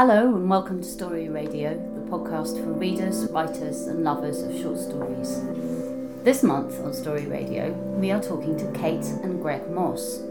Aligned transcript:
Hello, 0.00 0.36
and 0.36 0.48
welcome 0.48 0.80
to 0.80 0.88
Story 0.88 1.28
Radio, 1.28 1.74
the 1.74 2.08
podcast 2.08 2.62
for 2.62 2.70
readers, 2.70 3.26
writers, 3.32 3.88
and 3.88 4.04
lovers 4.04 4.42
of 4.42 4.56
short 4.56 4.78
stories. 4.78 5.42
This 6.22 6.44
month 6.44 6.78
on 6.84 6.94
Story 6.94 7.26
Radio, 7.26 7.72
we 7.98 8.12
are 8.12 8.22
talking 8.22 8.56
to 8.58 8.78
Kate 8.78 9.04
and 9.24 9.42
Greg 9.42 9.68
Mosse. 9.72 10.22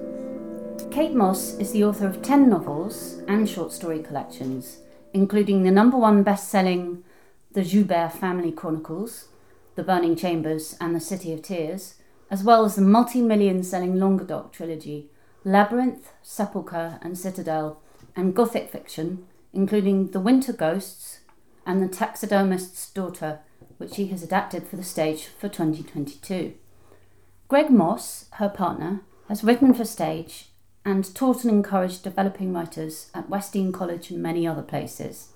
Kate 0.90 1.14
Mosse 1.14 1.58
is 1.58 1.74
the 1.74 1.84
author 1.84 2.08
of 2.08 2.22
10 2.22 2.50
novels 2.50 3.20
and 3.28 3.50
short 3.50 3.74
story 3.74 4.02
collections, 4.02 4.78
including 5.14 5.64
the 5.64 5.72
number 5.72 5.98
one 5.98 6.24
best 6.24 6.48
selling 6.48 7.04
The 7.52 7.66
Joubert 7.66 8.14
Family 8.14 8.54
Chronicles, 8.54 9.28
The 9.76 9.84
Burning 9.84 10.16
Chambers, 10.16 10.78
and 10.80 10.96
The 10.96 11.02
City 11.02 11.34
of 11.34 11.42
Tears, 11.42 11.96
as 12.32 12.42
well 12.42 12.64
as 12.64 12.76
the 12.76 12.82
multi 12.84 13.22
million 13.22 13.64
selling 13.64 14.00
Languedoc 14.00 14.54
trilogy, 14.54 15.10
Labyrinth, 15.44 16.14
Sepulchre, 16.24 17.00
and 17.02 17.18
Citadel, 17.18 17.82
and 18.16 18.34
Gothic 18.34 18.70
fiction 18.70 19.28
including 19.58 20.12
The 20.12 20.20
Winter 20.20 20.54
Ghosts 20.54 21.22
and 21.66 21.82
The 21.82 21.88
Taxidermist's 21.88 22.92
Daughter, 22.92 23.40
which 23.80 23.96
she 23.96 24.06
has 24.08 24.22
adapted 24.22 24.68
for 24.68 24.76
the 24.76 24.84
stage 24.84 25.26
for 25.26 25.50
2022. 25.50 26.54
Greg 27.48 27.72
Mosse, 27.72 28.26
her 28.34 28.50
partner, 28.50 29.02
has 29.28 29.44
written 29.44 29.74
for 29.74 29.84
stage 29.84 30.50
and 30.86 31.14
taught 31.16 31.44
and 31.44 31.52
encouraged 31.52 32.04
developing 32.04 32.54
writers 32.54 33.10
at 33.16 33.32
Westdean 33.32 33.74
College 33.74 34.12
and 34.12 34.22
many 34.22 34.46
other 34.46 34.62
places. 34.62 35.30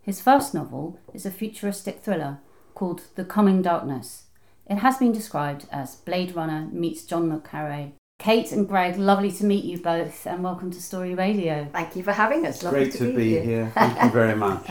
His 0.00 0.22
first 0.22 0.54
novel 0.54 0.98
is 1.12 1.26
a 1.26 1.30
futuristic 1.30 2.00
thriller 2.00 2.38
called 2.74 3.02
The 3.14 3.26
Coming 3.26 3.60
Darkness. 3.60 4.24
It 4.70 4.76
has 4.76 4.96
been 4.96 5.12
described 5.12 5.66
as 5.70 5.96
Blade 5.96 6.34
Runner 6.34 6.66
meets 6.72 7.04
John 7.04 7.28
Le 7.28 7.38
Carre 7.40 7.92
Kate 8.20 8.52
and 8.52 8.68
Greg, 8.68 8.98
lovely 8.98 9.32
to 9.32 9.44
meet 9.46 9.64
you 9.64 9.78
both, 9.78 10.26
and 10.26 10.44
welcome 10.44 10.70
to 10.70 10.82
Story 10.82 11.14
Radio. 11.14 11.66
Thank 11.72 11.96
you 11.96 12.02
for 12.02 12.12
having 12.12 12.44
us. 12.44 12.62
Lovely 12.62 12.80
Great 12.80 12.92
to, 12.92 12.98
to, 12.98 13.04
be, 13.06 13.16
be 13.16 13.30
here. 13.30 13.42
here. 13.42 13.70
Thank 13.74 14.02
you 14.02 14.10
very 14.10 14.36
much. 14.36 14.70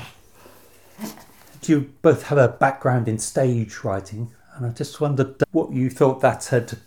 Do 1.61 1.71
you 1.71 1.93
both 2.03 2.27
have 2.27 2.37
a 2.37 2.47
background 2.47 3.07
in 3.07 3.17
stage 3.17 3.83
writing? 3.83 4.31
And 4.53 4.67
I 4.67 4.69
just 4.69 5.01
wondered 5.01 5.41
what 5.51 5.71
you 5.71 5.89
thought 5.89 6.21
that 6.21 6.45
had, 6.45 6.77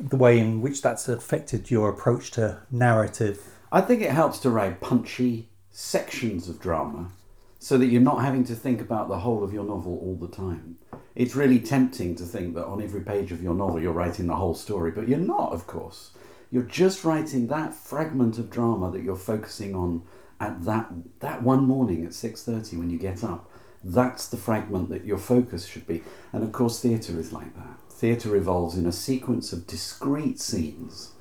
the 0.00 0.16
way 0.16 0.38
in 0.38 0.62
which 0.62 0.80
that's 0.80 1.06
affected 1.06 1.70
your 1.70 1.90
approach 1.90 2.30
to 2.30 2.62
narrative. 2.70 3.42
I 3.70 3.82
think 3.82 4.00
it 4.00 4.10
helps 4.10 4.38
to 4.38 4.48
write 4.48 4.80
punchy 4.80 5.50
sections 5.70 6.48
of 6.48 6.60
drama 6.60 7.10
so 7.58 7.76
that 7.76 7.86
you're 7.88 8.00
not 8.00 8.22
having 8.22 8.44
to 8.44 8.54
think 8.54 8.80
about 8.80 9.08
the 9.08 9.18
whole 9.18 9.44
of 9.44 9.52
your 9.52 9.64
novel 9.64 9.98
all 10.02 10.16
the 10.16 10.34
time. 10.34 10.78
It's 11.14 11.36
really 11.36 11.60
tempting 11.60 12.16
to 12.16 12.24
think 12.24 12.54
that 12.54 12.66
on 12.66 12.82
every 12.82 13.00
page 13.00 13.30
of 13.30 13.42
your 13.42 13.54
novel 13.54 13.80
you're 13.80 13.92
writing 13.92 14.26
the 14.26 14.34
whole 14.34 14.54
story, 14.54 14.90
but 14.90 15.08
you're 15.08 15.18
not, 15.18 15.52
of 15.52 15.66
course. 15.66 16.10
You're 16.50 16.64
just 16.64 17.04
writing 17.04 17.46
that 17.48 17.74
fragment 17.74 18.38
of 18.38 18.50
drama 18.50 18.90
that 18.90 19.02
you're 19.02 19.16
focusing 19.16 19.74
on 19.74 20.02
at 20.40 20.64
that 20.64 20.90
that 21.20 21.42
one 21.42 21.64
morning 21.64 22.04
at 22.04 22.12
6:30 22.12 22.76
when 22.76 22.90
you 22.90 22.98
get 22.98 23.22
up. 23.22 23.48
That's 23.82 24.26
the 24.28 24.36
fragment 24.36 24.88
that 24.88 25.04
your 25.04 25.18
focus 25.18 25.66
should 25.66 25.86
be. 25.86 26.02
And 26.32 26.42
of 26.42 26.52
course 26.52 26.80
theatre 26.80 27.18
is 27.18 27.32
like 27.32 27.54
that. 27.54 27.78
Theatre 27.88 28.30
revolves 28.30 28.76
in 28.76 28.86
a 28.86 28.92
sequence 28.92 29.52
of 29.52 29.66
discrete 29.66 30.40
scenes 30.40 31.12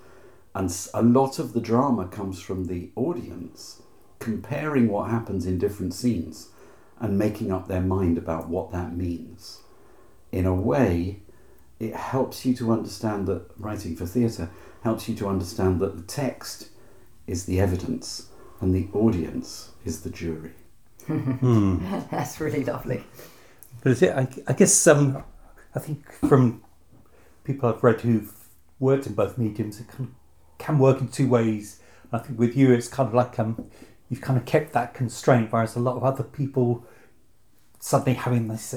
and 0.55 0.75
a 0.93 1.01
lot 1.01 1.39
of 1.39 1.53
the 1.53 1.61
drama 1.61 2.07
comes 2.07 2.39
from 2.39 2.65
the 2.65 2.89
audience 2.95 3.81
comparing 4.19 4.87
what 4.87 5.09
happens 5.09 5.45
in 5.45 5.57
different 5.57 5.93
scenes 5.93 6.49
and 6.99 7.17
making 7.17 7.51
up 7.51 7.67
their 7.67 7.81
mind 7.81 8.17
about 8.17 8.47
what 8.47 8.71
that 8.71 8.95
means. 8.95 9.62
In 10.33 10.47
a 10.47 10.53
way, 10.53 11.19
it 11.79 11.95
helps 11.95 12.43
you 12.43 12.55
to 12.55 12.71
understand 12.71 13.27
that 13.27 13.45
writing 13.55 13.95
for 13.95 14.07
theatre 14.07 14.49
helps 14.83 15.07
you 15.07 15.13
to 15.15 15.27
understand 15.27 15.79
that 15.79 15.95
the 15.95 16.01
text 16.01 16.69
is 17.27 17.45
the 17.45 17.59
evidence 17.59 18.29
and 18.59 18.73
the 18.73 18.87
audience 18.93 19.69
is 19.85 20.01
the 20.01 20.09
jury. 20.09 20.53
That's 21.07 22.39
really 22.41 22.63
lovely. 22.63 23.03
But 23.81 23.91
is 23.91 24.01
it, 24.01 24.15
I, 24.15 24.27
I 24.47 24.53
guess 24.53 24.87
um, 24.87 25.23
I 25.75 25.79
think 25.79 26.11
from 26.13 26.63
people 27.43 27.69
I've 27.69 27.83
read 27.83 28.01
who've 28.01 28.33
worked 28.79 29.05
in 29.05 29.13
both 29.13 29.37
mediums, 29.37 29.79
it 29.79 29.87
can, 29.87 30.15
can 30.57 30.79
work 30.79 30.99
in 30.99 31.09
two 31.09 31.29
ways. 31.29 31.79
I 32.11 32.17
think 32.17 32.39
with 32.39 32.57
you, 32.57 32.71
it's 32.71 32.87
kind 32.87 33.07
of 33.07 33.13
like 33.13 33.37
um, 33.37 33.69
you've 34.09 34.21
kind 34.21 34.39
of 34.39 34.45
kept 34.45 34.73
that 34.73 34.95
constraint, 34.95 35.51
whereas 35.51 35.75
a 35.75 35.79
lot 35.79 35.95
of 35.95 36.03
other 36.03 36.23
people 36.23 36.87
suddenly 37.79 38.15
having 38.15 38.47
this 38.47 38.73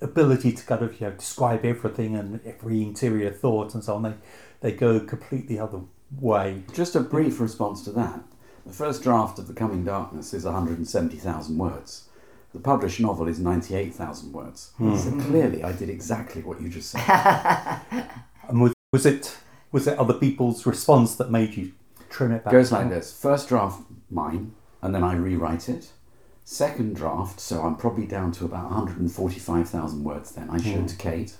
ability 0.00 0.52
to 0.52 0.64
kind 0.64 0.82
of 0.82 1.00
you 1.00 1.06
know 1.08 1.12
describe 1.14 1.64
everything 1.64 2.16
and 2.16 2.40
every 2.44 2.82
interior 2.82 3.30
thought 3.30 3.74
and 3.74 3.82
so 3.82 3.94
on, 3.94 4.02
they 4.02 4.14
they 4.60 4.72
go 4.72 5.00
completely 5.00 5.58
other 5.58 5.80
way. 6.20 6.62
Just 6.72 6.96
a 6.96 7.00
brief 7.00 7.40
response 7.40 7.82
to 7.84 7.92
that. 7.92 8.20
The 8.66 8.72
first 8.72 9.02
draft 9.02 9.38
of 9.38 9.46
The 9.46 9.54
Coming 9.54 9.84
Darkness 9.84 10.34
is 10.34 10.44
170,000 10.44 11.56
words. 11.56 12.08
The 12.52 12.60
published 12.60 13.00
novel 13.00 13.28
is 13.28 13.38
98,000 13.38 14.32
words. 14.32 14.72
Hmm. 14.76 14.96
So 14.96 15.10
clearly, 15.12 15.62
I 15.62 15.72
did 15.72 15.88
exactly 15.88 16.42
what 16.42 16.60
you 16.60 16.68
just 16.68 16.90
said. 16.90 17.80
And 18.48 18.62
was, 18.62 18.72
was 18.92 19.04
it 19.04 19.36
was 19.70 19.86
it 19.86 19.98
other 19.98 20.14
people's 20.14 20.64
response 20.64 21.14
that 21.16 21.30
made 21.30 21.54
you 21.54 21.72
trim 22.08 22.32
it 22.32 22.44
back? 22.44 22.52
goes 22.52 22.72
like 22.72 22.88
this 22.88 23.12
first 23.12 23.48
draft 23.48 23.82
mine 24.10 24.54
and 24.80 24.94
then 24.94 25.04
i 25.04 25.14
rewrite 25.14 25.68
it 25.68 25.92
second 26.50 26.96
draft 26.96 27.38
so 27.38 27.60
i'm 27.60 27.76
probably 27.76 28.06
down 28.06 28.32
to 28.32 28.46
about 28.46 28.70
145000 28.70 30.02
words 30.02 30.32
then. 30.32 30.48
I 30.48 30.56
showed 30.56 30.80
hmm. 30.80 30.86
to 30.86 30.96
kate 30.96 31.34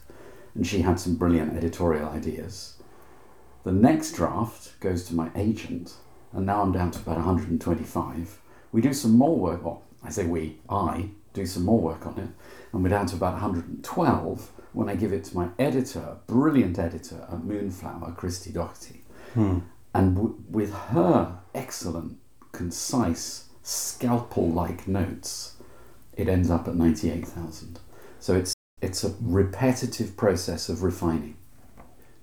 and 0.55 0.67
she 0.67 0.83
had 0.83 1.01
some 1.01 1.15
brilliant 1.15 1.57
editorial 1.57 2.11
ideas. 2.11 2.77
The 3.65 3.73
next 3.73 4.13
draft 4.13 4.79
goes 4.81 5.05
to 5.05 5.15
my 5.15 5.31
agent 5.35 5.95
and 6.31 6.45
now 6.45 6.61
i'm 6.61 6.73
down 6.73 6.91
to 6.91 6.99
about 6.99 7.17
125 7.17 8.39
we 8.71 8.83
do 8.83 8.93
some 8.93 9.13
more 9.13 9.35
work 9.35 9.65
well 9.65 9.83
i 10.05 10.11
say 10.11 10.27
we 10.27 10.59
i 10.69 11.09
do 11.33 11.47
some 11.47 11.65
more 11.65 11.81
work 11.81 12.07
on 12.07 12.19
it 12.19 12.29
and 12.75 12.83
we're 12.83 12.91
down 12.91 13.07
to 13.07 13.17
about 13.17 13.33
112 13.33 14.51
when 14.75 14.91
i 14.91 14.95
give 14.95 15.15
it 15.15 15.25
to 15.25 15.35
my 15.35 15.49
editor 15.59 16.19
brilliant 16.27 16.79
editor 16.79 17.27
at 17.33 17.43
moonflower 17.43 18.13
christy 18.13 18.53
doherty. 18.53 19.05
Hmm. 19.33 19.61
And 19.95 20.17
w- 20.17 20.37
with 20.51 20.75
her 20.75 21.39
excellent, 21.55 22.19
concise, 22.53 23.48
scalpel 23.69 24.49
like 24.51 24.89
notes, 24.89 25.55
it 26.17 26.29
ends 26.29 26.51
up 26.51 26.67
at 26.67 26.75
98,000. 26.75 27.79
So 28.19 28.35
it's, 28.35 28.55
it's 28.81 29.05
a 29.05 29.15
repetitive 29.21 30.17
process 30.17 30.69
of 30.69 30.83
refining. 30.83 31.37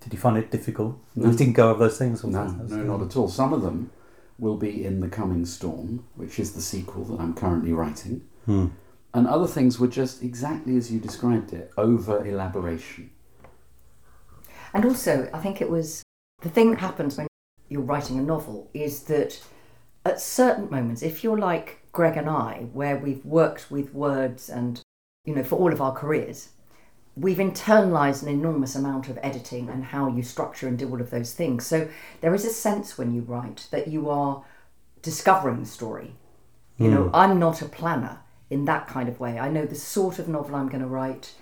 Did 0.01 0.13
you 0.13 0.19
find 0.19 0.38
it 0.38 0.51
difficult? 0.51 0.97
No. 1.16 1.29
You 1.29 1.38
didn't 1.38 1.53
go 1.53 1.69
over 1.69 1.79
those 1.85 1.97
things? 1.97 2.23
Or 2.23 2.28
No, 2.31 2.47
something? 2.47 2.88
no, 2.88 2.97
not 2.97 3.05
at 3.05 3.16
all. 3.16 3.29
Some 3.29 3.53
of 3.53 3.61
them 3.61 3.91
will 4.38 4.57
be 4.57 4.85
in 4.85 5.00
The 5.00 5.07
Coming 5.07 5.45
Storm, 5.45 6.05
which 6.16 6.39
is 6.39 6.53
the 6.53 6.61
sequel 6.61 7.03
that 7.05 7.19
I'm 7.19 7.34
currently 7.34 7.73
writing. 7.73 8.22
Hmm. 8.45 8.67
And 9.13 9.28
other 9.28 9.47
things 9.47 9.79
were 9.79 9.88
just 9.88 10.23
exactly 10.23 10.75
as 10.78 10.91
you 10.91 11.00
described 11.00 11.53
it 11.53 11.72
over 11.78 12.25
elaboration. 12.25 13.11
And 14.73 14.84
also, 14.84 15.29
I 15.34 15.39
think 15.39 15.61
it 15.61 15.69
was 15.69 16.03
the 16.41 16.50
thing 16.50 16.72
that 16.72 16.79
happens 16.79 17.17
when 17.17 17.28
you're 17.69 17.81
writing 17.81 18.19
a 18.19 18.22
novel 18.22 18.69
is 18.73 19.03
that 19.03 19.41
at 20.05 20.21
certain 20.21 20.69
moments, 20.69 21.01
if 21.01 21.23
you're 21.23 21.38
like 21.38 21.81
Greg 21.91 22.16
and 22.16 22.29
I, 22.29 22.67
where 22.73 22.97
we've 22.97 23.25
worked 23.25 23.71
with 23.71 23.93
words 23.93 24.49
and, 24.49 24.81
you 25.25 25.33
know, 25.33 25.43
for 25.43 25.57
all 25.57 25.73
of 25.73 25.81
our 25.81 25.93
careers, 25.93 26.49
we've 27.16 27.38
internalized 27.38 28.21
an 28.21 28.27
enormous 28.27 28.75
amount 28.75 29.09
of 29.09 29.17
editing 29.23 29.69
and 29.69 29.85
how 29.85 30.07
you 30.09 30.21
structure 30.21 30.67
and 30.67 30.77
do 30.77 30.89
all 30.89 31.01
of 31.01 31.09
those 31.09 31.33
things. 31.33 31.66
So 31.66 31.88
there 32.21 32.35
is 32.35 32.45
a 32.45 32.49
sense 32.49 32.97
when 32.97 33.13
you 33.13 33.21
write 33.21 33.67
that 33.71 33.88
you 33.88 34.09
are 34.09 34.43
discovering 35.01 35.61
the 35.61 35.66
story. 35.66 36.16
You 36.77 36.91
know, 36.91 37.03
hmm. 37.03 37.16
I'm 37.16 37.39
not 37.39 37.61
a 37.61 37.66
planner 37.66 38.19
in 38.49 38.66
that 38.66 38.87
kind 38.87 39.07
of 39.07 39.19
way. 39.19 39.39
I 39.39 39.49
know 39.49 39.66
the 39.66 39.75
sort 39.75 40.19
of 40.19 40.27
novel 40.27 40.55
I'm 40.55 40.67
going 40.67 40.81
to 40.81 40.87
write, 40.87 41.33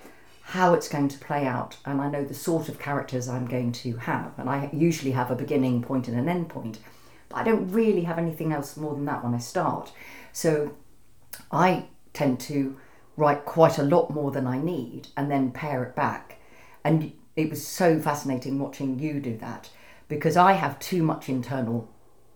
how 0.44 0.76
it's 0.76 0.88
going 0.88 1.08
to 1.08 1.18
play 1.18 1.48
out, 1.48 1.78
and 1.86 2.00
I 2.00 2.10
know 2.10 2.24
the 2.24 2.36
sort 2.36 2.70
of 2.70 2.78
characters 2.78 3.28
I'm 3.28 3.48
going 3.48 3.72
to 3.72 3.98
have. 3.98 4.34
And 4.38 4.48
I 4.48 4.70
usually 4.72 5.12
have 5.12 5.32
a 5.32 5.36
beginning 5.36 5.82
point 5.82 6.08
and 6.08 6.18
an 6.20 6.30
end 6.30 6.50
point, 6.50 6.78
but 7.34 7.40
I 7.40 7.44
don't 7.44 7.72
really 7.72 8.04
have 8.04 8.18
anything 8.18 8.54
else 8.54 8.78
more 8.78 8.94
than 8.94 9.06
that 9.06 9.24
when 9.24 9.34
I 9.34 9.40
start. 9.40 9.92
So 10.32 10.76
I 11.52 11.88
tend 12.14 12.40
to 12.42 12.78
write 13.18 13.46
quite 13.46 13.78
a 13.78 13.84
lot 13.84 14.12
more 14.12 14.32
than 14.32 14.48
I 14.48 14.60
need 14.60 15.08
and 15.18 15.30
then 15.30 15.52
pare 15.52 15.84
it 15.84 15.96
back. 15.96 16.40
And 16.84 17.14
it 17.36 17.50
was 17.50 17.66
so 17.66 18.00
fascinating 18.00 18.60
watching 18.60 19.00
you 19.00 19.20
do 19.20 19.38
that 19.38 19.70
because 20.08 20.38
I 20.38 20.54
have 20.54 20.80
too 20.80 21.02
much 21.02 21.30
internal 21.30 21.90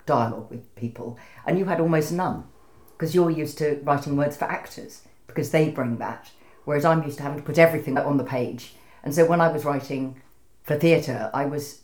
dialogue 0.05 0.49
with 0.49 0.73
people 0.75 1.17
and 1.45 1.59
you 1.59 1.65
had 1.65 1.79
almost 1.79 2.11
none 2.11 2.45
because 2.93 3.13
you're 3.13 3.29
used 3.29 3.57
to 3.59 3.79
writing 3.83 4.15
words 4.15 4.37
for 4.37 4.45
actors 4.45 5.03
because 5.27 5.51
they 5.51 5.69
bring 5.69 5.97
that 5.97 6.31
whereas 6.65 6.85
I'm 6.85 7.03
used 7.03 7.17
to 7.17 7.23
having 7.23 7.39
to 7.39 7.45
put 7.45 7.59
everything 7.59 7.97
on 7.97 8.17
the 8.17 8.23
page. 8.23 8.73
And 9.03 9.13
so 9.13 9.25
when 9.25 9.41
I 9.41 9.51
was 9.51 9.63
writing 9.63 10.21
for 10.63 10.75
theatre, 10.77 11.29
I 11.33 11.45
was 11.45 11.81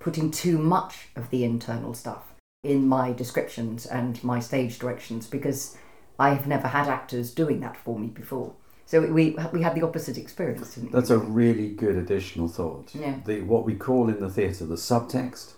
putting 0.00 0.30
too 0.30 0.58
much 0.58 1.08
of 1.14 1.30
the 1.30 1.44
internal 1.44 1.94
stuff 1.94 2.32
in 2.64 2.88
my 2.88 3.12
descriptions 3.12 3.86
and 3.86 4.22
my 4.24 4.40
stage 4.40 4.78
directions 4.78 5.26
because 5.26 5.76
I 6.18 6.30
have 6.30 6.46
never 6.46 6.68
had 6.68 6.88
actors 6.88 7.32
doing 7.32 7.60
that 7.60 7.76
for 7.76 7.98
me 7.98 8.08
before. 8.08 8.54
So 8.86 9.00
we 9.02 9.36
we 9.52 9.62
had 9.62 9.76
the 9.76 9.82
opposite 9.82 10.18
experience. 10.18 10.74
Didn't 10.74 10.90
That's 10.90 11.10
we? 11.10 11.16
a 11.16 11.18
really 11.20 11.68
good 11.68 11.96
additional 11.96 12.48
thought. 12.48 12.92
Yeah. 12.92 13.20
The, 13.24 13.42
what 13.42 13.64
we 13.64 13.74
call 13.74 14.08
in 14.08 14.18
the 14.18 14.28
theatre 14.28 14.66
the 14.66 14.74
subtext, 14.74 15.52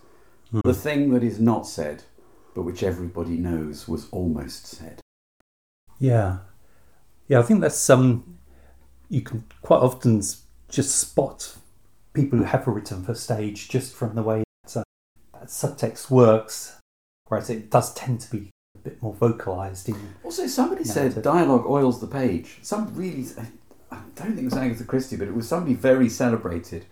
hmm. 0.50 0.60
the 0.64 0.74
thing 0.74 1.14
that 1.14 1.22
is 1.22 1.40
not 1.40 1.66
said, 1.66 2.04
but 2.54 2.62
which 2.62 2.82
everybody 2.82 3.38
knows 3.38 3.88
was 3.88 4.08
almost 4.10 4.66
said. 4.66 5.00
Yeah, 5.98 6.38
yeah. 7.26 7.38
I 7.38 7.42
think 7.42 7.62
that's 7.62 7.78
some. 7.78 8.38
you 9.08 9.22
can 9.22 9.44
quite 9.62 9.80
often 9.80 10.20
just 10.68 10.96
spot 10.96 11.56
people 12.12 12.38
who 12.38 12.44
have 12.44 12.66
written 12.66 13.02
for 13.02 13.14
stage 13.14 13.68
just 13.68 13.94
from 13.94 14.14
the 14.14 14.22
way 14.22 14.44
that, 14.64 14.76
uh, 14.76 14.84
that 15.32 15.48
subtext 15.48 16.10
works, 16.10 16.78
whereas 17.28 17.50
it 17.50 17.70
does 17.70 17.94
tend 17.94 18.20
to 18.20 18.30
be 18.30 18.50
a 18.74 18.78
bit 18.78 19.02
more 19.02 19.14
vocalized 19.14 19.88
in. 19.88 20.14
Also, 20.24 20.46
somebody 20.46 20.84
said 20.84 21.20
dialogue 21.22 21.66
oils 21.66 22.00
the 22.00 22.06
page. 22.06 22.58
Some 22.62 22.94
really, 22.94 23.26
I 23.90 23.96
don't 24.14 24.34
think 24.34 24.40
it 24.40 24.44
was 24.44 24.56
Agatha 24.56 24.84
Christie, 24.84 25.16
but 25.16 25.28
it 25.28 25.34
was 25.34 25.48
somebody 25.48 25.74
very 25.74 26.08
celebrated. 26.08 26.86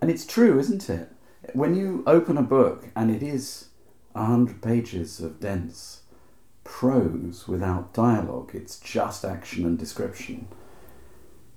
And 0.00 0.10
it's 0.10 0.26
true, 0.26 0.58
isn't 0.58 0.88
it? 0.88 1.10
When 1.52 1.74
you 1.74 2.02
open 2.06 2.36
a 2.36 2.42
book 2.42 2.88
and 2.94 3.10
it 3.10 3.22
is 3.22 3.68
a 4.14 4.24
hundred 4.24 4.62
pages 4.62 5.20
of 5.20 5.40
dense 5.40 6.02
prose 6.64 7.48
without 7.48 7.92
dialogue, 7.92 8.50
it's 8.54 8.78
just 8.78 9.24
action 9.24 9.64
and 9.64 9.78
description. 9.78 10.48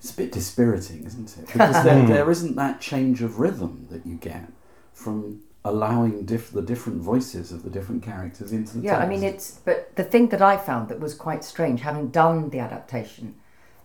It's 0.04 0.12
a 0.12 0.18
bit 0.18 0.34
dispiriting, 0.34 1.06
isn't 1.06 1.38
it? 1.38 1.48
Because 1.48 1.82
there, 1.86 2.02
hmm. 2.02 2.08
there 2.08 2.30
isn't 2.30 2.58
that 2.58 2.82
change 2.82 3.22
of 3.22 3.40
rhythm 3.40 3.88
that 3.90 4.06
you 4.06 4.16
get 4.16 4.52
from 4.92 5.44
allowing 5.64 6.26
diff- 6.26 6.52
the 6.52 6.62
different 6.62 7.02
voices 7.02 7.54
of 7.54 7.64
the 7.64 7.70
different 7.70 8.04
characters 8.04 8.52
into 8.52 8.80
the 8.80 8.84
Yeah, 8.84 8.98
I 8.98 9.08
mean 9.08 9.24
it's. 9.24 9.62
But 9.64 9.96
the 9.96 10.04
thing 10.04 10.28
that 10.30 10.42
I 10.42 10.58
found 10.58 10.90
that 10.90 11.00
was 11.00 11.16
quite 11.16 11.46
strange, 11.46 11.80
having 11.80 12.10
done 12.10 12.50
the 12.50 12.60
adaptation 12.60 13.36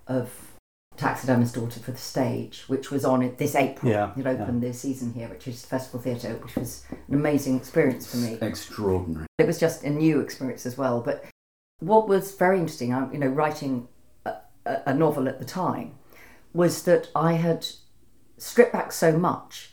of 0.09 0.57
Taxidermist's 0.97 1.55
Daughter 1.55 1.79
for 1.79 1.93
the 1.93 1.99
stage, 1.99 2.65
which 2.67 2.91
was 2.91 3.05
on 3.05 3.23
it 3.23 3.39
this 3.39 3.55
April. 3.55 3.89
Yeah, 3.89 4.11
It 4.17 4.27
opened 4.27 4.61
this 4.61 4.81
season 4.81 5.13
here, 5.13 5.29
which 5.29 5.47
is 5.47 5.65
Festival 5.65 6.01
Theatre, 6.01 6.35
which 6.43 6.57
was 6.57 6.83
an 6.91 7.15
amazing 7.15 7.57
experience 7.57 8.11
for 8.11 8.17
me. 8.17 8.39
extraordinary. 8.41 9.27
It 9.39 9.47
was 9.47 9.61
just 9.61 9.85
a 9.85 9.91
new 9.91 10.19
experience 10.19 10.67
as 10.67 10.77
well. 10.77 11.01
But 11.01 11.25
what 11.79 12.09
was 12.09 12.35
very 12.35 12.59
interesting, 12.59 12.93
I- 12.93 13.13
you 13.13 13.19
know, 13.19 13.29
writing 13.29 13.87
a, 14.27 14.33
a 14.67 14.83
a 14.87 14.95
novel 14.95 15.29
at 15.29 15.39
the 15.39 15.45
time, 15.45 15.95
was 16.53 16.83
that 16.85 17.09
I 17.15 17.35
had 17.35 17.67
stripped 18.37 18.73
back 18.73 18.93
so 18.93 19.17
much 19.17 19.71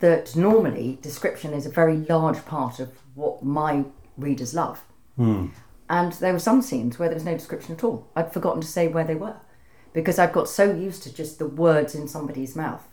that 0.00 0.34
normally 0.34 0.98
description 1.00 1.52
is 1.52 1.64
a 1.64 1.70
very 1.70 1.96
large 1.96 2.44
part 2.44 2.80
of 2.80 2.90
what 3.14 3.44
my 3.44 3.84
readers 4.16 4.54
love. 4.54 4.82
Hmm. 5.16 5.48
And 5.88 6.12
there 6.14 6.32
were 6.32 6.38
some 6.38 6.62
scenes 6.62 6.98
where 6.98 7.08
there 7.08 7.16
was 7.16 7.24
no 7.24 7.34
description 7.34 7.74
at 7.74 7.84
all. 7.84 8.08
I'd 8.16 8.32
forgotten 8.32 8.60
to 8.62 8.66
say 8.66 8.88
where 8.88 9.04
they 9.04 9.14
were 9.14 9.36
because 9.92 10.18
I'd 10.18 10.32
got 10.32 10.48
so 10.48 10.72
used 10.72 11.02
to 11.04 11.14
just 11.14 11.38
the 11.38 11.46
words 11.46 11.94
in 11.94 12.08
somebody's 12.08 12.56
mouth. 12.56 12.86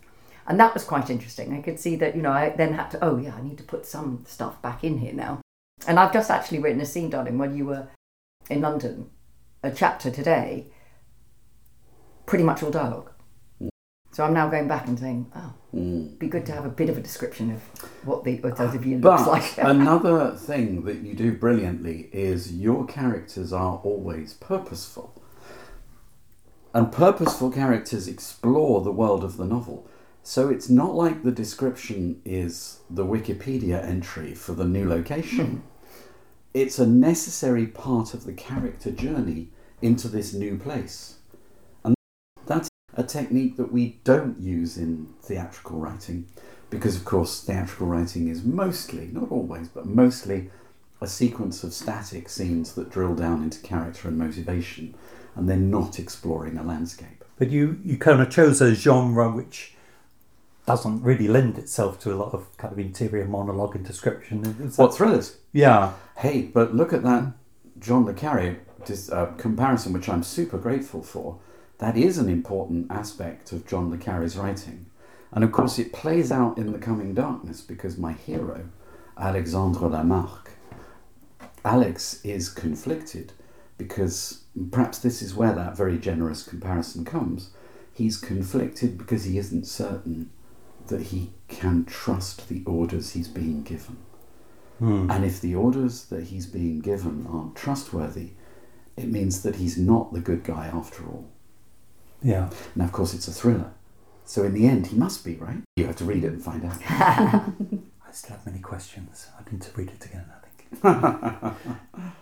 And 0.48 0.60
that 0.60 0.74
was 0.74 0.84
quite 0.84 1.10
interesting. 1.10 1.54
I 1.54 1.62
could 1.62 1.80
see 1.80 1.96
that, 1.98 2.16
you 2.16 2.22
know, 2.22 2.32
I 2.32 2.50
then 2.50 2.74
had 2.74 2.90
to, 2.92 3.04
oh, 3.04 3.18
yeah, 3.18 3.36
I 3.36 3.42
need 3.42 3.58
to 3.60 3.64
put 3.64 3.86
some 3.86 4.26
stuff 4.28 4.62
back 4.62 4.84
in 4.84 4.98
here 4.98 5.14
now. 5.14 5.42
And 5.88 6.00
I've 6.00 6.14
just 6.14 6.30
actually 6.30 6.60
written 6.60 6.82
a 6.82 6.86
scene, 6.86 7.10
darling, 7.10 7.38
when 7.38 7.56
you 7.56 7.66
were 7.66 7.88
in 8.50 8.62
London, 8.62 9.10
a 9.64 9.72
chapter 9.72 10.10
today, 10.10 10.72
pretty 12.30 12.44
much 12.44 12.62
all 12.62 12.70
dialogue. 12.70 13.10
Mm. 13.60 13.70
So 14.12 14.24
I'm 14.24 14.34
now 14.34 14.48
going 14.48 14.68
back 14.68 14.88
and 14.88 14.98
saying, 14.98 15.32
oh, 15.36 15.54
mm. 15.74 16.18
be 16.20 16.28
good 16.28 16.46
to 16.46 16.52
have 16.52 16.64
a 16.64 16.70
bit 16.70 16.88
of 16.88 16.98
a 16.98 17.02
description 17.02 17.52
of 17.52 17.62
what 18.06 18.24
the 18.24 18.36
the 18.36 18.78
view 18.78 19.00
looks 19.00 19.24
But 19.24 19.32
like. 19.32 19.54
another 19.58 20.36
thing 20.36 20.84
that 20.86 20.98
you 20.98 21.16
do 21.16 21.34
brilliantly 21.34 22.08
is 22.14 22.54
your 22.54 22.86
characters 22.86 23.52
are 23.52 23.78
always 23.84 24.36
purposeful. 24.36 25.20
And 26.72 26.92
purposeful 26.92 27.50
characters 27.50 28.08
explore 28.08 28.82
the 28.82 28.92
world 28.92 29.24
of 29.24 29.38
the 29.38 29.46
novel. 29.46 29.90
So 30.22 30.50
it's 30.50 30.70
not 30.70 30.94
like 30.94 31.24
the 31.24 31.32
description 31.32 32.22
is 32.24 32.82
the 32.92 33.06
Wikipedia 33.06 33.84
entry 33.84 34.36
for 34.36 34.54
the 34.54 34.66
new 34.66 34.88
location. 34.88 35.64
it's 36.54 36.78
a 36.78 36.86
necessary 36.86 37.66
part 37.66 38.14
of 38.14 38.26
the 38.26 38.34
character 38.34 38.92
journey 38.92 39.50
into 39.82 40.08
this 40.08 40.32
new 40.32 40.60
place. 40.60 41.19
A 43.00 43.04
technique 43.04 43.56
that 43.56 43.72
we 43.72 43.98
don't 44.04 44.38
use 44.42 44.78
in 44.78 45.08
theatrical 45.22 45.80
writing 45.80 46.26
because, 46.70 46.98
of 46.98 47.06
course, 47.06 47.42
theatrical 47.42 47.88
writing 47.88 48.28
is 48.28 48.44
mostly, 48.44 49.08
not 49.14 49.32
always, 49.32 49.70
but 49.70 49.86
mostly 49.86 50.50
a 51.00 51.08
sequence 51.08 51.64
of 51.64 51.74
static 51.74 52.28
scenes 52.28 52.74
that 52.74 52.90
drill 52.92 53.16
down 53.16 53.42
into 53.42 53.62
character 53.62 54.10
and 54.10 54.18
motivation, 54.18 54.96
and 55.34 55.48
they're 55.48 55.56
not 55.56 55.98
exploring 55.98 56.58
a 56.58 56.62
landscape. 56.64 57.24
But 57.38 57.52
you, 57.52 57.80
you 57.86 57.96
kind 57.98 58.20
of 58.22 58.30
chose 58.30 58.60
a 58.60 58.76
genre 58.76 59.32
which 59.32 59.76
doesn't 60.66 61.02
really 61.02 61.30
lend 61.30 61.58
itself 61.58 62.02
to 62.02 62.14
a 62.14 62.18
lot 62.18 62.34
of 62.34 62.56
kind 62.58 62.74
of 62.74 62.80
interior 62.80 63.24
monologue 63.24 63.78
and 63.78 63.86
description. 63.86 64.46
Is 64.62 64.76
that- 64.76 64.82
What 64.84 64.94
thrillers? 64.94 65.38
Yeah, 65.54 65.94
Hey, 66.18 66.42
but 66.54 66.76
look 66.76 66.92
at 66.92 67.04
that 67.04 67.32
John 67.80 68.04
le 68.04 68.14
Carré 68.14 68.58
dis- 68.86 69.10
uh, 69.10 69.28
comparison, 69.38 69.94
which 69.94 70.10
I'm 70.10 70.22
super 70.22 70.58
grateful 70.58 71.02
for. 71.02 71.38
That 71.80 71.98
is 71.98 72.18
an 72.18 72.30
important 72.30 72.88
aspect 72.92 73.52
of 73.52 73.66
John 73.66 73.90
le 73.90 73.98
Carré's 73.98 74.38
writing. 74.38 74.86
And 75.32 75.44
of 75.44 75.52
course, 75.52 75.80
it 75.80 75.94
plays 75.94 76.32
out 76.32 76.58
in 76.58 76.72
The 76.72 76.78
Coming 76.80 77.14
Darkness 77.14 77.62
because 77.62 77.98
my 77.98 78.14
hero, 78.14 78.70
Alexandre 79.18 79.88
Lamarck, 79.88 80.52
Alex 81.64 82.24
is 82.24 82.50
conflicted 82.50 83.34
because 83.78 84.44
perhaps 84.72 85.00
this 85.00 85.22
is 85.22 85.36
where 85.36 85.54
that 85.54 85.78
very 85.78 85.98
generous 85.98 86.44
comparison 86.44 87.06
comes. 87.06 87.52
He's 87.94 88.18
conflicted 88.18 88.98
because 88.98 89.24
he 89.24 89.38
isn't 89.38 89.66
certain 89.66 90.32
that 90.88 91.02
he 91.02 91.32
can 91.48 91.86
trust 91.86 92.50
the 92.50 92.64
orders 92.66 93.12
he's 93.12 93.28
being 93.28 93.64
given. 93.64 93.98
Hmm. 94.80 95.10
And 95.10 95.24
if 95.24 95.40
the 95.40 95.56
orders 95.56 96.06
that 96.06 96.26
he's 96.26 96.46
being 96.46 96.80
given 96.80 97.28
aren't 97.30 97.56
trustworthy, 97.56 98.32
it 98.98 99.08
means 99.08 99.44
that 99.44 99.58
he's 99.58 99.78
not 99.78 100.14
the 100.14 100.20
good 100.20 100.44
guy 100.44 100.68
after 100.68 101.06
all. 101.06 101.30
Yeah. 102.22 102.50
Now, 102.76 102.86
of 102.86 102.92
course, 102.92 103.14
it's 103.14 103.28
a 103.28 103.32
thriller. 103.32 103.72
So 104.26 104.44
in 104.44 104.54
the 104.54 104.68
end, 104.68 104.88
he 104.88 104.98
must 104.98 105.26
be, 105.26 105.36
right? 105.36 105.62
You 105.76 105.88
have 105.88 105.96
to 105.98 106.06
read 106.06 106.24
it 106.24 106.34
and 106.34 106.44
find 106.44 106.64
out. 106.66 106.78
I 106.90 108.12
still 108.12 108.36
have 108.36 108.46
many 108.46 108.60
questions. 108.60 109.28
I 109.38 109.52
need 109.52 109.62
to 109.62 109.72
read 109.76 109.90
it 109.90 110.06
again, 110.06 110.26
I 110.32 110.40
think. 110.46 111.56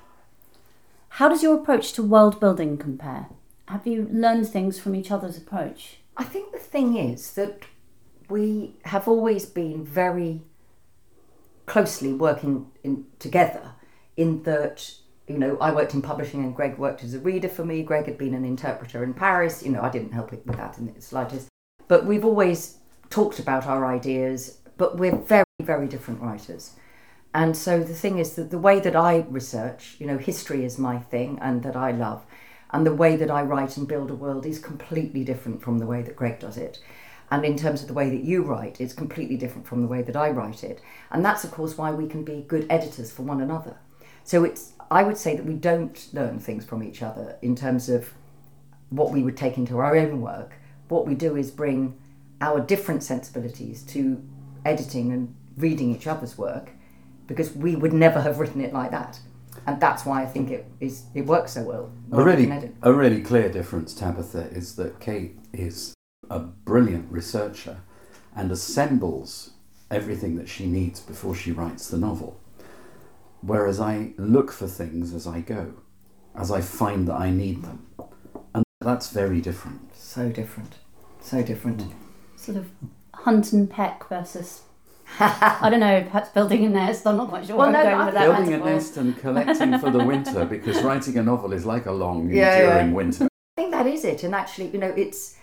How 1.09 1.27
does 1.27 1.43
your 1.43 1.55
approach 1.55 1.93
to 1.93 2.03
world 2.03 2.39
building 2.39 2.77
compare? 2.77 3.27
Have 3.67 3.85
you 3.85 4.07
learned 4.11 4.47
things 4.47 4.79
from 4.79 4.95
each 4.95 5.11
other's 5.11 5.37
approach? 5.37 5.97
I 6.15 6.23
think 6.23 6.53
the 6.53 6.59
thing 6.59 6.95
is 6.95 7.33
that 7.33 7.63
we 8.29 8.75
have 8.85 9.07
always 9.07 9.45
been 9.45 9.83
very 9.83 10.41
closely 11.65 12.13
working 12.13 12.71
in, 12.83 13.05
together 13.19 13.73
in 14.15 14.43
that 14.43 14.91
you 15.27 15.37
know 15.37 15.57
I 15.59 15.71
worked 15.71 15.93
in 15.93 16.01
publishing 16.01 16.43
and 16.43 16.55
Greg 16.55 16.77
worked 16.77 17.03
as 17.03 17.13
a 17.13 17.19
reader 17.19 17.49
for 17.49 17.65
me 17.65 17.83
Greg 17.83 18.05
had 18.05 18.17
been 18.17 18.33
an 18.33 18.45
interpreter 18.45 19.03
in 19.03 19.13
Paris 19.13 19.63
you 19.63 19.71
know 19.71 19.81
I 19.81 19.89
didn't 19.89 20.13
help 20.13 20.33
it 20.33 20.45
with 20.45 20.57
that 20.57 20.77
in 20.77 20.93
the 20.93 21.01
slightest 21.01 21.47
but 21.87 22.05
we've 22.05 22.25
always 22.25 22.77
talked 23.09 23.39
about 23.39 23.67
our 23.67 23.85
ideas 23.85 24.59
but 24.77 24.97
we're 24.97 25.15
very 25.15 25.45
very 25.61 25.87
different 25.87 26.21
writers 26.21 26.75
and 27.37 27.55
so 27.55 27.83
the 27.83 27.93
thing 27.93 28.17
is 28.17 28.33
that 28.33 28.49
the 28.49 28.57
way 28.57 28.79
that 28.79 28.95
I 28.95 29.25
research, 29.29 29.95
you 29.99 30.07
know, 30.07 30.17
history 30.17 30.65
is 30.65 30.79
my 30.79 30.97
thing 30.97 31.37
and 31.39 31.61
that 31.61 31.75
I 31.75 31.91
love. 31.91 32.25
And 32.71 32.83
the 32.83 32.95
way 32.95 33.15
that 33.15 33.29
I 33.29 33.43
write 33.43 33.77
and 33.77 33.87
build 33.87 34.09
a 34.09 34.15
world 34.15 34.45
is 34.47 34.57
completely 34.57 35.23
different 35.23 35.61
from 35.61 35.77
the 35.77 35.85
way 35.85 36.01
that 36.01 36.15
Greg 36.15 36.39
does 36.39 36.57
it. 36.57 36.79
And 37.29 37.45
in 37.45 37.55
terms 37.55 37.83
of 37.83 37.89
the 37.89 37.93
way 37.93 38.09
that 38.09 38.23
you 38.23 38.41
write, 38.41 38.81
it's 38.81 38.93
completely 38.93 39.37
different 39.37 39.67
from 39.67 39.81
the 39.81 39.87
way 39.87 40.01
that 40.01 40.15
I 40.15 40.31
write 40.31 40.63
it. 40.63 40.81
And 41.11 41.23
that's, 41.23 41.43
of 41.43 41.51
course, 41.51 41.77
why 41.77 41.91
we 41.91 42.07
can 42.07 42.23
be 42.23 42.45
good 42.47 42.65
editors 42.71 43.11
for 43.11 43.21
one 43.21 43.39
another. 43.39 43.77
So 44.23 44.43
it's, 44.43 44.73
I 44.89 45.03
would 45.03 45.17
say 45.17 45.35
that 45.35 45.45
we 45.45 45.53
don't 45.53 46.07
learn 46.13 46.39
things 46.39 46.65
from 46.65 46.83
each 46.83 47.01
other 47.01 47.37
in 47.41 47.55
terms 47.55 47.89
of 47.89 48.13
what 48.89 49.11
we 49.11 49.21
would 49.23 49.35
take 49.35 49.57
into 49.57 49.77
our 49.79 49.95
own 49.95 50.21
work. 50.21 50.53
What 50.87 51.05
we 51.05 51.15
do 51.15 51.35
is 51.35 51.51
bring 51.51 51.97
our 52.39 52.59
different 52.59 53.03
sensibilities 53.03 53.83
to 53.83 54.23
editing 54.65 55.11
and 55.11 55.35
reading 55.57 55.93
each 55.93 56.07
other's 56.07 56.37
work 56.37 56.69
because 57.25 57.53
we 57.53 57.75
would 57.75 57.93
never 57.93 58.21
have 58.21 58.39
written 58.39 58.61
it 58.61 58.73
like 58.73 58.91
that. 58.91 59.19
And 59.65 59.81
that's 59.81 60.05
why 60.05 60.21
I 60.21 60.25
think 60.25 60.51
it 60.51 60.65
is 60.79 61.05
it 61.13 61.25
works 61.25 61.53
so 61.53 61.63
well. 61.63 61.91
A 62.11 62.23
really, 62.23 62.71
a 62.81 62.93
really 62.93 63.21
clear 63.21 63.49
difference, 63.49 63.93
Tabitha, 63.93 64.49
is 64.51 64.75
that 64.75 64.99
Kate 64.99 65.37
is 65.51 65.93
a 66.29 66.39
brilliant 66.39 67.11
researcher 67.11 67.79
and 68.35 68.51
assembles 68.51 69.51
everything 69.89 70.35
that 70.35 70.47
she 70.47 70.67
needs 70.67 70.99
before 70.99 71.35
she 71.35 71.51
writes 71.51 71.89
the 71.89 71.97
novel. 71.97 72.39
Whereas 73.47 73.79
I 73.79 74.11
look 74.17 74.51
for 74.51 74.67
things 74.67 75.13
as 75.13 75.25
I 75.25 75.39
go, 75.39 75.73
as 76.35 76.51
I 76.51 76.59
find 76.59 77.07
that 77.07 77.15
I 77.15 77.29
need 77.31 77.63
them. 77.63 77.87
And 78.53 78.65
that's 78.81 79.09
very 79.11 79.39
different. 79.39 79.95
So 79.95 80.29
different. 80.29 80.73
So 81.21 81.41
different. 81.41 81.81
Hmm. 81.83 81.91
Sort 82.35 82.57
of 82.57 82.69
hunt 83.13 83.53
and 83.53 83.69
peck 83.69 84.07
versus. 84.09 84.63
I 85.21 85.69
don't 85.71 85.79
know, 85.79 86.03
perhaps 86.03 86.29
building 86.29 86.65
a 86.65 86.69
nest. 86.69 87.07
I'm 87.07 87.15
not 87.15 87.29
quite 87.29 87.45
sure 87.47 87.55
Well, 87.55 87.71
where 87.71 87.77
I'm 87.79 87.85
no, 87.85 87.89
going 87.89 88.01
I 88.01 88.05
with 88.05 88.13
that. 88.15 88.35
Building 88.35 88.53
a 88.53 88.65
nest 88.65 88.97
and 88.97 89.17
collecting 89.17 89.79
for 89.79 89.91
the 89.91 90.03
winter 90.03 90.43
because 90.55 90.83
writing 90.83 91.17
a 91.17 91.23
novel 91.23 91.53
is 91.53 91.65
like 91.65 91.85
a 91.85 91.91
long, 91.93 92.29
Yeah, 92.29 92.53
enduring 92.53 92.87
yeah. 92.89 92.93
winter. 92.93 93.23
I 93.25 93.61
think 93.61 93.71
that 93.71 93.87
is 93.87 94.03
it. 94.03 94.23
And 94.23 94.35
actually, 94.35 94.67
you 94.71 94.77
know, 94.79 94.93
it's 94.97 95.37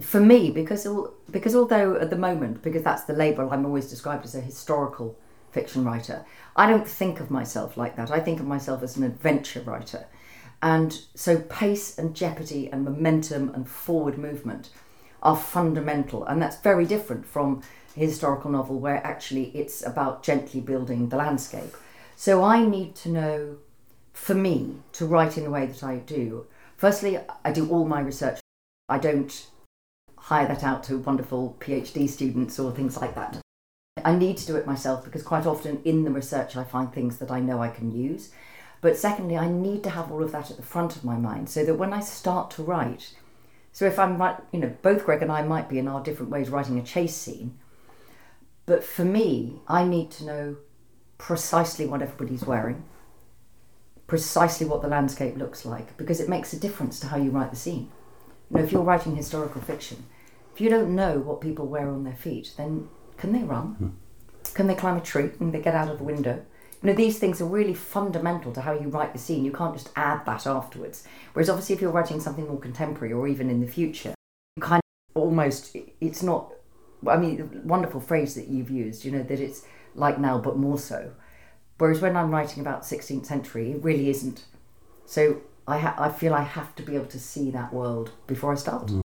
for 0.00 0.20
me 0.20 0.50
because 0.52 0.86
al- 0.86 1.12
because 1.32 1.56
although 1.56 1.96
at 1.96 2.10
the 2.10 2.16
moment 2.16 2.62
because 2.62 2.82
that's 2.84 3.02
the 3.04 3.12
label 3.12 3.50
I'm 3.50 3.66
always 3.66 3.90
described 3.90 4.24
as 4.24 4.34
a 4.34 4.40
historical 4.40 5.18
fiction 5.52 5.84
writer. 5.84 6.24
I 6.56 6.68
don't 6.68 6.86
think 6.86 7.20
of 7.20 7.30
myself 7.30 7.76
like 7.76 7.96
that. 7.96 8.10
I 8.10 8.20
think 8.20 8.40
of 8.40 8.46
myself 8.46 8.82
as 8.82 8.96
an 8.96 9.04
adventure 9.04 9.60
writer. 9.60 10.06
And 10.62 11.00
so 11.14 11.38
pace 11.38 11.98
and 11.98 12.14
jeopardy 12.14 12.68
and 12.70 12.84
momentum 12.84 13.50
and 13.54 13.68
forward 13.68 14.18
movement 14.18 14.70
are 15.22 15.36
fundamental. 15.36 16.24
And 16.24 16.40
that's 16.40 16.60
very 16.60 16.84
different 16.84 17.24
from 17.24 17.62
a 17.96 18.00
historical 18.00 18.50
novel 18.50 18.78
where 18.78 19.04
actually 19.06 19.56
it's 19.56 19.84
about 19.84 20.22
gently 20.22 20.60
building 20.60 21.08
the 21.08 21.16
landscape. 21.16 21.74
So 22.16 22.42
I 22.42 22.64
need 22.64 22.94
to 22.96 23.08
know, 23.08 23.56
for 24.12 24.34
me, 24.34 24.76
to 24.92 25.06
write 25.06 25.38
in 25.38 25.44
the 25.44 25.50
way 25.50 25.66
that 25.66 25.82
I 25.82 25.96
do. 25.96 26.46
Firstly, 26.76 27.18
I 27.44 27.52
do 27.52 27.68
all 27.70 27.86
my 27.86 28.00
research. 28.00 28.40
I 28.88 28.98
don't 28.98 29.46
hire 30.18 30.46
that 30.48 30.62
out 30.62 30.82
to 30.84 30.98
wonderful 30.98 31.56
PhD 31.60 32.08
students 32.08 32.58
or 32.58 32.72
things 32.72 33.00
like 33.00 33.14
that. 33.14 33.40
I 34.04 34.14
need 34.14 34.36
to 34.38 34.46
do 34.46 34.56
it 34.56 34.66
myself 34.66 35.04
because 35.04 35.22
quite 35.22 35.46
often 35.46 35.80
in 35.84 36.04
the 36.04 36.10
research 36.10 36.56
I 36.56 36.64
find 36.64 36.92
things 36.92 37.18
that 37.18 37.30
I 37.30 37.40
know 37.40 37.62
I 37.62 37.68
can 37.68 37.90
use. 37.90 38.30
But 38.80 38.96
secondly, 38.96 39.36
I 39.36 39.48
need 39.48 39.82
to 39.84 39.90
have 39.90 40.10
all 40.10 40.22
of 40.22 40.32
that 40.32 40.50
at 40.50 40.56
the 40.56 40.62
front 40.62 40.96
of 40.96 41.04
my 41.04 41.16
mind 41.16 41.50
so 41.50 41.64
that 41.64 41.74
when 41.74 41.92
I 41.92 42.00
start 42.00 42.50
to 42.52 42.62
write, 42.62 43.14
so 43.72 43.84
if 43.84 43.98
I'm 43.98 44.18
right, 44.18 44.36
you 44.52 44.60
know, 44.60 44.74
both 44.82 45.04
Greg 45.04 45.22
and 45.22 45.30
I 45.30 45.42
might 45.42 45.68
be 45.68 45.78
in 45.78 45.86
our 45.86 46.02
different 46.02 46.30
ways 46.30 46.48
writing 46.48 46.78
a 46.78 46.82
chase 46.82 47.14
scene, 47.14 47.58
but 48.66 48.82
for 48.82 49.04
me, 49.04 49.60
I 49.68 49.84
need 49.84 50.10
to 50.12 50.24
know 50.24 50.56
precisely 51.18 51.86
what 51.86 52.02
everybody's 52.02 52.44
wearing, 52.44 52.84
precisely 54.06 54.66
what 54.66 54.80
the 54.80 54.88
landscape 54.88 55.36
looks 55.36 55.64
like, 55.66 55.96
because 55.96 56.20
it 56.20 56.28
makes 56.28 56.52
a 56.52 56.58
difference 56.58 56.98
to 57.00 57.08
how 57.08 57.16
you 57.16 57.30
write 57.30 57.50
the 57.50 57.56
scene. 57.56 57.90
You 58.50 58.56
know, 58.56 58.64
if 58.64 58.72
you're 58.72 58.82
writing 58.82 59.14
historical 59.14 59.60
fiction, 59.60 60.06
if 60.54 60.60
you 60.60 60.70
don't 60.70 60.94
know 60.94 61.18
what 61.18 61.40
people 61.40 61.66
wear 61.66 61.88
on 61.90 62.04
their 62.04 62.14
feet, 62.14 62.54
then 62.56 62.88
can 63.20 63.32
they 63.32 63.42
run? 63.42 63.74
Hmm. 63.74 63.88
Can 64.54 64.66
they 64.66 64.74
climb 64.74 64.96
a 64.96 65.00
tree? 65.00 65.28
Can 65.28 65.52
they 65.52 65.60
get 65.60 65.74
out 65.74 65.90
of 65.90 65.98
the 65.98 66.04
window? 66.04 66.42
You 66.82 66.88
know, 66.88 66.94
these 66.94 67.18
things 67.18 67.40
are 67.42 67.46
really 67.46 67.74
fundamental 67.74 68.52
to 68.52 68.62
how 68.62 68.72
you 68.72 68.88
write 68.88 69.12
the 69.12 69.18
scene. 69.18 69.44
You 69.44 69.52
can't 69.52 69.74
just 69.74 69.90
add 69.94 70.24
that 70.24 70.46
afterwards. 70.46 71.04
Whereas 71.34 71.50
obviously 71.50 71.74
if 71.74 71.82
you're 71.82 71.92
writing 71.92 72.20
something 72.20 72.48
more 72.48 72.58
contemporary 72.58 73.12
or 73.12 73.28
even 73.28 73.50
in 73.50 73.60
the 73.60 73.66
future, 73.66 74.14
you 74.56 74.62
kind 74.62 74.80
of 75.14 75.22
almost, 75.22 75.76
it's 76.00 76.22
not, 76.22 76.52
I 77.06 77.18
mean, 77.18 77.62
wonderful 77.64 78.00
phrase 78.00 78.34
that 78.34 78.48
you've 78.48 78.70
used, 78.70 79.04
you 79.04 79.10
know, 79.12 79.22
that 79.22 79.38
it's 79.38 79.66
like 79.94 80.18
now 80.18 80.38
but 80.38 80.56
more 80.56 80.78
so. 80.78 81.12
Whereas 81.76 82.00
when 82.00 82.16
I'm 82.16 82.30
writing 82.30 82.62
about 82.62 82.82
16th 82.82 83.26
century, 83.26 83.72
it 83.72 83.84
really 83.84 84.08
isn't. 84.08 84.46
So 85.04 85.42
I, 85.68 85.78
ha- 85.78 85.96
I 85.98 86.08
feel 86.08 86.32
I 86.32 86.42
have 86.42 86.74
to 86.76 86.82
be 86.82 86.94
able 86.94 87.06
to 87.06 87.20
see 87.20 87.50
that 87.50 87.74
world 87.74 88.12
before 88.26 88.52
I 88.52 88.56
start. 88.56 88.88
Hmm. 88.88 89.00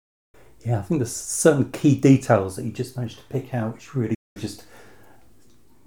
Yeah, 0.65 0.79
I 0.79 0.83
think 0.83 1.01
there's 1.01 1.15
certain 1.15 1.71
key 1.73 1.97
details 1.97 2.57
that 2.57 2.65
you 2.65 2.73
just 2.73 2.97
managed 2.97 3.19
to 3.19 3.25
pick 3.25 3.53
out, 3.53 3.75
which 3.75 3.95
really 3.95 4.15
just 4.39 4.65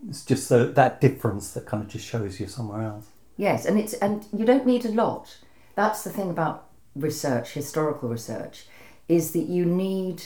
it's 0.07 0.23
just 0.23 0.47
so 0.47 0.65
that 0.65 1.01
difference 1.01 1.51
that 1.53 1.65
kind 1.65 1.83
of 1.83 1.89
just 1.89 2.05
shows 2.05 2.39
you 2.39 2.47
somewhere 2.47 2.83
else. 2.83 3.07
Yes, 3.37 3.65
and 3.65 3.79
it's 3.79 3.93
and 3.95 4.25
you 4.35 4.45
don't 4.45 4.65
need 4.65 4.85
a 4.85 4.91
lot. 4.91 5.37
That's 5.75 6.03
the 6.03 6.09
thing 6.09 6.29
about 6.29 6.67
research, 6.95 7.53
historical 7.53 8.09
research, 8.09 8.65
is 9.07 9.31
that 9.31 9.47
you 9.47 9.65
need 9.65 10.23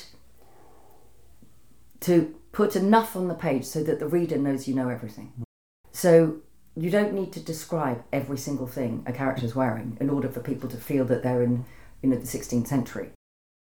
to 2.01 2.35
put 2.51 2.75
enough 2.75 3.15
on 3.15 3.27
the 3.27 3.35
page 3.35 3.65
so 3.65 3.83
that 3.83 3.99
the 3.99 4.07
reader 4.07 4.37
knows 4.37 4.67
you 4.67 4.75
know 4.75 4.89
everything. 4.89 5.33
Mm. 5.39 5.43
So 5.91 6.37
you 6.75 6.89
don't 6.89 7.13
need 7.13 7.33
to 7.33 7.39
describe 7.39 8.03
every 8.13 8.37
single 8.37 8.67
thing 8.67 9.03
a 9.05 9.11
character 9.11 9.45
is 9.45 9.55
wearing 9.55 9.97
in 9.99 10.09
order 10.09 10.29
for 10.29 10.39
people 10.39 10.69
to 10.69 10.77
feel 10.77 11.05
that 11.05 11.23
they're 11.23 11.43
in 11.43 11.65
you 12.01 12.09
know 12.09 12.17
the 12.17 12.27
16th 12.27 12.67
century. 12.67 13.11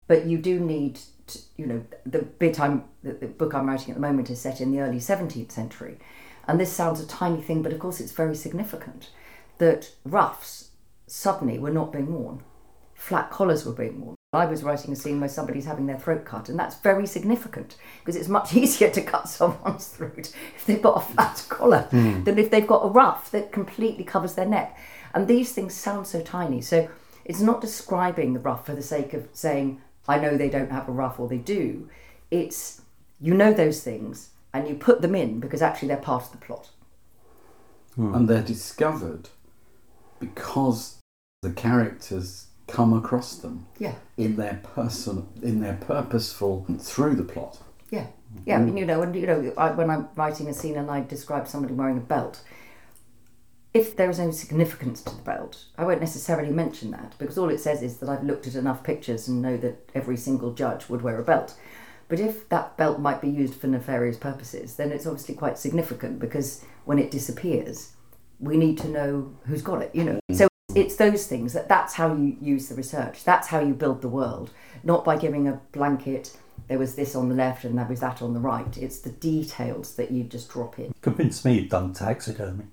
But 0.08 0.26
you 0.26 0.38
do 0.38 0.58
need 0.58 0.98
to, 1.28 1.38
you 1.56 1.66
know 1.66 1.84
the 2.04 2.22
bit 2.22 2.58
I'm 2.58 2.84
the, 3.04 3.12
the 3.12 3.26
book 3.28 3.54
I'm 3.54 3.68
writing 3.68 3.90
at 3.90 3.94
the 3.94 4.00
moment 4.00 4.30
is 4.30 4.40
set 4.40 4.60
in 4.60 4.72
the 4.72 4.80
early 4.80 4.98
17th 4.98 5.52
century. 5.52 5.98
And 6.48 6.58
this 6.58 6.72
sounds 6.72 7.00
a 7.00 7.06
tiny 7.06 7.42
thing, 7.42 7.62
but 7.62 7.72
of 7.72 7.78
course 7.78 8.00
it's 8.00 8.12
very 8.12 8.34
significant 8.34 9.10
that 9.58 9.92
ruffs 10.04 10.70
suddenly 11.06 11.58
were 11.58 11.70
not 11.70 11.92
being 11.92 12.12
worn. 12.12 12.42
Flat 12.94 13.30
collars 13.30 13.64
were 13.64 13.72
being 13.72 14.00
worn. 14.00 14.16
I 14.32 14.44
was 14.44 14.62
writing 14.62 14.92
a 14.92 14.96
scene 14.96 15.20
where 15.20 15.28
somebody's 15.28 15.64
having 15.64 15.86
their 15.86 15.98
throat 15.98 16.24
cut, 16.26 16.50
and 16.50 16.58
that's 16.58 16.76
very 16.76 17.06
significant 17.06 17.76
because 18.00 18.16
it's 18.16 18.28
much 18.28 18.54
easier 18.56 18.90
to 18.90 19.02
cut 19.02 19.28
someone's 19.28 19.88
throat 19.88 20.34
if 20.54 20.66
they've 20.66 20.82
got 20.82 20.96
a 20.96 21.14
flat 21.14 21.46
collar 21.48 21.82
hmm. 21.90 22.24
than 22.24 22.38
if 22.38 22.50
they've 22.50 22.66
got 22.66 22.84
a 22.84 22.88
ruff 22.88 23.30
that 23.30 23.52
completely 23.52 24.04
covers 24.04 24.34
their 24.34 24.46
neck. 24.46 24.76
And 25.14 25.26
these 25.26 25.52
things 25.52 25.74
sound 25.74 26.06
so 26.06 26.20
tiny. 26.22 26.60
So 26.60 26.90
it's 27.24 27.40
not 27.40 27.60
describing 27.60 28.34
the 28.34 28.40
ruff 28.40 28.66
for 28.66 28.74
the 28.74 28.82
sake 28.82 29.14
of 29.14 29.28
saying, 29.32 29.80
I 30.08 30.18
know 30.18 30.36
they 30.36 30.48
don't 30.48 30.70
have 30.70 30.88
a 30.88 30.92
ruff 30.92 31.20
or 31.20 31.28
they 31.28 31.38
do. 31.38 31.88
It's, 32.30 32.80
you 33.20 33.34
know 33.34 33.52
those 33.52 33.82
things 33.82 34.30
and 34.52 34.68
you 34.68 34.74
put 34.74 35.02
them 35.02 35.14
in 35.14 35.40
because 35.40 35.62
actually 35.62 35.88
they're 35.88 35.98
part 35.98 36.24
of 36.24 36.32
the 36.32 36.38
plot. 36.38 36.70
Hmm. 37.94 38.14
and 38.14 38.28
they're 38.28 38.42
discovered 38.42 39.28
because 40.20 41.00
the 41.42 41.50
characters 41.50 42.46
come 42.68 42.92
across 42.92 43.36
them 43.36 43.66
Yeah. 43.78 43.94
in 44.16 44.36
their 44.36 44.60
person 44.62 45.26
in 45.42 45.60
their 45.60 45.74
purposeful 45.80 46.64
through 46.78 47.16
the 47.16 47.24
plot. 47.24 47.60
Yeah, 47.90 48.06
yeah, 48.44 48.58
and 48.58 48.70
hmm. 48.70 48.76
you 48.76 48.86
know, 48.86 49.02
and 49.02 49.16
you 49.16 49.26
know, 49.26 49.52
I, 49.56 49.70
when 49.70 49.90
I'm 49.90 50.08
writing 50.14 50.48
a 50.48 50.54
scene 50.54 50.76
and 50.76 50.90
I 50.90 51.00
describe 51.02 51.48
somebody 51.48 51.74
wearing 51.74 51.96
a 51.96 52.00
belt, 52.00 52.42
if 53.78 53.96
there 53.96 54.10
is 54.10 54.18
no 54.18 54.30
significance 54.30 55.02
to 55.02 55.14
the 55.14 55.22
belt, 55.22 55.64
I 55.76 55.84
won't 55.84 56.00
necessarily 56.00 56.50
mention 56.50 56.90
that 56.92 57.14
because 57.18 57.38
all 57.38 57.50
it 57.50 57.60
says 57.60 57.82
is 57.82 57.98
that 57.98 58.08
I've 58.08 58.24
looked 58.24 58.46
at 58.46 58.54
enough 58.54 58.82
pictures 58.82 59.28
and 59.28 59.40
know 59.40 59.56
that 59.58 59.88
every 59.94 60.16
single 60.16 60.52
judge 60.52 60.88
would 60.88 61.02
wear 61.02 61.18
a 61.18 61.24
belt. 61.24 61.54
But 62.08 62.20
if 62.20 62.48
that 62.48 62.76
belt 62.76 63.00
might 63.00 63.20
be 63.20 63.28
used 63.28 63.54
for 63.54 63.66
nefarious 63.66 64.16
purposes, 64.16 64.76
then 64.76 64.92
it's 64.92 65.06
obviously 65.06 65.34
quite 65.34 65.58
significant 65.58 66.18
because 66.18 66.64
when 66.86 66.98
it 66.98 67.10
disappears, 67.10 67.92
we 68.40 68.56
need 68.56 68.78
to 68.78 68.88
know 68.88 69.34
who's 69.46 69.62
got 69.62 69.82
it, 69.82 69.94
you 69.94 70.04
know. 70.04 70.20
So 70.32 70.48
it's 70.74 70.96
those 70.96 71.26
things 71.26 71.52
that 71.52 71.68
that's 71.68 71.94
how 71.94 72.14
you 72.14 72.36
use 72.40 72.68
the 72.68 72.74
research. 72.74 73.24
That's 73.24 73.48
how 73.48 73.60
you 73.60 73.74
build 73.74 74.00
the 74.00 74.08
world, 74.08 74.50
not 74.82 75.04
by 75.04 75.16
giving 75.16 75.46
a 75.46 75.60
blanket. 75.72 76.36
There 76.68 76.78
was 76.78 76.94
this 76.94 77.14
on 77.14 77.28
the 77.28 77.34
left 77.34 77.64
and 77.64 77.76
there 77.78 77.86
was 77.86 78.00
that 78.00 78.22
on 78.22 78.34
the 78.34 78.40
right. 78.40 78.76
It's 78.78 79.00
the 79.00 79.10
details 79.10 79.94
that 79.96 80.10
you 80.10 80.24
just 80.24 80.50
drop 80.50 80.78
in. 80.78 80.94
Convince 81.02 81.44
me 81.44 81.58
you've 81.60 81.70
done 81.70 81.92
taxidermy. 81.92 82.64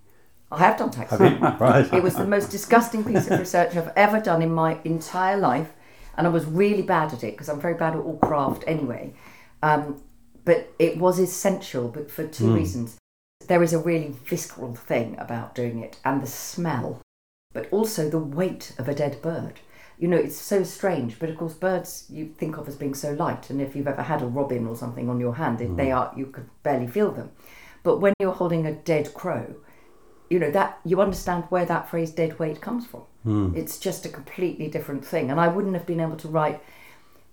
I 0.56 0.60
have 0.60 0.78
done 0.78 0.92
tax. 0.92 1.12
Have 1.12 1.22
you? 1.22 1.38
right. 1.60 1.92
It 1.94 2.02
was 2.04 2.16
the 2.16 2.26
most 2.26 2.50
disgusting 2.52 3.04
piece 3.04 3.28
of 3.28 3.40
research 3.46 3.76
I've 3.76 3.92
ever 3.96 4.20
done 4.20 4.42
in 4.42 4.54
my 4.54 4.80
entire 4.84 5.38
life, 5.38 5.72
and 6.18 6.26
I 6.26 6.30
was 6.30 6.46
really 6.46 6.82
bad 6.82 7.14
at 7.14 7.24
it 7.24 7.32
because 7.34 7.50
I'm 7.50 7.60
very 7.62 7.74
bad 7.76 7.94
at 7.94 8.00
all 8.00 8.18
craft 8.18 8.64
anyway. 8.68 9.14
Um, 9.62 10.02
but 10.44 10.74
it 10.80 10.98
was 10.98 11.20
essential, 11.20 11.88
but 11.90 12.10
for 12.12 12.26
two 12.28 12.54
reasons. 12.56 12.98
There 13.48 13.62
is 13.64 13.74
a 13.74 13.80
really 13.80 14.16
visceral 14.26 14.74
thing 14.76 15.16
about 15.20 15.54
doing 15.56 15.84
it, 15.84 15.98
and 16.06 16.22
the 16.22 16.28
smell, 16.28 17.02
but 17.54 17.68
also 17.72 18.10
the 18.10 18.18
weight 18.20 18.74
of 18.80 18.88
a 18.90 18.96
dead 18.96 19.22
bird. 19.22 19.60
You 20.00 20.08
know, 20.08 20.18
it's 20.18 20.36
so 20.38 20.64
strange, 20.64 21.20
but 21.20 21.30
of 21.30 21.38
course, 21.38 21.54
birds 21.54 22.06
you 22.10 22.26
think 22.38 22.58
of 22.58 22.68
as 22.68 22.76
being 22.76 22.94
so 22.96 23.12
light, 23.14 23.50
and 23.50 23.62
if 23.62 23.76
you've 23.76 23.88
ever 23.88 24.02
had 24.04 24.22
a 24.22 24.26
robin 24.26 24.66
or 24.68 24.76
something 24.76 25.10
on 25.10 25.20
your 25.20 25.36
hand, 25.36 25.60
they- 25.60 25.68
they 25.68 25.92
are 25.92 26.12
you 26.16 26.26
could 26.28 26.50
barely 26.64 26.88
feel 26.88 27.12
them. 27.12 27.32
But 27.84 28.00
when 28.00 28.14
you're 28.20 28.34
holding 28.34 28.66
a 28.66 28.72
dead 28.74 29.14
crow, 29.14 29.56
you 30.30 30.40
know 30.40 30.52
that 30.52 30.80
you 30.84 31.02
understand 31.02 31.44
where 31.50 31.66
that 31.66 31.90
phrase 31.90 32.12
dead 32.12 32.38
weight 32.40 32.62
comes 32.62 32.86
from 32.86 33.02
hmm. 33.24 33.52
it's 33.56 33.78
just 33.78 34.06
a 34.06 34.10
completely 34.10 34.68
different 34.68 35.06
thing 35.06 35.30
and 35.30 35.40
i 35.40 35.48
wouldn't 35.48 35.74
have 35.74 35.86
been 35.86 36.00
able 36.00 36.18
to 36.18 36.28
write 36.28 36.62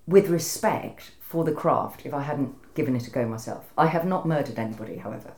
with 0.07 0.29
respect 0.29 1.11
for 1.19 1.43
the 1.43 1.51
craft 1.51 2.05
if 2.05 2.13
i 2.13 2.21
hadn't 2.21 2.55
given 2.75 2.95
it 2.95 3.07
a 3.07 3.09
go 3.09 3.27
myself 3.27 3.71
i 3.77 3.87
have 3.87 4.05
not 4.05 4.27
murdered 4.27 4.59
anybody 4.59 4.97
however 4.97 5.33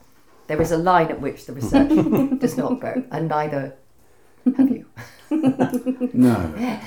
there 0.46 0.60
is 0.60 0.70
a 0.70 0.78
line 0.78 1.08
at 1.08 1.20
which 1.20 1.46
the 1.46 1.52
research 1.52 1.88
does 2.40 2.56
not 2.56 2.80
go 2.80 3.04
and 3.10 3.28
neither 3.28 3.74
have 4.56 4.70
you 4.70 4.86
No. 5.30 6.80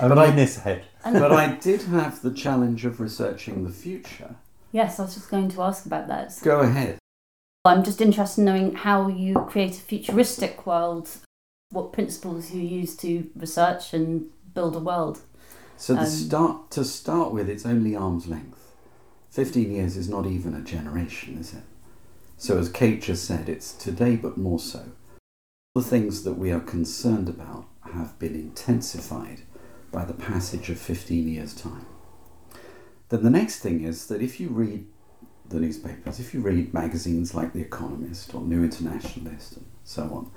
Only 0.00 0.28
in 0.28 0.36
this 0.36 0.58
head. 0.58 0.84
but 1.04 1.32
I 1.32 1.52
did 1.56 1.82
have 1.82 2.22
the 2.22 2.32
challenge 2.32 2.84
of 2.84 3.00
researching 3.00 3.64
the 3.64 3.70
future. 3.70 4.36
Yes, 4.72 4.98
I 4.98 5.04
was 5.04 5.14
just 5.14 5.30
going 5.30 5.48
to 5.50 5.62
ask 5.62 5.86
about 5.86 6.08
that. 6.08 6.38
Go 6.42 6.60
ahead. 6.60 6.98
I'm 7.68 7.84
just 7.84 8.00
interested 8.00 8.40
in 8.40 8.44
knowing 8.46 8.74
how 8.74 9.08
you 9.08 9.34
create 9.34 9.76
a 9.76 9.80
futuristic 9.80 10.66
world, 10.66 11.10
what 11.70 11.92
principles 11.92 12.50
you 12.50 12.62
use 12.62 12.96
to 12.98 13.30
research 13.36 13.92
and 13.92 14.30
build 14.54 14.74
a 14.74 14.80
world. 14.80 15.20
So 15.76 15.94
the 15.94 16.00
Um, 16.00 16.06
start 16.06 16.70
to 16.72 16.84
start 16.84 17.32
with, 17.32 17.48
it's 17.48 17.66
only 17.66 17.94
arm's 17.94 18.26
length. 18.26 18.72
Fifteen 19.30 19.70
years 19.70 19.96
is 19.96 20.08
not 20.08 20.26
even 20.26 20.54
a 20.54 20.62
generation, 20.62 21.36
is 21.38 21.52
it? 21.52 21.62
So 22.38 22.56
as 22.58 22.70
Kate 22.70 23.02
just 23.02 23.24
said, 23.24 23.48
it's 23.48 23.74
today, 23.74 24.16
but 24.16 24.38
more 24.38 24.58
so. 24.58 24.84
The 25.74 25.82
things 25.82 26.22
that 26.22 26.38
we 26.38 26.50
are 26.50 26.60
concerned 26.60 27.28
about 27.28 27.66
have 27.92 28.18
been 28.18 28.34
intensified 28.34 29.42
by 29.92 30.04
the 30.06 30.14
passage 30.14 30.70
of 30.70 30.78
15 30.78 31.28
years' 31.28 31.54
time. 31.54 31.86
Then 33.10 33.22
the 33.22 33.30
next 33.30 33.58
thing 33.60 33.84
is 33.84 34.06
that 34.06 34.22
if 34.22 34.40
you 34.40 34.48
read 34.48 34.86
the 35.48 35.60
newspapers, 35.60 36.20
if 36.20 36.34
you 36.34 36.40
read 36.40 36.74
magazines 36.74 37.34
like 37.34 37.52
The 37.52 37.60
Economist 37.60 38.34
or 38.34 38.42
New 38.42 38.62
Internationalist 38.62 39.56
and 39.56 39.66
so 39.84 40.02
on, 40.02 40.30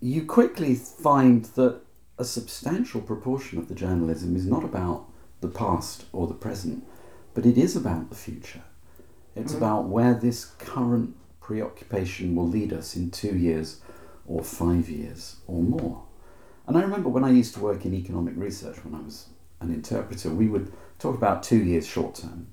you 0.00 0.24
quickly 0.24 0.74
find 0.74 1.44
that 1.44 1.80
a 2.18 2.24
substantial 2.24 3.00
proportion 3.00 3.58
of 3.58 3.68
the 3.68 3.74
journalism 3.74 4.34
is 4.36 4.46
not 4.46 4.64
about 4.64 5.06
the 5.40 5.48
past 5.48 6.04
or 6.12 6.26
the 6.26 6.34
present, 6.34 6.84
but 7.34 7.46
it 7.46 7.56
is 7.56 7.76
about 7.76 8.10
the 8.10 8.16
future. 8.16 8.62
It's 9.36 9.52
mm. 9.52 9.58
about 9.58 9.84
where 9.84 10.14
this 10.14 10.44
current 10.44 11.16
preoccupation 11.40 12.34
will 12.34 12.48
lead 12.48 12.72
us 12.72 12.96
in 12.96 13.10
two 13.10 13.36
years 13.36 13.80
or 14.26 14.42
five 14.42 14.88
years 14.90 15.36
or 15.46 15.62
more. 15.62 16.02
And 16.66 16.76
I 16.76 16.82
remember 16.82 17.08
when 17.08 17.24
I 17.24 17.30
used 17.30 17.54
to 17.54 17.60
work 17.60 17.86
in 17.86 17.94
economic 17.94 18.34
research 18.36 18.84
when 18.84 18.94
I 18.94 19.02
was 19.02 19.28
an 19.60 19.72
interpreter, 19.72 20.30
we 20.30 20.48
would 20.48 20.72
talk 20.98 21.14
about 21.14 21.42
two 21.42 21.62
years 21.62 21.86
short 21.86 22.16
term, 22.16 22.48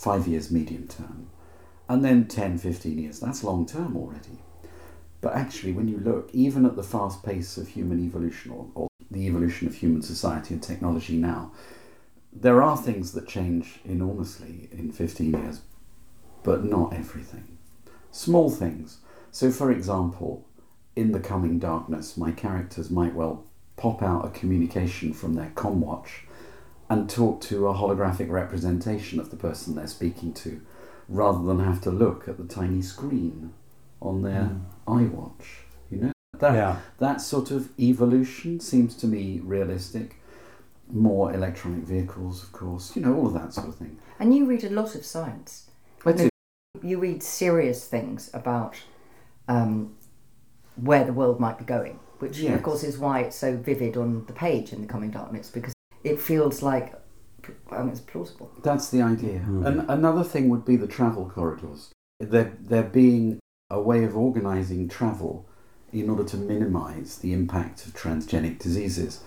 five 0.00 0.26
years 0.26 0.50
medium 0.50 0.88
term, 0.88 1.28
and 1.86 2.02
then 2.02 2.26
10, 2.26 2.56
15 2.56 2.98
years. 2.98 3.20
That's 3.20 3.44
long 3.44 3.66
term 3.66 3.96
already. 3.96 4.38
But 5.20 5.34
actually, 5.34 5.72
when 5.72 5.88
you 5.88 5.98
look, 5.98 6.30
even 6.32 6.64
at 6.64 6.76
the 6.76 6.82
fast 6.82 7.22
pace 7.22 7.58
of 7.58 7.68
human 7.68 8.02
evolution 8.02 8.52
or, 8.52 8.66
or 8.74 8.88
the 9.10 9.26
evolution 9.26 9.68
of 9.68 9.74
human 9.74 10.00
society 10.00 10.54
and 10.54 10.62
technology 10.62 11.18
now, 11.18 11.52
there 12.32 12.62
are 12.62 12.76
things 12.78 13.12
that 13.12 13.28
change 13.28 13.80
enormously 13.84 14.70
in 14.72 14.90
15 14.90 15.32
years, 15.32 15.60
but 16.42 16.64
not 16.64 16.94
everything. 16.94 17.58
Small 18.10 18.48
things. 18.48 19.00
So, 19.30 19.50
for 19.50 19.70
example, 19.70 20.46
in 20.96 21.12
the 21.12 21.20
coming 21.20 21.58
darkness, 21.58 22.16
my 22.16 22.30
characters 22.30 22.90
might 22.90 23.14
well 23.14 23.44
pop 23.76 24.02
out 24.02 24.24
a 24.24 24.30
communication 24.30 25.12
from 25.12 25.34
their 25.34 25.52
watch 25.62 26.24
and 26.90 27.08
talk 27.08 27.40
to 27.40 27.68
a 27.68 27.72
holographic 27.74 28.28
representation 28.28 29.20
of 29.20 29.30
the 29.30 29.36
person 29.36 29.76
they're 29.76 29.86
speaking 29.86 30.34
to 30.34 30.60
rather 31.08 31.42
than 31.44 31.60
have 31.60 31.80
to 31.80 31.90
look 31.90 32.26
at 32.28 32.36
the 32.36 32.44
tiny 32.44 32.82
screen 32.82 33.52
on 34.02 34.22
their 34.22 34.50
mm. 34.50 34.60
iWatch. 34.86 35.44
You 35.88 35.98
know? 35.98 36.12
That, 36.38 36.54
yeah. 36.54 36.78
that 36.98 37.20
sort 37.20 37.52
of 37.52 37.70
evolution 37.78 38.58
seems 38.58 38.96
to 38.96 39.06
me 39.06 39.40
realistic. 39.42 40.16
More 40.88 41.32
electronic 41.32 41.84
vehicles, 41.84 42.42
of 42.42 42.50
course, 42.50 42.96
you 42.96 43.02
know, 43.02 43.14
all 43.14 43.28
of 43.28 43.34
that 43.34 43.54
sort 43.54 43.68
of 43.68 43.76
thing. 43.76 43.96
And 44.18 44.34
you 44.34 44.44
read 44.44 44.64
a 44.64 44.70
lot 44.70 44.96
of 44.96 45.04
science. 45.04 45.70
I 46.04 46.10
do. 46.10 46.28
You 46.82 46.98
read 46.98 47.22
serious 47.22 47.86
things 47.86 48.28
about 48.34 48.76
um, 49.46 49.94
where 50.74 51.04
the 51.04 51.12
world 51.12 51.38
might 51.38 51.58
be 51.58 51.64
going, 51.64 52.00
which 52.18 52.38
yes. 52.38 52.56
of 52.56 52.64
course 52.64 52.82
is 52.82 52.98
why 52.98 53.20
it's 53.20 53.36
so 53.36 53.56
vivid 53.56 53.96
on 53.96 54.26
the 54.26 54.32
page 54.32 54.72
in 54.72 54.80
The 54.80 54.88
Coming 54.88 55.12
Darkness, 55.12 55.48
because 55.48 55.72
it 56.04 56.20
feels 56.20 56.62
like 56.62 56.94
I 57.70 57.80
mean, 57.80 57.90
it's 57.90 58.00
plausible. 58.00 58.50
That's 58.62 58.90
the 58.90 59.02
idea. 59.02 59.40
Mm. 59.40 59.66
And 59.66 59.90
another 59.90 60.24
thing 60.24 60.48
would 60.50 60.64
be 60.64 60.76
the 60.76 60.86
travel 60.86 61.28
corridors. 61.28 61.90
There, 62.18 62.52
there 62.60 62.82
being 62.82 63.40
a 63.70 63.80
way 63.80 64.04
of 64.04 64.16
organising 64.16 64.88
travel 64.88 65.48
in 65.92 66.10
order 66.10 66.24
to 66.24 66.36
minimise 66.36 67.18
the 67.18 67.32
impact 67.32 67.86
of 67.86 67.94
transgenic 67.94 68.58
diseases. 68.58 69.22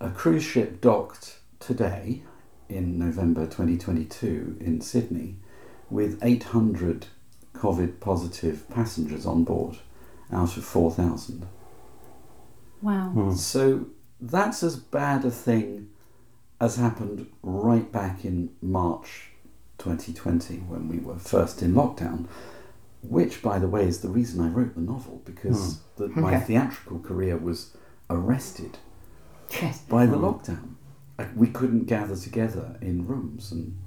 A 0.00 0.10
cruise 0.10 0.42
ship 0.42 0.80
docked 0.80 1.38
today 1.60 2.22
in 2.68 2.98
November 2.98 3.44
2022 3.44 4.58
in 4.60 4.80
Sydney 4.80 5.36
with 5.90 6.18
800 6.22 7.06
COVID 7.54 8.00
positive 8.00 8.68
passengers 8.68 9.24
on 9.24 9.44
board 9.44 9.78
out 10.32 10.56
of 10.56 10.64
4,000. 10.64 11.46
Wow. 12.82 13.12
Mm. 13.14 13.36
So 13.36 13.86
that's 14.20 14.62
as 14.62 14.76
bad 14.76 15.24
a 15.24 15.30
thing 15.30 15.90
as 16.60 16.76
happened 16.76 17.26
right 17.42 17.90
back 17.90 18.24
in 18.24 18.50
March 18.62 19.30
2020 19.78 20.56
when 20.58 20.88
we 20.88 20.98
were 20.98 21.18
first 21.18 21.62
in 21.62 21.74
lockdown 21.74 22.26
which, 23.08 23.42
by 23.42 23.58
the 23.58 23.68
way, 23.68 23.84
is 23.84 24.00
the 24.00 24.08
reason 24.08 24.40
I 24.40 24.48
wrote 24.48 24.74
the 24.74 24.80
novel 24.80 25.22
because 25.24 25.76
mm. 25.76 25.80
the, 25.96 26.08
my 26.08 26.38
theatrical 26.40 27.00
career 27.00 27.36
was 27.36 27.76
arrested 28.08 28.78
yes. 29.60 29.80
by 29.82 30.06
the 30.06 30.16
mm. 30.16 30.22
lockdown. 30.22 30.74
We 31.36 31.48
couldn't 31.48 31.84
gather 31.84 32.16
together 32.16 32.76
in 32.80 33.06
rooms 33.06 33.52
and 33.52 33.78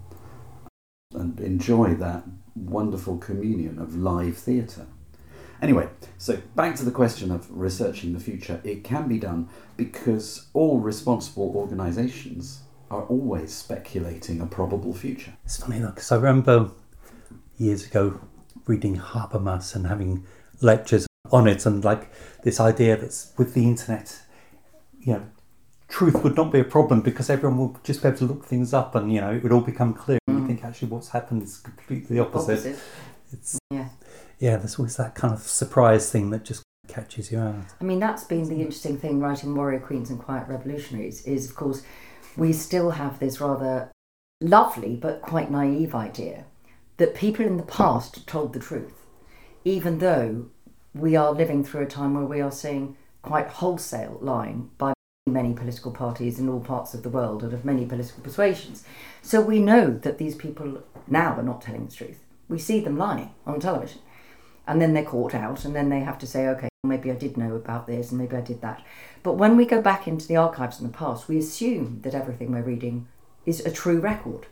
and 1.13 1.39
enjoy 1.39 1.95
that 1.95 2.23
wonderful 2.55 3.17
communion 3.17 3.79
of 3.79 3.95
live 3.95 4.37
theatre. 4.37 4.87
Anyway, 5.61 5.89
so 6.17 6.37
back 6.55 6.75
to 6.75 6.85
the 6.85 6.91
question 6.91 7.31
of 7.31 7.47
researching 7.49 8.13
the 8.13 8.19
future. 8.19 8.61
It 8.63 8.83
can 8.83 9.07
be 9.07 9.17
done 9.17 9.49
because 9.75 10.47
all 10.53 10.79
responsible 10.79 11.51
organisations 11.55 12.61
are 12.91 13.03
always 13.03 13.53
speculating 13.53 14.39
a 14.39 14.45
probable 14.45 14.93
future. 14.93 15.33
It's 15.45 15.57
funny 15.57 15.79
though, 15.79 15.89
because 15.89 16.11
I 16.11 16.17
remember 16.17 16.71
years 17.57 17.85
ago 17.85 18.19
reading 18.65 18.97
Habermas 18.97 19.75
and 19.75 19.87
having 19.87 20.25
lectures 20.61 21.07
on 21.31 21.47
it, 21.47 21.65
and 21.65 21.83
like 21.83 22.11
this 22.43 22.59
idea 22.59 22.97
that 22.97 23.25
with 23.37 23.53
the 23.53 23.63
internet, 23.63 24.21
you 24.99 25.13
know, 25.13 25.25
truth 25.87 26.23
would 26.23 26.35
not 26.35 26.51
be 26.51 26.59
a 26.59 26.63
problem 26.63 27.01
because 27.01 27.29
everyone 27.29 27.57
will 27.57 27.79
just 27.83 28.01
be 28.01 28.07
able 28.07 28.17
to 28.17 28.25
look 28.25 28.45
things 28.45 28.73
up 28.73 28.93
and 28.95 29.11
you 29.11 29.21
know 29.21 29.31
it 29.31 29.43
would 29.43 29.51
all 29.51 29.61
become 29.61 29.93
clear. 29.93 30.19
Mm. 30.29 30.33
And 30.33 30.41
you 30.41 30.47
think 30.47 30.63
actually 30.63 30.89
what's 30.89 31.09
happened 31.09 31.43
is 31.43 31.57
completely 31.57 32.19
opposite. 32.19 32.59
opposite. 32.59 32.79
It's 33.31 33.59
yeah, 33.71 33.89
yeah. 34.39 34.57
There's 34.57 34.77
always 34.77 34.97
that 34.97 35.15
kind 35.15 35.33
of 35.33 35.41
surprise 35.41 36.11
thing 36.11 36.29
that 36.31 36.43
just 36.43 36.63
catches 36.87 37.31
you 37.31 37.39
out. 37.39 37.55
I 37.81 37.83
mean, 37.83 37.99
that's 37.99 38.23
been 38.23 38.47
the 38.47 38.61
interesting 38.61 38.97
thing 38.97 39.19
writing 39.19 39.53
Warrior 39.53 39.79
Queens 39.79 40.09
and 40.09 40.19
Quiet 40.19 40.47
Revolutionaries 40.47 41.25
is, 41.25 41.49
of 41.49 41.55
course, 41.55 41.83
we 42.35 42.53
still 42.53 42.91
have 42.91 43.19
this 43.19 43.41
rather 43.41 43.91
lovely 44.39 44.95
but 44.95 45.21
quite 45.21 45.49
naive 45.51 45.95
idea 45.95 46.45
that 46.97 47.15
people 47.15 47.45
in 47.45 47.57
the 47.57 47.63
past 47.63 48.25
told 48.27 48.53
the 48.53 48.59
truth, 48.59 49.05
even 49.63 49.99
though 49.99 50.47
we 50.93 51.15
are 51.15 51.31
living 51.31 51.63
through 51.63 51.81
a 51.81 51.87
time 51.87 52.13
where 52.13 52.25
we 52.25 52.41
are 52.41 52.51
seeing 52.51 52.95
quite 53.21 53.47
wholesale 53.47 54.17
lying 54.21 54.69
by 54.77 54.93
many 55.27 55.53
political 55.53 55.91
parties 55.91 56.39
in 56.39 56.49
all 56.49 56.59
parts 56.59 56.93
of 56.93 57.03
the 57.03 57.09
world 57.09 57.43
and 57.43 57.53
of 57.53 57.65
many 57.65 57.85
political 57.85 58.23
persuasions. 58.23 58.83
So 59.21 59.41
we 59.41 59.59
know 59.59 59.91
that 59.91 60.17
these 60.17 60.35
people 60.35 60.83
now 61.07 61.35
are 61.35 61.43
not 61.43 61.61
telling 61.61 61.85
the 61.85 61.91
truth. 61.93 62.23
We 62.47 62.57
see 62.57 62.79
them 62.79 62.97
lying 62.97 63.31
on 63.45 63.59
television. 63.59 63.99
And 64.67 64.81
then 64.81 64.93
they're 64.93 65.03
caught 65.03 65.33
out, 65.33 65.63
and 65.65 65.75
then 65.75 65.89
they 65.89 66.01
have 66.01 66.19
to 66.19 66.27
say, 66.27 66.47
okay, 66.49 66.67
maybe 66.83 67.09
I 67.09 67.15
did 67.15 67.37
know 67.37 67.55
about 67.55 67.87
this, 67.87 68.11
and 68.11 68.19
maybe 68.19 68.35
I 68.35 68.41
did 68.41 68.61
that. 68.61 68.83
But 69.23 69.33
when 69.33 69.55
we 69.55 69.65
go 69.65 69.81
back 69.81 70.07
into 70.07 70.27
the 70.27 70.35
archives 70.35 70.79
in 70.79 70.87
the 70.87 70.93
past, 70.93 71.27
we 71.27 71.37
assume 71.37 72.01
that 72.01 72.13
everything 72.13 72.51
we're 72.51 72.61
reading 72.61 73.07
is 73.45 73.65
a 73.65 73.71
true 73.71 73.99
record. 73.99 74.47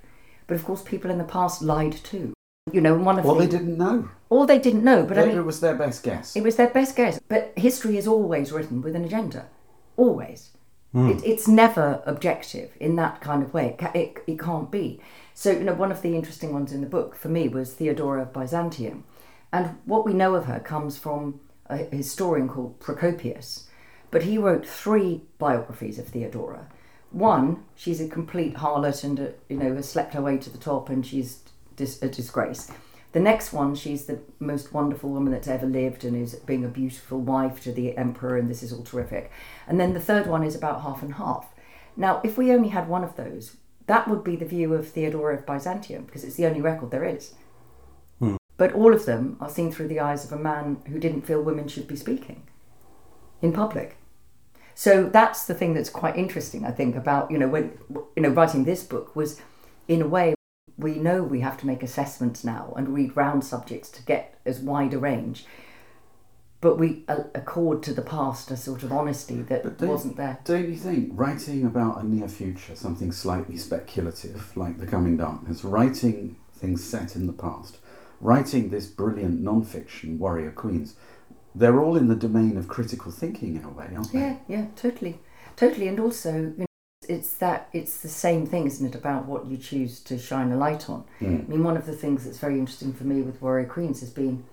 But 0.47 0.55
of 0.55 0.63
course, 0.63 0.81
people 0.81 1.11
in 1.11 1.17
the 1.17 1.23
past 1.23 1.61
lied 1.61 1.93
too. 1.93 2.33
You 2.71 2.81
know, 2.81 2.95
one 2.95 3.19
of 3.19 3.25
well, 3.25 3.35
the, 3.35 3.45
they 3.45 3.51
didn't 3.51 3.77
know. 3.77 4.09
All 4.29 4.45
they 4.45 4.57
didn't 4.57 4.83
know, 4.83 5.05
but 5.05 5.17
it, 5.17 5.21
I 5.21 5.25
mean, 5.27 5.37
it 5.37 5.45
was 5.45 5.59
their 5.59 5.75
best 5.75 6.01
guess. 6.03 6.35
It 6.35 6.43
was 6.43 6.55
their 6.55 6.69
best 6.69 6.95
guess. 6.95 7.19
But 7.27 7.53
history 7.55 7.97
is 7.97 8.07
always 8.07 8.51
written 8.51 8.81
with 8.81 8.95
an 8.95 9.05
agenda, 9.05 9.47
always. 9.97 10.51
Mm. 10.93 11.17
It, 11.17 11.25
it's 11.25 11.47
never 11.47 12.01
objective 12.05 12.71
in 12.79 12.95
that 12.95 13.21
kind 13.21 13.43
of 13.43 13.53
way. 13.53 13.75
It, 13.79 13.95
it, 13.95 14.23
it 14.25 14.39
can't 14.39 14.71
be. 14.71 14.99
So, 15.33 15.51
you 15.51 15.65
know, 15.65 15.73
one 15.73 15.91
of 15.91 16.01
the 16.01 16.15
interesting 16.15 16.53
ones 16.53 16.71
in 16.71 16.81
the 16.81 16.87
book 16.87 17.15
for 17.15 17.27
me 17.27 17.49
was 17.49 17.73
Theodora 17.73 18.21
of 18.21 18.33
Byzantium, 18.33 19.03
and 19.55 19.77
what 19.85 20.05
we 20.05 20.13
know 20.13 20.35
of 20.35 20.45
her 20.45 20.59
comes 20.59 20.97
from 20.97 21.39
a 21.67 21.77
historian 21.77 22.49
called 22.49 22.77
Procopius, 22.81 23.69
but 24.11 24.23
he 24.23 24.37
wrote 24.37 24.67
three 24.67 25.21
biographies 25.39 25.97
of 25.97 26.09
Theodora. 26.09 26.67
One, 27.11 27.63
she's 27.73 28.01
a 28.01 28.09
complete 28.09 28.55
harlot 28.55 29.05
and 29.05 29.17
a, 29.17 29.33
you 29.47 29.55
know 29.55 29.73
has 29.75 29.89
slept 29.89 30.13
her 30.13 30.21
way 30.21 30.37
to 30.39 30.49
the 30.49 30.57
top, 30.57 30.89
and 30.89 31.05
she's 31.05 31.39
dis- 31.77 32.03
a 32.03 32.09
disgrace. 32.09 32.69
The 33.13 33.21
next 33.21 33.53
one, 33.53 33.75
she's 33.75 34.07
the 34.07 34.19
most 34.39 34.73
wonderful 34.73 35.09
woman 35.09 35.31
that's 35.31 35.47
ever 35.47 35.65
lived 35.65 36.03
and 36.03 36.17
is 36.17 36.35
being 36.35 36.65
a 36.65 36.67
beautiful 36.67 37.21
wife 37.21 37.63
to 37.63 37.71
the 37.71 37.97
emperor, 37.97 38.37
and 38.37 38.49
this 38.49 38.61
is 38.61 38.73
all 38.73 38.83
terrific. 38.83 39.31
And 39.69 39.79
then 39.79 39.93
the 39.93 40.01
third 40.01 40.27
one 40.27 40.43
is 40.43 40.55
about 40.55 40.81
half 40.81 41.01
and 41.01 41.13
half. 41.13 41.47
Now, 41.95 42.19
if 42.25 42.37
we 42.37 42.51
only 42.51 42.69
had 42.69 42.89
one 42.89 43.05
of 43.05 43.15
those, 43.15 43.55
that 43.87 44.09
would 44.09 44.25
be 44.25 44.35
the 44.35 44.43
view 44.43 44.73
of 44.73 44.89
Theodora 44.89 45.37
of 45.37 45.45
Byzantium, 45.45 46.03
because 46.03 46.25
it's 46.25 46.35
the 46.35 46.45
only 46.45 46.59
record 46.59 46.91
there 46.91 47.05
is. 47.05 47.35
But 48.57 48.73
all 48.73 48.93
of 48.93 49.05
them 49.05 49.37
are 49.39 49.49
seen 49.49 49.71
through 49.71 49.89
the 49.89 49.99
eyes 49.99 50.23
of 50.23 50.31
a 50.31 50.41
man 50.41 50.77
who 50.87 50.99
didn't 50.99 51.23
feel 51.23 51.41
women 51.41 51.67
should 51.67 51.87
be 51.87 51.95
speaking 51.95 52.43
in 53.41 53.51
public. 53.51 53.97
So 54.73 55.09
that's 55.09 55.45
the 55.45 55.53
thing 55.53 55.73
that's 55.73 55.89
quite 55.89 56.17
interesting, 56.17 56.65
I 56.65 56.71
think, 56.71 56.95
about 56.95 57.31
you 57.31 57.37
know 57.37 57.47
when 57.47 57.77
you 58.15 58.21
know 58.21 58.29
writing 58.29 58.65
this 58.65 58.83
book 58.83 59.15
was, 59.15 59.41
in 59.87 60.01
a 60.01 60.07
way, 60.07 60.35
we 60.77 60.95
know 60.95 61.23
we 61.23 61.39
have 61.39 61.57
to 61.59 61.67
make 61.67 61.81
assessments 61.81 62.43
now 62.43 62.73
and 62.75 62.89
read 62.89 63.15
round 63.15 63.43
subjects 63.43 63.89
to 63.91 64.03
get 64.03 64.37
as 64.45 64.59
wide 64.59 64.93
a 64.93 64.99
range. 64.99 65.45
But 66.59 66.77
we 66.79 67.05
accord 67.07 67.83
to 67.83 67.93
the 67.93 68.01
past 68.01 68.49
a 68.49 68.57
sort 68.57 68.83
of 68.83 68.91
honesty 68.91 69.41
that 69.43 69.79
wasn't 69.81 70.17
there. 70.17 70.39
Don't 70.43 70.67
you 70.67 70.75
think 70.75 71.11
writing 71.13 71.63
about 71.65 72.01
a 72.01 72.07
near 72.07 72.27
future, 72.27 72.75
something 72.75 73.11
slightly 73.11 73.55
speculative 73.55 74.55
like 74.57 74.79
The 74.79 74.87
Coming 74.87 75.15
Darkness, 75.15 75.63
writing 75.63 76.37
things 76.55 76.83
set 76.83 77.15
in 77.15 77.27
the 77.27 77.33
past, 77.33 77.77
writing 78.21 78.69
this 78.69 78.87
brilliant 78.87 79.41
non 79.41 79.63
fiction, 79.63 80.19
Warrior 80.19 80.51
Queens, 80.51 80.95
they're 81.53 81.81
all 81.81 81.95
in 81.95 82.07
the 82.07 82.15
domain 82.15 82.57
of 82.57 82.67
critical 82.67 83.11
thinking 83.11 83.55
in 83.55 83.63
a 83.63 83.69
way, 83.69 83.89
aren't 83.95 84.11
they? 84.11 84.19
Yeah, 84.19 84.37
yeah, 84.47 84.65
totally. 84.75 85.19
Totally. 85.55 85.87
And 85.87 85.99
also, 85.99 86.33
you 86.33 86.55
know, 86.57 86.65
it's 87.07 87.33
that 87.35 87.69
it's 87.71 88.01
the 88.01 88.09
same 88.09 88.45
thing, 88.45 88.65
isn't 88.65 88.87
it, 88.93 88.95
about 88.95 89.25
what 89.25 89.45
you 89.45 89.57
choose 89.57 89.99
to 90.01 90.17
shine 90.17 90.51
a 90.51 90.57
light 90.57 90.89
on. 90.89 91.05
Mm. 91.21 91.45
I 91.45 91.47
mean, 91.47 91.63
one 91.63 91.77
of 91.77 91.85
the 91.85 91.93
things 91.93 92.25
that's 92.25 92.39
very 92.39 92.59
interesting 92.59 92.93
for 92.93 93.03
me 93.03 93.21
with 93.21 93.41
Warrior 93.41 93.67
Queens 93.67 94.01
has 94.01 94.09
been 94.09 94.43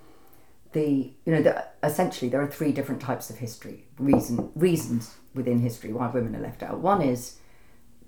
the 0.72 1.12
you 1.26 1.32
know 1.32 1.42
the, 1.42 1.66
essentially 1.82 2.30
there 2.30 2.40
are 2.40 2.46
three 2.46 2.72
different 2.72 3.00
types 3.00 3.28
of 3.28 3.36
history 3.36 3.84
reason 3.98 4.50
reasons 4.54 5.16
within 5.34 5.58
history 5.58 5.92
why 5.92 6.08
women 6.08 6.34
are 6.36 6.40
left 6.40 6.62
out. 6.62 6.78
One 6.78 7.02
is 7.02 7.36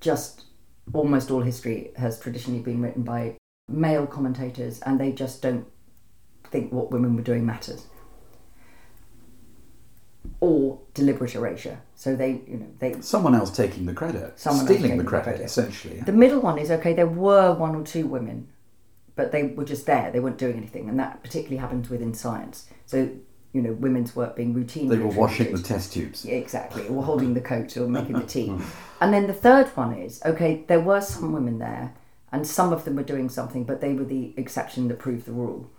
just 0.01 0.45
almost 0.93 1.31
all 1.31 1.41
history 1.41 1.91
has 1.97 2.19
traditionally 2.19 2.61
been 2.61 2.81
written 2.83 3.03
by 3.03 3.37
male 3.69 4.07
commentators, 4.07 4.81
and 4.81 5.01
they 5.01 5.13
just 5.13 5.43
don't 5.43 5.67
think 6.45 6.73
what 6.73 6.91
women 6.91 7.17
were 7.17 7.23
doing 7.23 7.45
matters. 7.47 7.87
or 10.41 10.81
deliberate 10.95 11.35
erasure. 11.35 11.81
So 11.95 12.17
they, 12.17 12.43
you 12.47 12.57
know, 12.59 12.67
they. 12.79 13.01
Someone 13.01 13.35
else 13.35 13.51
taking 13.55 13.87
the 13.87 13.93
credit, 13.95 14.39
Someone 14.39 14.67
stealing 14.67 14.97
the 14.97 15.03
the 15.03 15.09
credit, 15.09 15.25
credit. 15.25 15.45
essentially. 15.45 16.01
The 16.01 16.13
middle 16.13 16.41
one 16.41 16.59
is 16.59 16.71
okay. 16.71 16.93
There 16.93 17.07
were 17.07 17.53
one 17.55 17.75
or 17.75 17.83
two 17.85 18.07
women, 18.07 18.49
but 19.17 19.33
they 19.33 19.45
were 19.45 19.65
just 19.65 19.87
there. 19.87 20.11
They 20.11 20.21
weren't 20.21 20.39
doing 20.39 20.57
anything, 20.57 20.89
and 20.89 20.99
that 20.99 21.23
particularly 21.23 21.59
happens 21.59 21.89
within 21.89 22.15
science. 22.15 22.69
So 22.87 23.11
you 23.53 23.63
know, 23.63 23.73
women's 23.73 24.17
work 24.17 24.35
being 24.37 24.53
routine. 24.53 24.89
They 24.89 24.99
were 24.99 25.07
washing 25.09 25.55
the 25.55 25.63
test 25.63 25.93
tubes. 25.93 26.25
Yeah, 26.25 26.35
exactly, 26.35 26.89
or 26.89 27.03
holding 27.05 27.35
the 27.35 27.41
coat 27.41 27.77
or 27.77 27.87
making 27.89 28.15
the 28.19 28.27
tea. 28.37 28.53
and 29.01 29.13
then 29.15 29.27
the 29.27 29.33
third 29.35 29.69
one 29.69 29.95
is 29.97 30.21
okay, 30.27 30.65
there 30.67 30.81
were 30.81 31.01
some 31.01 31.33
women 31.33 31.59
there, 31.59 31.95
and 32.35 32.45
some 32.49 32.73
of 32.73 32.85
them 32.85 32.97
were 32.97 33.05
doing 33.05 33.29
something, 33.29 33.63
but 33.63 33.81
they 33.81 33.95
were 33.95 34.05
the 34.05 34.35
exception 34.37 34.89
that 34.89 34.99
proved 34.99 35.25
the 35.25 35.31
rule. 35.31 35.71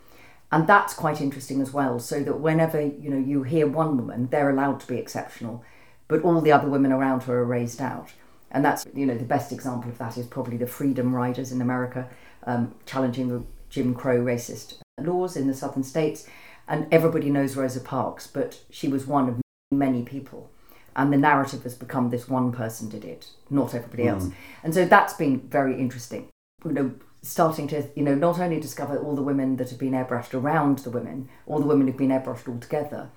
And 0.53 0.65
that's 0.65 0.93
quite 0.93 1.19
interesting 1.19 1.59
as 1.59 1.73
well, 1.73 1.99
so 1.99 2.23
that 2.23 2.39
whenever 2.39 2.79
you 2.79 3.09
know 3.09 3.17
you 3.17 3.43
hear 3.43 3.67
one 3.67 3.97
woman, 3.97 4.29
they're 4.31 4.49
allowed 4.49 4.79
to 4.79 4.87
be 4.87 4.97
exceptional, 4.97 5.65
but 6.07 6.21
all 6.21 6.39
the 6.39 6.53
other 6.53 6.69
women 6.69 6.93
around 6.93 7.23
her 7.23 7.39
are 7.39 7.45
raised 7.45 7.81
out. 7.81 8.13
And 8.51 8.63
that's 8.63 8.85
you 8.95 9.05
know 9.05 9.17
the 9.17 9.25
best 9.25 9.51
example 9.51 9.91
of 9.91 9.97
that 9.97 10.17
is 10.17 10.27
probably 10.27 10.55
the 10.55 10.65
Freedom 10.65 11.13
Riders 11.13 11.51
in 11.51 11.61
America, 11.61 12.07
um, 12.43 12.73
challenging 12.85 13.27
the 13.27 13.43
Jim 13.69 13.93
Crow 13.93 14.17
racist 14.17 14.75
laws 14.97 15.35
in 15.35 15.47
the 15.47 15.53
southern 15.53 15.83
states. 15.83 16.25
And 16.69 16.87
everybody 16.89 17.29
knows 17.29 17.57
Rosa 17.57 17.81
Parks, 17.81 18.27
but 18.27 18.61
she 18.69 18.87
was 18.87 19.05
one 19.05 19.27
of 19.27 19.41
many 19.71 20.03
people 20.03 20.49
and 20.95 21.11
the 21.11 21.17
narrative 21.17 21.63
has 21.63 21.75
become 21.75 22.09
this 22.09 22.29
one 22.29 22.53
person 22.53 22.87
did 22.87 23.03
it, 23.03 23.27
not 23.49 23.75
everybody 23.75 24.07
else. 24.07 24.29
And 24.63 24.73
so 24.73 24.85
that's 24.85 25.13
been 25.13 25.41
very 25.41 25.77
interesting. 25.77 26.29
You 26.65 26.71
know, 26.71 26.91
starting 27.21 27.67
to 27.67 27.87
you 27.95 28.03
know 28.03 28.15
not 28.15 28.39
only 28.39 28.59
discover 28.59 28.97
all 28.97 29.15
the 29.15 29.21
women 29.21 29.57
that 29.57 29.69
have 29.69 29.79
been 29.79 29.93
airbrushed 29.93 30.33
around 30.33 30.79
the 30.79 30.89
women, 30.89 31.29
all 31.45 31.59
the 31.59 31.65
women 31.65 31.87
who've 31.87 31.97
been 31.97 32.09
airbrushed 32.09 32.47
altogether, 32.47 33.09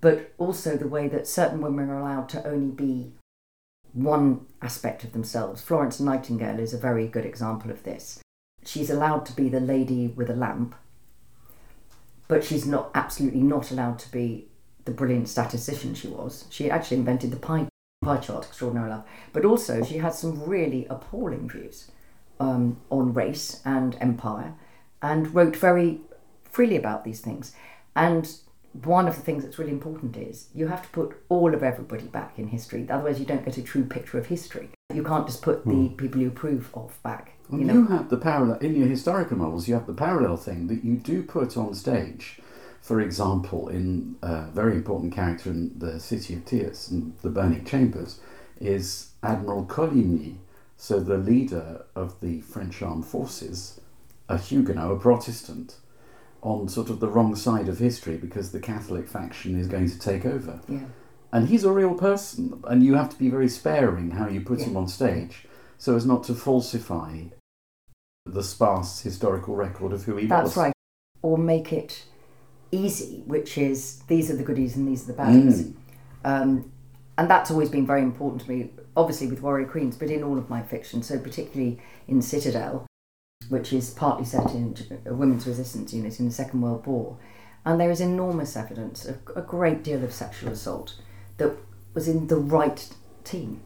but 0.00 0.32
also 0.38 0.76
the 0.76 0.88
way 0.88 1.08
that 1.08 1.26
certain 1.26 1.60
women 1.60 1.90
are 1.90 2.00
allowed 2.00 2.28
to 2.30 2.46
only 2.46 2.70
be 2.70 3.12
one 3.92 4.46
aspect 4.60 5.04
of 5.04 5.12
themselves. 5.12 5.62
Florence 5.62 6.00
Nightingale 6.00 6.60
is 6.60 6.74
a 6.74 6.78
very 6.78 7.06
good 7.06 7.24
example 7.24 7.70
of 7.70 7.82
this. 7.82 8.20
She's 8.64 8.90
allowed 8.90 9.24
to 9.26 9.32
be 9.32 9.48
the 9.48 9.60
lady 9.60 10.08
with 10.08 10.28
a 10.28 10.34
lamp, 10.34 10.74
but 12.28 12.44
she's 12.44 12.66
not 12.66 12.90
absolutely 12.94 13.42
not 13.42 13.70
allowed 13.70 13.98
to 14.00 14.10
be 14.10 14.48
the 14.84 14.90
brilliant 14.90 15.28
statistician 15.28 15.94
she 15.94 16.08
was. 16.08 16.46
She 16.50 16.70
actually 16.70 16.98
invented 16.98 17.30
the 17.30 17.36
pie, 17.36 17.68
pie 18.02 18.18
chart, 18.18 18.46
extraordinary 18.46 18.90
love. 18.90 19.04
But 19.32 19.44
also, 19.44 19.82
she 19.82 19.98
had 19.98 20.14
some 20.14 20.44
really 20.44 20.86
appalling 20.90 21.48
views 21.48 21.90
um, 22.40 22.78
on 22.90 23.12
race 23.12 23.60
and 23.64 23.96
empire 24.00 24.54
and 25.02 25.34
wrote 25.34 25.56
very 25.56 26.00
freely 26.44 26.76
about 26.76 27.04
these 27.04 27.20
things. 27.20 27.54
And 27.94 28.30
one 28.84 29.08
of 29.08 29.16
the 29.16 29.22
things 29.22 29.44
that's 29.44 29.58
really 29.58 29.70
important 29.70 30.16
is 30.16 30.48
you 30.54 30.68
have 30.68 30.82
to 30.82 30.88
put 30.90 31.16
all 31.28 31.54
of 31.54 31.62
everybody 31.62 32.04
back 32.04 32.38
in 32.38 32.48
history. 32.48 32.86
Otherwise, 32.88 33.18
you 33.18 33.26
don't 33.26 33.44
get 33.44 33.56
a 33.56 33.62
true 33.62 33.84
picture 33.84 34.18
of 34.18 34.26
history. 34.26 34.70
You 34.94 35.02
can't 35.02 35.26
just 35.26 35.42
put 35.42 35.64
the 35.64 35.88
people 35.96 36.20
you 36.20 36.28
approve 36.28 36.70
of 36.74 37.02
back. 37.02 37.32
Well, 37.48 37.60
You 37.60 37.66
you, 37.66 37.86
have 37.86 38.08
the 38.08 38.16
parallel 38.16 38.58
in 38.58 38.76
your 38.76 38.86
historical 38.86 39.36
novels. 39.36 39.68
You 39.68 39.74
have 39.74 39.86
the 39.86 39.94
parallel 39.94 40.36
thing 40.36 40.66
that 40.68 40.84
you 40.84 40.96
do 40.96 41.22
put 41.22 41.56
on 41.56 41.74
stage. 41.74 42.40
For 42.80 43.00
example, 43.00 43.68
in 43.68 44.16
a 44.22 44.42
very 44.46 44.74
important 44.74 45.12
character 45.12 45.50
in 45.50 45.76
the 45.76 45.98
City 45.98 46.34
of 46.34 46.44
Tears 46.44 46.88
and 46.88 47.14
the 47.22 47.30
Burning 47.30 47.64
Chambers 47.64 48.20
is 48.60 49.10
Admiral 49.22 49.64
Coligny, 49.64 50.36
so 50.76 51.00
the 51.00 51.18
leader 51.18 51.84
of 51.94 52.20
the 52.20 52.40
French 52.42 52.82
armed 52.82 53.06
forces, 53.06 53.80
a 54.28 54.38
Huguenot, 54.38 54.92
a 54.92 54.96
Protestant, 54.96 55.76
on 56.42 56.68
sort 56.68 56.90
of 56.90 57.00
the 57.00 57.08
wrong 57.08 57.34
side 57.34 57.68
of 57.68 57.78
history 57.78 58.16
because 58.16 58.52
the 58.52 58.60
Catholic 58.60 59.08
faction 59.08 59.58
is 59.58 59.66
going 59.66 59.88
to 59.88 59.98
take 59.98 60.24
over. 60.26 60.60
yeah. 60.68 60.80
And 61.32 61.48
he's 61.48 61.64
a 61.64 61.72
real 61.72 61.94
person, 61.94 62.62
and 62.68 62.84
you 62.84 62.94
have 62.94 63.10
to 63.10 63.18
be 63.18 63.28
very 63.28 63.48
sparing 63.48 64.12
how 64.12 64.28
you 64.28 64.40
put 64.40 64.60
him 64.62 64.76
on 64.76 64.86
stage 64.88 65.46
so 65.76 65.96
as 65.96 66.06
not 66.06 66.24
to 66.24 66.34
falsify 66.34 67.24
the 68.24 68.42
sparse 68.42 69.00
historical 69.00 69.54
record 69.54 69.92
of 69.92 70.04
who 70.04 70.16
he 70.16 70.26
That's 70.26 70.50
was. 70.50 70.56
right. 70.56 70.72
Or 71.22 71.36
make 71.36 71.72
it 71.72 72.04
easy, 72.70 73.22
which 73.26 73.58
is 73.58 74.02
these 74.08 74.30
are 74.30 74.36
the 74.36 74.44
goodies 74.44 74.76
and 74.76 74.86
these 74.86 75.08
are 75.08 75.12
the 75.12 75.18
baddies. 75.22 75.62
Mm. 75.62 75.74
Um, 76.24 76.72
and 77.18 77.30
that's 77.30 77.50
always 77.50 77.68
been 77.70 77.86
very 77.86 78.02
important 78.02 78.42
to 78.42 78.50
me, 78.50 78.70
obviously 78.96 79.28
with 79.28 79.42
Warrior 79.42 79.66
Queens, 79.66 79.96
but 79.96 80.10
in 80.10 80.22
all 80.22 80.38
of 80.38 80.48
my 80.48 80.62
fiction. 80.62 81.02
So, 81.02 81.18
particularly 81.18 81.78
in 82.08 82.22
Citadel, 82.22 82.86
which 83.48 83.72
is 83.72 83.90
partly 83.90 84.24
set 84.24 84.50
in 84.52 84.74
a 85.06 85.10
uh, 85.10 85.14
women's 85.14 85.46
resistance 85.46 85.92
unit 85.92 86.18
in 86.18 86.26
the 86.26 86.32
Second 86.32 86.62
World 86.62 86.86
War. 86.86 87.18
And 87.64 87.80
there 87.80 87.90
is 87.90 88.00
enormous 88.00 88.56
evidence 88.56 89.04
of 89.04 89.18
a 89.34 89.42
great 89.42 89.82
deal 89.82 90.02
of 90.02 90.12
sexual 90.12 90.52
assault 90.52 90.94
that 91.36 91.56
was 91.94 92.08
in 92.08 92.28
the 92.28 92.36
right 92.36 92.88
team. 93.24 93.60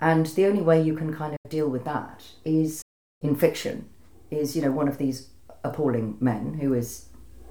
And 0.00 0.26
the 0.26 0.46
only 0.46 0.62
way 0.62 0.80
you 0.80 0.96
can 0.96 1.14
kind 1.14 1.34
of 1.34 1.50
deal 1.50 1.68
with 1.68 1.84
that 1.84 2.24
is 2.44 2.82
in 3.20 3.36
fiction, 3.36 3.88
is, 4.30 4.56
you 4.56 4.62
know, 4.62 4.70
one 4.70 4.88
of 4.88 4.98
these 4.98 5.28
appalling 5.62 6.16
men 6.20 6.54
who 6.54 6.72
is, 6.72 7.06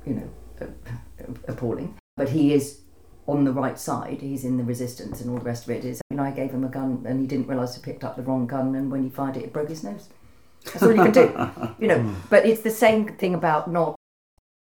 you 0.06 0.14
know, 0.14 0.70
appalling, 1.48 1.96
but 2.18 2.30
he 2.30 2.54
is 2.54 2.82
on 3.30 3.44
the 3.44 3.52
right 3.52 3.80
side. 3.80 4.22
He's 4.22 4.44
in 4.44 4.58
the 4.58 4.64
resistance, 4.64 5.22
and 5.22 5.30
all 5.30 5.38
the 5.38 5.44
rest 5.44 5.66
of 5.66 5.70
it 5.72 5.86
is. 5.86 6.02
You 6.10 6.18
know, 6.18 6.24
I 6.24 6.32
gave 6.32 6.52
him 6.52 6.64
a 6.64 6.70
gun, 6.70 7.04
and 7.06 7.20
he 7.22 7.28
didn't 7.28 7.48
realise 7.48 7.76
he 7.76 7.82
picked 7.82 8.04
up 8.04 8.16
the 8.16 8.24
wrong 8.24 8.48
gun, 8.48 8.76
and 8.76 8.92
when 8.92 9.04
he 9.04 9.10
fired 9.10 9.38
it, 9.38 9.44
it 9.44 9.54
broke 9.54 9.70
his 9.70 9.84
nose. 9.84 10.10
That's 10.66 10.84
all 10.84 10.92
you 10.92 11.04
can 11.04 11.12
do, 11.12 11.76
you 11.80 11.88
know. 11.88 12.16
But 12.30 12.46
it's 12.46 12.62
the 12.62 12.72
same 12.72 13.08
thing 13.08 13.34
about 13.34 13.72
not. 13.72 13.96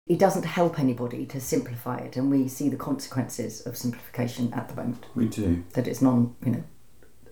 It 0.06 0.18
doesn't 0.18 0.44
help 0.44 0.78
anybody 0.78 1.26
to 1.26 1.40
simplify 1.40 1.98
it, 1.98 2.16
and 2.16 2.30
we 2.30 2.48
see 2.48 2.68
the 2.68 2.76
consequences 2.76 3.66
of 3.66 3.76
simplification 3.76 4.52
at 4.52 4.68
the 4.68 4.74
moment. 4.74 5.06
We 5.14 5.28
do. 5.28 5.64
That 5.74 5.86
it's 5.86 6.02
non, 6.02 6.34
you 6.44 6.52
know, 6.52 6.64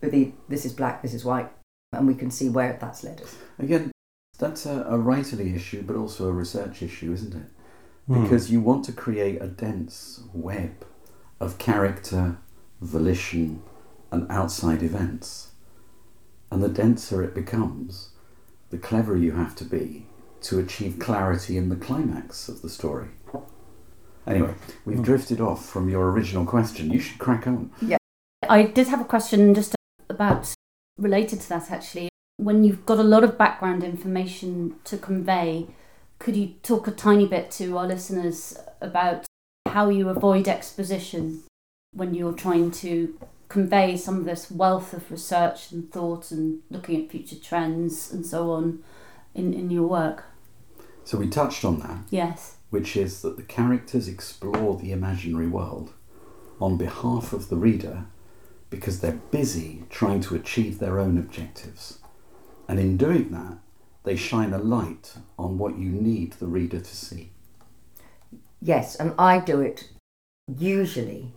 the 0.03 0.33
this 0.49 0.65
is 0.65 0.73
black, 0.73 1.03
this 1.03 1.15
is 1.15 1.25
white, 1.25 1.51
and 1.93 2.07
we 2.07 2.15
can 2.15 2.31
see 2.31 2.49
where 2.49 2.77
that's 2.81 3.03
led 3.05 3.21
us. 3.23 3.37
Again, 3.59 3.93
that's 4.39 4.67
a, 4.67 4.83
a 4.83 4.99
writerly 4.99 5.55
issue, 5.55 5.83
but 5.83 5.97
also 5.97 6.29
a 6.29 6.33
research 6.33 6.83
issue, 6.83 7.13
isn't 7.13 7.35
it? 7.35 7.49
Hmm. 8.07 8.23
Because 8.23 8.51
you 8.51 8.61
want 8.61 8.85
to 8.87 8.93
create 8.93 9.41
a 9.41 9.47
dense 9.47 10.23
web 10.33 10.85
of 11.41 11.59
character, 11.59 12.37
volition, 12.81 13.63
and 14.11 14.31
outside 14.31 14.83
events. 14.83 15.53
And 16.51 16.63
the 16.63 16.69
denser 16.69 17.23
it 17.23 17.35
becomes, 17.35 18.11
the 18.71 18.79
cleverer 18.79 19.17
you 19.17 19.33
have 19.33 19.55
to 19.57 19.65
be 19.65 20.07
to 20.43 20.59
achieve 20.59 20.99
clarity 20.99 21.57
in 21.57 21.69
the 21.69 21.77
climax 21.77 22.49
of 22.49 22.63
the 22.63 22.69
story. 22.69 23.09
Anyway, 24.27 24.55
we've 24.85 24.99
hmm. 24.99 25.03
drifted 25.03 25.41
off 25.41 25.67
from 25.67 25.89
your 25.89 26.11
original 26.11 26.45
question. 26.45 26.91
You 26.91 27.01
should 27.01 27.19
crack 27.19 27.47
on. 27.47 27.71
Yeah. 27.81 27.97
I 28.49 28.63
did 28.65 28.89
have 28.89 29.01
a 29.01 29.05
question 29.05 29.55
just 29.55 29.75
about 30.09 30.53
related 30.99 31.41
to 31.41 31.49
that 31.51 31.71
actually. 31.71 32.09
When 32.37 32.65
you've 32.65 32.87
got 32.87 32.99
a 32.99 33.03
lot 33.03 33.25
of 33.25 33.37
background 33.37 33.85
information 33.85 34.77
to 34.85 34.97
convey, 34.97 35.69
could 36.19 36.37
you 36.37 36.55
talk 36.63 36.87
a 36.87 36.91
tiny 36.91 37.27
bit 37.27 37.51
to 37.53 37.77
our 37.77 37.87
listeners 37.87 38.57
about 38.81 39.27
how 39.67 39.89
you 39.89 40.09
avoid 40.09 40.49
exposition 40.49 41.43
when 41.93 42.15
you're 42.15 42.33
trying 42.33 42.71
to 42.71 43.19
convey 43.49 43.97
some 43.97 44.19
of 44.19 44.25
this 44.25 44.51
wealth 44.51 44.93
of 44.93 45.11
research 45.11 45.73
and 45.73 45.91
thought 45.93 46.31
and 46.31 46.61
looking 46.71 47.03
at 47.03 47.11
future 47.11 47.37
trends 47.37 48.13
and 48.13 48.25
so 48.25 48.51
on 48.51 48.83
in, 49.35 49.53
in 49.53 49.71
your 49.71 49.87
work? 49.87 50.25
So 51.05 51.19
we 51.19 51.29
touched 51.29 51.65
on 51.65 51.81
that. 51.81 51.99
Yes. 52.11 52.57
which 52.71 52.97
is 52.97 53.23
that 53.23 53.37
the 53.37 53.43
characters 53.43 54.07
explore 54.07 54.77
the 54.77 54.93
imaginary 54.93 55.49
world 55.49 55.93
on 56.61 56.77
behalf 56.77 57.33
of 57.33 57.49
the 57.49 57.57
reader 57.57 58.05
because 58.71 59.01
they're 59.01 59.21
busy 59.33 59.83
trying 59.91 60.21
to 60.21 60.37
achieve 60.37 60.79
their 60.79 61.01
own 61.01 61.19
objectives. 61.19 61.99
And 62.69 62.79
in 62.79 62.97
doing 62.97 63.31
that, 63.33 63.59
they 64.05 64.15
shine 64.15 64.53
a 64.53 64.59
light 64.59 65.15
on 65.37 65.59
what 65.59 65.77
you 65.77 65.91
need 65.91 66.35
the 66.35 66.47
reader 66.47 66.79
to 66.79 66.97
see. 66.97 67.31
Yes, 68.61 68.95
and 68.95 69.15
I 69.19 69.39
do 69.39 69.61
it 69.61 69.89
usually 70.47 71.33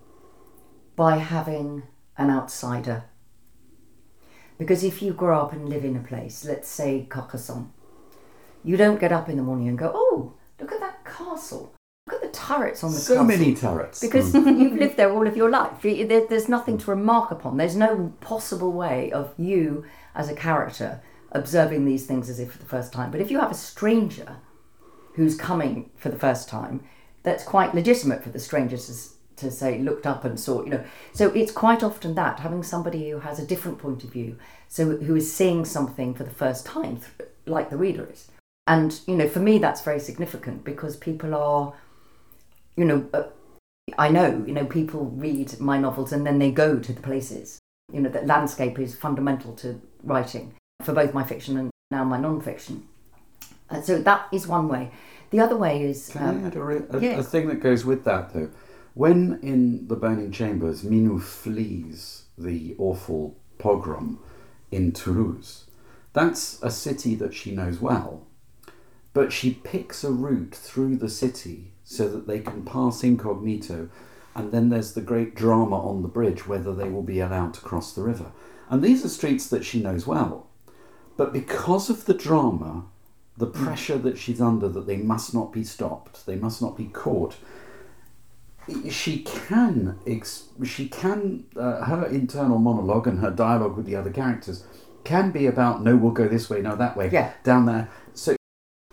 by 0.96 1.18
having 1.18 1.84
an 2.18 2.30
outsider. 2.30 3.06
Because 4.58 4.84
if 4.84 5.02
you 5.02 5.14
grow 5.14 5.42
up 5.42 5.54
and 5.54 5.70
live 5.70 5.84
in 5.84 5.96
a 5.96 6.04
place, 6.04 6.46
let's 6.46 6.68
say 6.68 7.08
Carcassonne, 7.10 7.72
you 8.64 8.78
don't 8.78 9.00
get 9.00 9.12
up 9.12 9.30
in 9.30 9.38
the 9.38 9.44
morning 9.44 9.68
and 9.68 9.78
go, 9.78 9.92
oh, 9.94 10.34
look 10.60 10.72
at 10.72 10.80
that 10.80 11.04
castle. 11.06 11.74
Look 12.08 12.22
at 12.22 12.34
the 12.34 12.38
turrets 12.38 12.84
on 12.84 12.92
the 12.92 12.98
coast. 12.98 13.08
So 13.08 13.14
castle. 13.16 13.28
many 13.28 13.56
turrets. 13.56 14.02
Because 14.02 14.32
hmm. 14.32 14.48
you've 14.60 14.78
lived 14.78 14.98
there 14.98 15.12
all 15.12 15.28
of 15.28 15.38
your 15.38 15.50
life. 15.50 15.82
There's 15.82 16.50
nothing 16.50 16.78
to 16.80 16.92
remark 16.92 17.32
upon. 17.32 17.58
There's 17.58 17.76
no 17.76 18.14
possible 18.20 18.72
way 18.72 19.12
of 19.12 19.34
you 19.38 19.86
as 20.14 20.30
a 20.30 20.36
character 20.36 21.02
observing 21.32 21.86
these 21.86 22.06
things 22.06 22.30
as 22.30 22.40
if 22.40 22.52
for 22.52 22.60
the 22.60 22.66
first 22.66 22.94
time. 22.94 23.12
But 23.12 23.22
if 23.22 23.32
you 23.32 23.40
have 23.40 23.52
a 23.52 23.56
stranger 23.56 24.38
who's 25.16 25.36
coming 25.36 25.90
for 25.96 26.10
the 26.10 26.20
first 26.20 26.48
time, 26.48 26.84
that's 27.24 27.44
quite 27.44 27.74
legitimate 27.74 28.24
for 28.24 28.30
the 28.30 28.40
stranger 28.40 28.78
to, 28.78 28.94
to 29.38 29.52
say, 29.52 29.80
looked 29.80 30.06
up 30.06 30.26
and 30.26 30.40
saw, 30.40 30.64
you 30.64 30.70
know. 30.70 30.84
So 31.14 31.30
it's 31.30 31.52
quite 31.52 31.84
often 31.84 32.16
that, 32.16 32.40
having 32.40 32.64
somebody 32.64 33.10
who 33.10 33.20
has 33.20 33.40
a 33.40 33.46
different 33.46 33.80
point 33.80 34.04
of 34.04 34.12
view, 34.12 34.38
so 34.68 34.98
who 34.98 35.16
is 35.16 35.34
seeing 35.34 35.66
something 35.66 36.14
for 36.14 36.24
the 36.24 36.30
first 36.30 36.66
time, 36.66 37.00
like 37.46 37.70
the 37.70 37.78
reader 37.78 38.08
is. 38.12 38.30
And, 38.68 39.00
you 39.08 39.16
know, 39.16 39.28
for 39.28 39.40
me, 39.40 39.58
that's 39.58 39.82
very 39.82 40.00
significant 40.00 40.64
because 40.64 40.96
people 40.96 41.36
are, 41.36 41.74
you 42.76 42.86
know, 42.86 43.10
uh, 43.14 43.24
I 43.98 44.10
know, 44.10 44.44
you 44.48 44.54
know, 44.54 44.66
people 44.66 45.06
read 45.06 45.60
my 45.60 45.78
novels 45.78 46.14
and 46.14 46.26
then 46.26 46.40
they 46.40 46.52
go 46.52 46.80
to 46.80 46.94
the 46.94 47.02
places. 47.02 47.60
You 47.92 48.00
know, 48.00 48.10
that 48.10 48.26
landscape 48.26 48.80
is 48.80 48.96
fundamental 48.96 49.54
to 49.58 49.82
writing 50.04 50.56
for 50.82 50.94
both 50.94 51.14
my 51.14 51.24
fiction 51.24 51.58
and 51.58 51.72
now 51.92 52.04
my 52.04 52.18
non-fiction. 52.18 52.88
And 53.70 53.84
so 53.84 54.02
that 54.02 54.28
is 54.32 54.48
one 54.48 54.68
way. 54.70 54.92
The 55.34 55.40
other 55.40 55.58
way 55.58 55.82
is 55.82 56.10
Can 56.10 56.22
um, 56.22 56.44
I 56.44 56.48
add 56.48 56.56
a, 56.56 56.64
re- 56.64 56.86
a, 56.92 57.00
yeah. 57.00 57.18
a 57.18 57.24
thing 57.24 57.48
that 57.48 57.60
goes 57.60 57.84
with 57.84 58.04
that 58.04 58.36
though? 58.36 58.52
When 58.94 59.40
in 59.42 59.88
the 59.88 59.96
burning 59.96 60.32
chambers, 60.32 60.84
Minou 60.84 61.20
flees 61.20 62.26
the 62.38 62.76
awful 62.78 63.36
pogrom 63.58 64.20
in 64.70 64.92
Toulouse. 64.92 65.66
That's 66.14 66.62
a 66.62 66.70
city 66.70 67.16
that 67.16 67.34
she 67.34 67.50
knows 67.50 67.82
well, 67.82 68.28
but 69.14 69.34
she 69.34 69.56
picks 69.56 70.04
a 70.04 70.12
route 70.12 70.54
through 70.54 70.98
the 70.98 71.10
city 71.10 71.74
so 71.84 72.08
that 72.10 72.28
they 72.28 72.38
can 72.38 72.64
pass 72.64 73.04
incognito, 73.04 73.90
and 74.36 74.52
then 74.52 74.70
there's 74.70 74.94
the 74.94 75.02
great 75.02 75.34
drama 75.34 75.84
on 75.84 76.04
the 76.04 76.08
bridge 76.08 76.48
whether 76.48 76.76
they 76.76 76.90
will 76.90 77.02
be 77.02 77.20
allowed 77.20 77.56
to 77.56 77.62
cross 77.62 77.92
the 77.94 78.04
river. 78.04 78.32
And 78.70 78.84
these 78.84 79.04
are 79.04 79.10
streets 79.10 79.48
that 79.48 79.66
she 79.66 79.82
knows 79.82 80.06
well, 80.06 80.46
but 81.18 81.34
because 81.34 81.90
of 81.90 82.06
the 82.06 82.14
drama, 82.14 82.86
the 83.38 83.48
pressure 83.48 83.98
that 83.98 84.18
she's 84.18 84.40
under 84.42 84.70
that 84.70 84.86
they 84.88 84.98
must 84.98 85.34
not 85.34 85.52
be 85.52 85.64
stopped, 85.64 86.26
they 86.26 86.36
must 86.36 86.62
not 86.62 86.78
be 86.78 86.86
caught. 86.86 87.36
She 88.90 89.20
can, 89.24 90.00
ex- 90.08 90.46
she 90.64 90.88
can, 90.88 91.46
uh, 91.58 91.84
her 91.84 92.06
internal 92.06 92.60
monologue 92.60 93.08
and 93.08 93.20
her 93.20 93.32
dialogue 93.32 93.76
with 93.76 93.86
the 93.86 93.96
other 93.96 94.12
characters 94.12 94.64
can 95.04 95.32
be 95.32 95.48
about 95.48 95.84
no, 95.84 95.98
we'll 95.98 96.12
go 96.12 96.30
this 96.30 96.50
way, 96.50 96.62
no, 96.62 96.76
that 96.78 96.96
way, 96.96 97.10
Yeah. 97.12 97.34
down 97.44 97.66
there. 97.66 97.90
So 98.14 98.38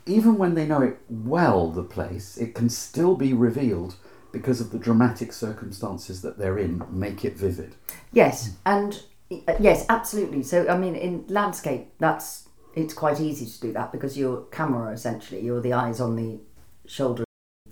even 0.06 0.38
when 0.38 0.54
they 0.54 0.66
know 0.66 0.82
it 0.82 0.98
well, 1.08 1.70
the 1.70 1.84
place, 1.84 2.36
it 2.36 2.54
can 2.54 2.68
still 2.68 3.14
be 3.14 3.32
revealed 3.32 3.94
because 4.32 4.60
of 4.60 4.70
the 4.70 4.78
dramatic 4.78 5.32
circumstances 5.32 6.22
that 6.22 6.38
they're 6.38 6.58
in, 6.58 6.82
make 6.90 7.24
it 7.24 7.36
vivid. 7.36 7.76
Yes, 8.12 8.56
and 8.66 9.00
uh, 9.46 9.54
yes, 9.60 9.86
absolutely. 9.88 10.42
So 10.42 10.68
I 10.68 10.76
mean, 10.76 10.96
in 10.96 11.24
landscape, 11.28 11.92
that's 11.98 12.48
it's 12.74 12.94
quite 12.94 13.20
easy 13.20 13.46
to 13.46 13.60
do 13.60 13.72
that 13.72 13.92
because 13.92 14.16
you're 14.16 14.42
camera 14.52 14.92
essentially, 14.92 15.40
you're 15.40 15.60
the 15.60 15.72
eyes 15.72 16.00
on 16.00 16.16
the 16.16 16.40
shoulder 16.86 17.24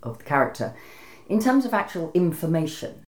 of 0.02 0.18
the 0.18 0.24
character. 0.24 0.74
In 1.28 1.40
terms 1.40 1.64
of 1.64 1.74
actual 1.74 2.10
information, 2.14 3.04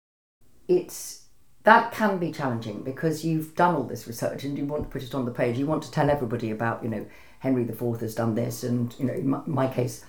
it's 0.67 1.25
that 1.63 1.91
can 1.91 2.17
be 2.17 2.31
challenging 2.31 2.83
because 2.83 3.25
you've 3.25 3.55
done 3.55 3.75
all 3.75 3.83
this 3.83 4.07
research 4.07 4.43
and 4.43 4.57
you 4.57 4.65
want 4.65 4.83
to 4.83 4.89
put 4.89 5.03
it 5.03 5.13
on 5.13 5.25
the 5.25 5.31
page. 5.31 5.57
You 5.57 5.67
want 5.67 5.83
to 5.83 5.91
tell 5.91 6.09
everybody 6.09 6.51
about, 6.51 6.83
you 6.83 6.89
know, 6.89 7.05
Henry 7.39 7.63
IV 7.63 7.99
has 8.01 8.15
done 8.15 8.35
this, 8.35 8.63
and 8.63 8.93
you 8.99 9.05
know, 9.05 9.13
in 9.13 9.43
my 9.45 9.67
case, 9.67 10.03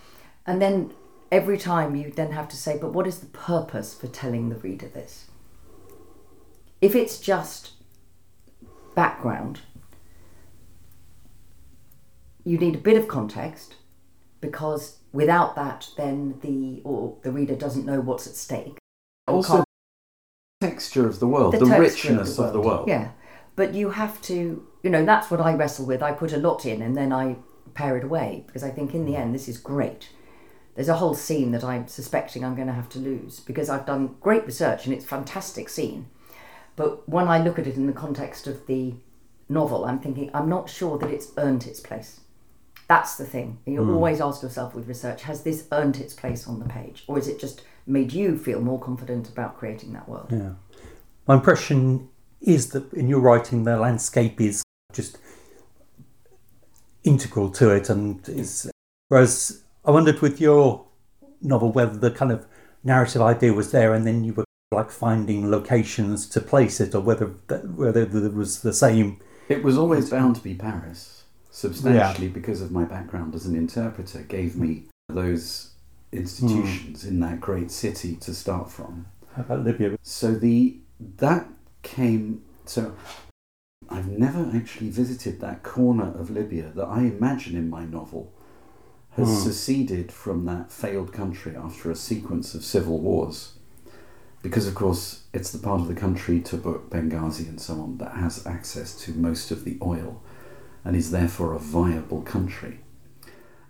and 0.47 0.61
then 0.61 0.93
every 1.31 1.59
time 1.59 1.95
you 1.95 2.11
then 2.11 2.33
have 2.33 2.49
to 2.49 2.57
say, 2.57 2.77
but 2.79 2.93
what 2.93 3.07
is 3.07 3.21
the 3.21 3.27
purpose 3.27 3.95
for 3.95 4.09
telling 4.09 4.49
the 4.49 4.57
reader 4.57 4.89
this? 4.89 5.27
If 6.81 6.95
it's 6.95 7.21
just 7.21 7.73
background, 8.95 9.61
you 12.45 12.59
need 12.59 12.75
a 12.75 12.79
bit 12.79 12.97
of 12.97 13.09
context 13.09 13.77
because 14.41 14.99
without 15.13 15.55
that, 15.57 15.89
then 15.97 16.39
the 16.43 16.81
or 16.85 17.17
the 17.23 17.33
reader 17.33 17.55
doesn't 17.55 17.87
know 17.87 18.01
what's 18.01 18.27
at 18.27 18.35
stake. 18.35 18.79
Also, 19.27 19.55
can't- 19.55 19.65
texture 20.61 21.07
of 21.07 21.21
the 21.21 21.27
world, 21.27 21.55
the, 21.55 21.59
texture 21.59 21.81
richness 21.81 22.39
of 22.39 22.53
the 22.53 22.61
world. 22.61 22.89
Yeah, 22.89 23.11
but 23.57 23.75
you 23.75 23.91
have 23.91 24.21
to, 24.23 24.67
you 24.83 24.91
know, 24.91 25.05
that's 25.05 25.31
what 25.31 25.41
I 25.41 25.55
wrestle 25.55 25.87
with. 25.87 26.03
I 26.03 26.13
put 26.13 26.33
a 26.33 26.37
lot 26.37 26.67
in 26.67 26.83
and 26.83 26.97
then 26.97 27.13
I 27.13 27.37
pare 27.75 27.97
it 27.97 28.05
away 28.05 28.45
because 28.47 28.63
I 28.63 28.71
think 28.71 28.95
in 28.95 29.05
the 29.05 29.13
mm. 29.13 29.19
end 29.19 29.35
this 29.35 29.49
is 29.49 29.59
great. 29.59 30.11
There's 30.75 30.89
a 30.89 30.97
whole 30.97 31.15
scene 31.15 31.51
that 31.53 31.65
I'm 31.65 31.89
suspecting 31.89 32.45
I'm 32.45 32.55
going 32.55 32.69
to 32.69 32.73
have 32.75 32.89
to 32.91 32.99
lose 32.99 33.41
because 33.41 33.69
I've 33.69 33.87
done 33.87 34.17
great 34.21 34.47
research 34.47 34.87
and 34.87 34.95
it's 34.95 35.05
a 35.05 35.09
fantastic 35.09 35.69
scene. 35.69 36.09
But 36.77 37.09
when 37.09 37.29
I 37.29 37.43
look 37.43 37.59
at 37.59 37.67
it 37.67 37.77
in 37.77 37.87
the 37.87 37.93
context 37.93 38.47
of 38.47 38.67
the 38.67 38.95
novel, 39.49 39.85
I'm 39.85 39.99
thinking 39.99 40.31
I'm 40.33 40.49
not 40.49 40.71
sure 40.71 40.97
that 40.99 41.11
it's 41.11 41.33
earned 41.37 41.67
its 41.67 41.81
place. 41.81 42.21
That's 42.91 43.15
the 43.15 43.25
thing. 43.25 43.61
You 43.67 43.85
hmm. 43.85 43.95
always 43.95 44.21
ask 44.21 44.43
yourself 44.43 44.75
with 44.75 44.89
research: 44.89 45.23
Has 45.23 45.45
this 45.45 45.69
earned 45.71 45.99
its 45.99 46.13
place 46.13 46.49
on 46.49 46.59
the 46.59 46.65
page, 46.65 47.05
or 47.07 47.19
is 47.19 47.29
it 47.29 47.39
just 47.39 47.63
made 47.87 48.13
you 48.13 48.37
feel 48.37 48.61
more 48.61 48.81
confident 48.81 49.29
about 49.29 49.57
creating 49.57 49.93
that 49.93 50.09
world? 50.09 50.27
Yeah. 50.33 50.55
My 51.29 51.37
impression 51.37 52.09
is 52.41 52.71
that 52.71 52.93
in 52.93 53.07
your 53.07 53.21
writing, 53.21 53.63
the 53.63 53.77
landscape 53.77 54.41
is 54.41 54.65
just 54.93 55.19
integral 57.05 57.49
to 57.51 57.71
it, 57.71 57.91
and 57.91 58.29
is 58.29 58.69
whereas 59.07 59.63
I 59.85 59.93
wondered 59.93 60.21
with 60.21 60.41
your 60.41 60.85
novel 61.41 61.71
whether 61.71 61.97
the 61.97 62.11
kind 62.11 62.33
of 62.33 62.45
narrative 62.83 63.23
idea 63.23 63.53
was 63.53 63.71
there, 63.71 63.95
and 63.95 64.05
then 64.05 64.25
you 64.25 64.35
were 64.35 64.45
like 64.73 64.91
finding 64.91 65.49
locations 65.49 66.29
to 66.31 66.41
place 66.41 66.81
it, 66.81 66.97
or 66.97 67.01
whether 67.03 67.35
that, 67.47 67.71
whether 67.71 68.05
there 68.05 68.31
was 68.31 68.63
the 68.63 68.73
same. 68.73 69.21
It 69.49 69.63
was 69.63 69.79
always 69.79 70.11
bound 70.11 70.35
to 70.35 70.43
be 70.43 70.55
Paris, 70.55 71.20
substantially 71.61 72.29
because 72.29 72.61
of 72.63 72.71
my 72.73 72.85
background 72.85 73.35
as 73.35 73.47
an 73.47 73.55
interpreter, 73.57 74.21
gave 74.23 74.57
me 74.57 74.85
those 75.09 75.71
institutions 76.13 77.05
in 77.05 77.21
that 77.21 77.41
great 77.41 77.71
city 77.71 78.17
to 78.17 78.35
start 78.35 78.71
from. 78.71 79.07
How 79.37 79.43
about 79.43 79.65
Libya? 79.65 79.97
So 80.03 80.35
the 80.35 80.79
that 81.19 81.47
came 81.83 82.43
so 82.67 82.95
I've 83.89 84.09
never 84.09 84.51
actually 84.55 84.91
visited 84.91 85.41
that 85.41 85.63
corner 85.63 86.13
of 86.19 86.31
Libya 86.31 86.71
that 86.75 86.85
I 86.87 87.01
imagine 87.03 87.57
in 87.57 87.69
my 87.71 87.85
novel 87.85 88.33
has 89.17 89.29
Hmm. 89.29 89.35
seceded 89.51 90.13
from 90.13 90.45
that 90.47 90.71
failed 90.71 91.13
country 91.13 91.57
after 91.57 91.91
a 91.91 91.97
sequence 91.97 92.55
of 92.55 92.65
civil 92.65 93.01
wars. 93.01 93.55
Because 94.43 94.67
of 94.67 94.75
course 94.75 95.25
it's 95.33 95.51
the 95.53 95.59
part 95.59 95.81
of 95.81 95.89
the 95.89 95.95
country 95.95 96.41
Tobruk, 96.41 96.89
Benghazi 96.91 97.49
and 97.49 97.61
so 97.61 97.75
on 97.81 97.99
that 97.99 98.13
has 98.17 98.47
access 98.47 98.95
to 99.03 99.13
most 99.13 99.51
of 99.51 99.65
the 99.65 99.79
oil 99.83 100.23
and 100.85 100.97
is 100.97 101.11
therefore 101.11 101.53
a 101.53 101.59
viable 101.59 102.23
country. 102.23 102.81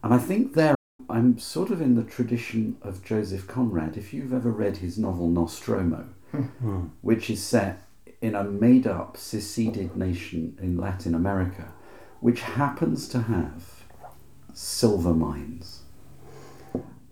And 0.02 0.14
I 0.14 0.18
think 0.18 0.54
there 0.54 0.74
I'm 1.10 1.38
sort 1.38 1.70
of 1.70 1.80
in 1.80 1.96
the 1.96 2.04
tradition 2.04 2.76
of 2.82 3.04
Joseph 3.04 3.48
Conrad. 3.48 3.96
If 3.96 4.14
you've 4.14 4.32
ever 4.32 4.50
read 4.50 4.76
his 4.76 4.96
novel 4.96 5.28
Nostromo, 5.28 6.08
hmm. 6.30 6.86
which 7.00 7.28
is 7.28 7.42
set 7.42 7.82
in 8.20 8.34
a 8.34 8.44
made 8.44 8.86
up, 8.86 9.16
seceded 9.16 9.96
nation 9.96 10.56
in 10.60 10.76
Latin 10.76 11.14
America, 11.14 11.72
which 12.20 12.42
happens 12.42 13.08
to 13.08 13.22
have 13.22 13.82
silver 14.52 15.12
mines. 15.14 15.82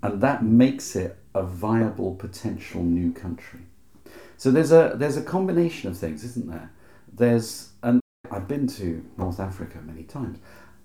And 0.02 0.20
that 0.20 0.44
makes 0.44 0.94
it 0.94 1.18
a 1.34 1.42
viable 1.42 2.14
potential 2.14 2.82
new 2.82 3.12
country. 3.12 3.60
So 4.36 4.52
there's 4.52 4.70
a 4.70 4.92
there's 4.94 5.16
a 5.16 5.22
combination 5.22 5.90
of 5.90 5.98
things, 5.98 6.22
isn't 6.22 6.48
there? 6.48 6.70
There's 7.12 7.67
I've 8.30 8.48
been 8.48 8.66
to 8.68 9.04
North 9.16 9.40
Africa 9.40 9.78
many 9.84 10.02
times, 10.02 10.38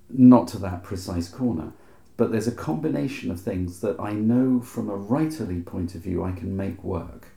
not 0.09 0.47
to 0.49 0.57
that 0.59 0.83
precise 0.83 1.29
corner, 1.29 1.73
but 2.17 2.31
there's 2.31 2.47
a 2.47 2.51
combination 2.51 3.31
of 3.31 3.39
things 3.39 3.81
that 3.81 3.99
I 3.99 4.13
know 4.13 4.61
from 4.61 4.89
a 4.89 4.97
writerly 4.97 5.65
point 5.65 5.95
of 5.95 6.01
view 6.01 6.23
I 6.23 6.31
can 6.31 6.55
make 6.55 6.83
work 6.83 7.27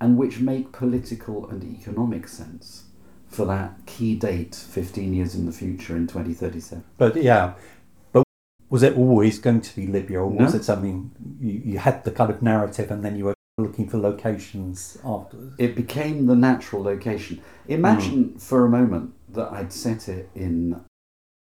and 0.00 0.16
which 0.16 0.40
make 0.40 0.72
political 0.72 1.48
and 1.48 1.62
economic 1.62 2.26
sense 2.28 2.84
for 3.28 3.46
that 3.46 3.86
key 3.86 4.14
date 4.14 4.54
15 4.54 5.14
years 5.14 5.34
in 5.34 5.46
the 5.46 5.52
future 5.52 5.96
in 5.96 6.06
2037. 6.06 6.84
But 6.98 7.22
yeah, 7.22 7.54
but 8.12 8.24
was 8.68 8.82
it 8.82 8.96
always 8.96 9.38
going 9.38 9.60
to 9.60 9.76
be 9.76 9.86
Libya, 9.86 10.20
or 10.20 10.26
was 10.26 10.52
No. 10.52 10.58
it 10.60 10.64
something 10.64 11.10
you, 11.40 11.62
you 11.64 11.78
had 11.78 12.04
the 12.04 12.10
kind 12.10 12.30
of 12.30 12.42
narrative 12.42 12.90
and 12.90 13.04
then 13.04 13.16
you 13.16 13.26
were 13.26 13.34
looking 13.58 13.88
for 13.88 13.96
locations 13.96 14.98
afterwards? 15.04 15.54
It 15.58 15.74
became 15.74 16.26
the 16.26 16.36
natural 16.36 16.82
location. 16.82 17.40
Imagine 17.68 18.24
hmm. 18.24 18.38
for 18.38 18.66
a 18.66 18.68
moment 18.68 19.14
that 19.34 19.52
I'd 19.52 19.72
set 19.72 20.08
it 20.08 20.28
in 20.34 20.80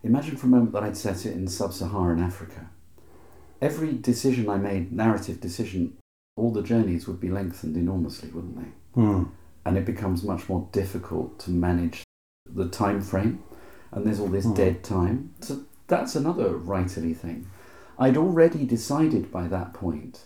imagine 0.03 0.37
for 0.37 0.46
a 0.46 0.50
moment 0.50 0.72
that 0.72 0.83
I'd 0.83 0.96
set 0.96 1.26
it 1.26 1.35
in 1.35 1.46
sub-Saharan 1.48 2.22
Africa. 2.22 2.70
Every 3.61 3.92
decision 3.92 4.48
I 4.48 4.57
made, 4.57 4.92
narrative 4.92 5.40
decision, 5.40 5.98
all 6.37 6.50
the 6.53 6.62
journeys 6.62 7.07
would 7.07 7.20
be 7.20 7.29
lengthened 7.29 7.76
enormously, 7.76 8.31
wouldn't 8.31 8.57
they? 8.57 8.70
Hmm. 9.00 9.24
and 9.64 9.76
it 9.76 9.85
becomes 9.85 10.24
much 10.24 10.48
more 10.48 10.68
difficult 10.72 11.38
to 11.40 11.50
manage 11.50 12.03
the 12.53 12.66
time 12.68 13.00
frame 13.03 13.42
and 13.92 14.05
there's 14.07 14.18
all 14.18 14.26
this 14.29 14.46
Hmm. 14.46 14.55
dead 14.55 14.83
time 14.83 15.35
so 15.40 15.61
that's 15.87 16.16
another 16.16 16.55
writerly 16.55 17.14
thing 17.16 17.46
i'd 17.98 18.16
already 18.16 18.64
decided 18.64 19.31
by 19.31 19.46
that 19.46 19.72
point 19.74 20.24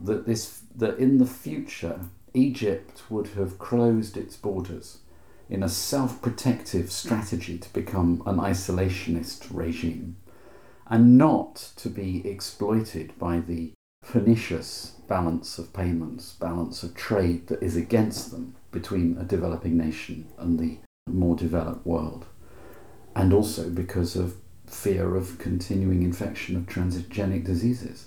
that 0.00 0.26
this 0.26 0.62
that 0.76 0.98
in 0.98 1.16
the 1.18 1.26
future 1.26 2.00
egypt 2.34 3.02
would 3.08 3.28
have 3.28 3.58
closed 3.58 4.16
its 4.18 4.36
borders 4.36 4.98
in 5.52 5.62
a 5.62 5.68
self-protective 5.68 6.90
strategy 6.90 7.58
to 7.58 7.70
become 7.74 8.22
an 8.24 8.38
isolationist 8.38 9.46
regime 9.50 10.16
and 10.86 11.18
not 11.18 11.54
to 11.76 11.90
be 11.90 12.26
exploited 12.26 13.12
by 13.18 13.38
the 13.38 13.70
pernicious 14.02 14.96
balance 15.08 15.58
of 15.58 15.72
payments, 15.74 16.32
balance 16.40 16.82
of 16.82 16.94
trade 16.94 17.46
that 17.48 17.62
is 17.62 17.76
against 17.76 18.30
them 18.30 18.54
between 18.70 19.18
a 19.18 19.24
developing 19.24 19.76
nation 19.76 20.26
and 20.38 20.58
the 20.58 20.78
more 21.06 21.36
developed 21.36 21.84
world. 21.86 22.24
And 23.14 23.32
also 23.34 23.68
because 23.68 24.16
of 24.16 24.36
fear 24.66 25.16
of 25.16 25.38
continuing 25.38 26.02
infection 26.02 26.56
of 26.56 26.62
transgenic 26.64 27.44
diseases. 27.44 28.06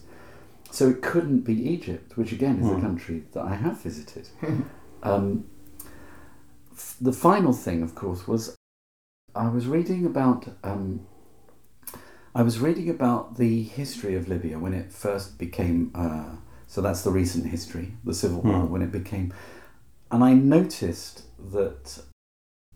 so 0.71 0.89
it 0.89 1.01
couldn't 1.01 1.41
be 1.41 1.69
Egypt, 1.69 2.17
which 2.17 2.31
again 2.33 2.59
is 2.59 2.67
a 2.67 2.73
Hmm. 2.73 2.81
country 2.81 3.23
that 3.33 3.43
I 3.45 3.55
have 3.55 3.79
visited. 3.81 4.27
um, 5.03 5.45
the 7.01 7.13
final 7.13 7.53
thing, 7.53 7.81
of 7.83 7.95
course, 7.95 8.27
was 8.27 8.55
I 9.33 9.47
was 9.49 9.67
reading 9.67 10.05
about 10.05 10.47
um, 10.63 11.07
I 12.33 12.41
was 12.41 12.59
reading 12.59 12.89
about 12.89 13.37
the 13.37 13.63
history 13.63 14.15
of 14.15 14.27
Libya 14.27 14.59
when 14.59 14.73
it 14.73 14.91
first 14.91 15.37
became. 15.37 15.91
Uh, 15.95 16.35
so 16.67 16.81
that's 16.81 17.03
the 17.03 17.11
recent 17.11 17.45
history, 17.47 17.93
the 18.03 18.13
civil 18.13 18.41
war, 18.41 18.61
Hmm. 18.61 18.71
when 18.71 18.81
it 18.81 18.91
became, 18.91 19.33
and 20.11 20.23
I 20.23 20.33
noticed 20.33 21.23
that 21.51 21.99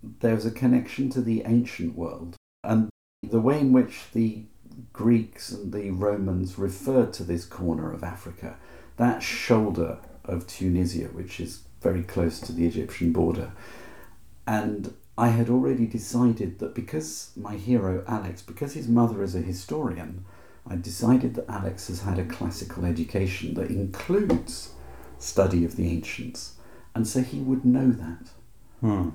there's 0.01 0.45
a 0.45 0.51
connection 0.51 1.09
to 1.09 1.21
the 1.21 1.41
ancient 1.45 1.95
world 1.97 2.35
and 2.63 2.89
the 3.23 3.41
way 3.41 3.59
in 3.59 3.73
which 3.73 4.03
the 4.13 4.45
Greeks 4.93 5.51
and 5.51 5.73
the 5.73 5.91
Romans 5.91 6.57
referred 6.57 7.11
to 7.13 7.23
this 7.23 7.45
corner 7.45 7.91
of 7.91 8.03
Africa, 8.03 8.57
that 8.97 9.21
shoulder 9.21 9.97
of 10.23 10.47
Tunisia, 10.47 11.07
which 11.07 11.39
is 11.39 11.63
very 11.81 12.03
close 12.03 12.39
to 12.41 12.53
the 12.53 12.65
Egyptian 12.65 13.11
border. 13.11 13.51
And 14.49 14.95
I 15.15 15.27
had 15.27 15.47
already 15.47 15.85
decided 15.85 16.57
that 16.57 16.73
because 16.73 17.29
my 17.35 17.55
hero, 17.55 18.03
Alex, 18.07 18.41
because 18.41 18.73
his 18.73 18.87
mother 18.87 19.21
is 19.21 19.35
a 19.35 19.41
historian, 19.41 20.25
I 20.67 20.75
decided 20.75 21.35
that 21.35 21.47
Alex 21.47 21.87
has 21.87 22.01
had 22.01 22.17
a 22.17 22.25
classical 22.25 22.83
education 22.83 23.53
that 23.53 23.69
includes 23.69 24.73
study 25.19 25.63
of 25.65 25.75
the 25.75 25.87
ancients. 25.87 26.55
And 26.95 27.07
so 27.07 27.21
he 27.21 27.41
would 27.41 27.63
know 27.63 27.91
that. 27.91 28.29
Hmm. 28.81 29.09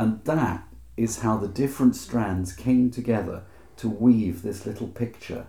And 0.00 0.24
that 0.24 0.64
is 0.96 1.20
how 1.20 1.36
the 1.36 1.46
different 1.46 1.94
strands 1.94 2.52
came 2.52 2.90
together 2.90 3.44
to 3.76 3.88
weave 3.88 4.42
this 4.42 4.66
little 4.66 4.88
picture, 4.88 5.46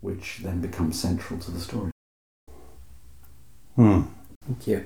which 0.00 0.38
then 0.44 0.60
becomes 0.60 1.00
central 1.00 1.40
to 1.40 1.50
the 1.50 1.60
story. 1.60 1.90
Hmm. 3.74 4.02
Thank 4.44 4.68
you. 4.68 4.84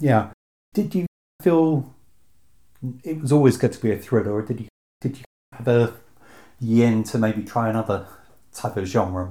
Yeah. 0.00 0.30
Did 0.72 0.94
you 0.94 1.06
feel 1.42 1.94
it 3.04 3.20
was 3.20 3.32
always 3.32 3.56
going 3.56 3.72
to 3.72 3.80
be 3.80 3.92
a 3.92 3.98
thriller, 3.98 4.32
or 4.32 4.42
did 4.42 4.60
you 4.60 4.68
did 5.00 5.18
you 5.18 5.24
have 5.52 5.68
a 5.68 5.94
yen 6.60 7.02
to 7.04 7.18
maybe 7.18 7.42
try 7.42 7.68
another 7.68 8.06
type 8.54 8.76
of 8.76 8.86
genre? 8.86 9.28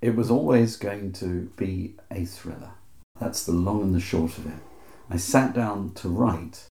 It 0.00 0.16
was 0.16 0.30
always 0.30 0.76
going 0.76 1.12
to 1.14 1.50
be 1.56 1.96
a 2.10 2.24
thriller. 2.24 2.70
That's 3.20 3.44
the 3.44 3.52
long 3.52 3.82
and 3.82 3.94
the 3.94 4.00
short 4.00 4.38
of 4.38 4.46
it. 4.46 4.62
I 5.10 5.16
sat 5.16 5.54
down 5.54 5.92
to 5.94 6.08
write 6.08 6.66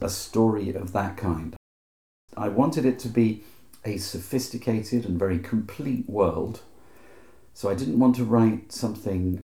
a 0.00 0.08
story 0.08 0.74
of 0.74 0.92
that 0.92 1.16
kind. 1.16 1.56
I 2.36 2.48
wanted 2.48 2.84
it 2.84 2.98
to 3.00 3.08
be 3.08 3.42
a 3.84 3.98
sophisticated 3.98 5.04
and 5.04 5.18
very 5.18 5.38
complete 5.38 6.08
world. 6.08 6.60
So 7.54 7.68
I 7.68 7.74
didn't 7.74 7.98
want 7.98 8.14
to 8.16 8.24
write 8.24 8.70
something 8.70 9.40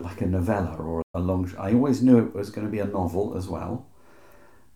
like 0.00 0.20
a 0.20 0.26
novella 0.26 0.76
or 0.76 1.02
a 1.14 1.20
long. 1.20 1.50
I 1.58 1.72
always 1.72 2.02
knew 2.02 2.18
it 2.18 2.34
was 2.34 2.50
going 2.50 2.66
to 2.66 2.70
be 2.70 2.78
a 2.78 2.86
novel 2.86 3.36
as 3.36 3.48
well. 3.48 3.86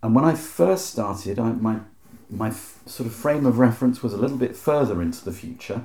And 0.03 0.15
when 0.15 0.25
I 0.25 0.35
first 0.35 0.87
started, 0.87 1.39
I, 1.39 1.53
my 1.53 1.81
my 2.29 2.49
f- 2.49 2.81
sort 2.87 3.07
of 3.07 3.15
frame 3.15 3.45
of 3.47 3.59
reference 3.59 4.03
was 4.03 4.13
a 4.13 4.17
little 4.17 4.39
bit 4.39 4.57
further 4.57 5.01
into 5.03 5.25
the 5.25 5.33
future. 5.33 5.85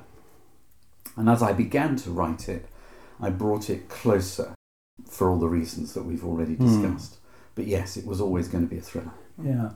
And 1.16 1.28
as 1.28 1.42
I 1.42 1.52
began 1.52 1.96
to 1.96 2.10
write 2.10 2.48
it, 2.48 2.66
I 3.20 3.30
brought 3.30 3.68
it 3.70 3.88
closer 3.88 4.54
for 5.08 5.30
all 5.30 5.38
the 5.38 5.48
reasons 5.48 5.94
that 5.94 6.04
we've 6.04 6.24
already 6.24 6.54
Hmm. 6.54 6.66
discussed. 6.66 7.18
But 7.54 7.66
yes, 7.66 7.96
it 7.96 8.06
was 8.06 8.20
always 8.20 8.48
going 8.48 8.64
to 8.66 8.70
be 8.70 8.78
a 8.78 8.82
thriller. 8.82 9.12
Yeah. 9.42 9.70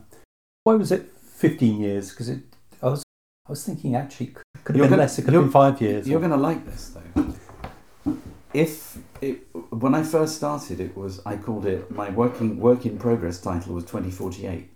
Why 0.63 0.73
was 0.75 0.91
it 0.91 1.09
fifteen 1.17 1.79
years? 1.79 2.09
Because 2.09 2.29
it, 2.29 2.41
I 2.81 2.87
was, 2.89 3.03
I 3.47 3.51
was 3.51 3.63
thinking 3.63 3.95
actually 3.95 4.27
could, 4.27 4.43
could 4.63 4.75
have 4.75 4.77
You're 4.77 4.83
been 4.85 4.89
gonna- 4.91 5.01
less. 5.03 5.19
It 5.19 5.23
could 5.23 5.33
have 5.35 5.43
been 5.43 5.51
five 5.51 5.79
years. 5.81 6.07
You're 6.07 6.19
going 6.19 6.31
to 6.31 6.37
like 6.37 6.65
this 6.65 6.89
though. 6.95 7.33
If 8.53 8.97
it, 9.23 9.47
when 9.69 9.95
I 9.95 10.03
first 10.03 10.35
started, 10.35 10.79
it 10.79 10.97
was 10.97 11.21
I 11.25 11.37
called 11.37 11.65
it 11.65 11.89
my 11.91 12.09
working 12.09 12.59
work 12.59 12.85
in 12.85 12.97
progress 12.97 13.39
title 13.39 13.73
was 13.73 13.85
2048, 13.85 14.69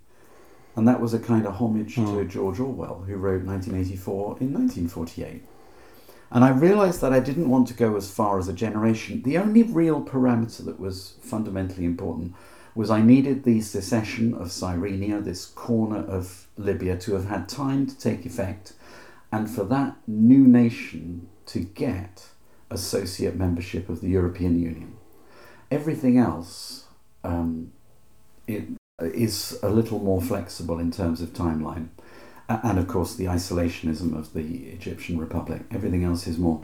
and 0.75 0.88
that 0.88 1.01
was 1.01 1.13
a 1.13 1.19
kind 1.19 1.45
of 1.45 1.55
homage 1.55 1.95
to 1.95 2.01
Hmm. 2.01 2.27
George 2.27 2.60
Orwell, 2.60 3.03
who 3.07 3.15
wrote 3.17 3.43
1984 3.43 4.38
in 4.39 4.53
1948. 4.53 5.43
And 6.29 6.43
I 6.43 6.49
realised 6.49 6.99
that 7.01 7.13
I 7.13 7.21
didn't 7.21 7.49
want 7.49 7.67
to 7.69 7.73
go 7.73 7.95
as 7.95 8.12
far 8.12 8.38
as 8.38 8.49
a 8.49 8.53
generation. 8.53 9.21
The 9.21 9.38
only 9.38 9.63
real 9.63 10.01
parameter 10.03 10.65
that 10.65 10.79
was 10.79 11.15
fundamentally 11.21 11.86
important 11.86 12.36
was 12.75 12.89
I 12.89 13.01
needed 13.01 13.43
the 13.43 13.62
secession 13.62 14.33
of 14.33 14.51
Cyrenia, 14.51 15.21
this 15.21 15.45
corner 15.45 16.05
of 16.05 16.47
Libya, 16.57 16.97
to 16.97 17.13
have 17.13 17.25
had 17.25 17.49
time 17.49 17.88
to 17.88 17.97
take 17.97 18.25
effect, 18.25 18.73
and 19.31 19.49
for 19.49 19.63
that 19.65 19.95
new 20.05 20.45
nation 20.45 21.27
to 21.47 21.60
get 21.60 22.27
associate 22.69 23.36
membership 23.36 23.89
of 23.89 24.01
the 24.01 24.10
European 24.10 24.60
Union. 24.60 24.95
Everything 25.71 26.17
else 26.17 26.86
um, 27.23 27.71
it 28.47 28.63
is 28.99 29.60
a 29.62 29.69
little 29.69 29.99
more 29.99 30.21
flexible 30.21 30.80
in 30.80 30.91
terms 30.91 31.21
of 31.21 31.30
timeline. 31.30 31.89
And 32.49 32.80
of 32.80 32.88
course, 32.88 33.15
the 33.15 33.25
isolationism 33.25 34.17
of 34.17 34.34
the 34.34 34.69
Egyptian 34.69 35.17
Republic. 35.17 35.63
Everything 35.69 36.06
else 36.06 36.27
is 36.27 36.38
more. 36.38 36.63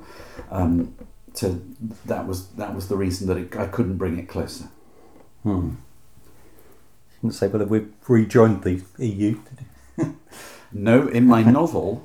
Um, 0.49 0.95
so 1.33 1.59
that 2.05 2.25
was 2.25 2.47
that 2.51 2.73
was 2.73 2.87
the 2.87 2.95
reason 2.95 3.27
that 3.27 3.37
it, 3.37 3.55
I 3.57 3.67
couldn't 3.67 3.97
bring 3.97 4.17
it 4.17 4.29
closer. 4.29 4.69
Hmm. 5.43 5.71
Shouldn't 7.15 7.33
say 7.33 7.47
whether 7.47 7.65
we've 7.65 7.93
rejoined 8.07 8.63
the 8.63 8.81
EU. 8.97 9.39
No, 10.75 11.07
in 11.07 11.27
my 11.27 11.43
novel, 11.59 12.03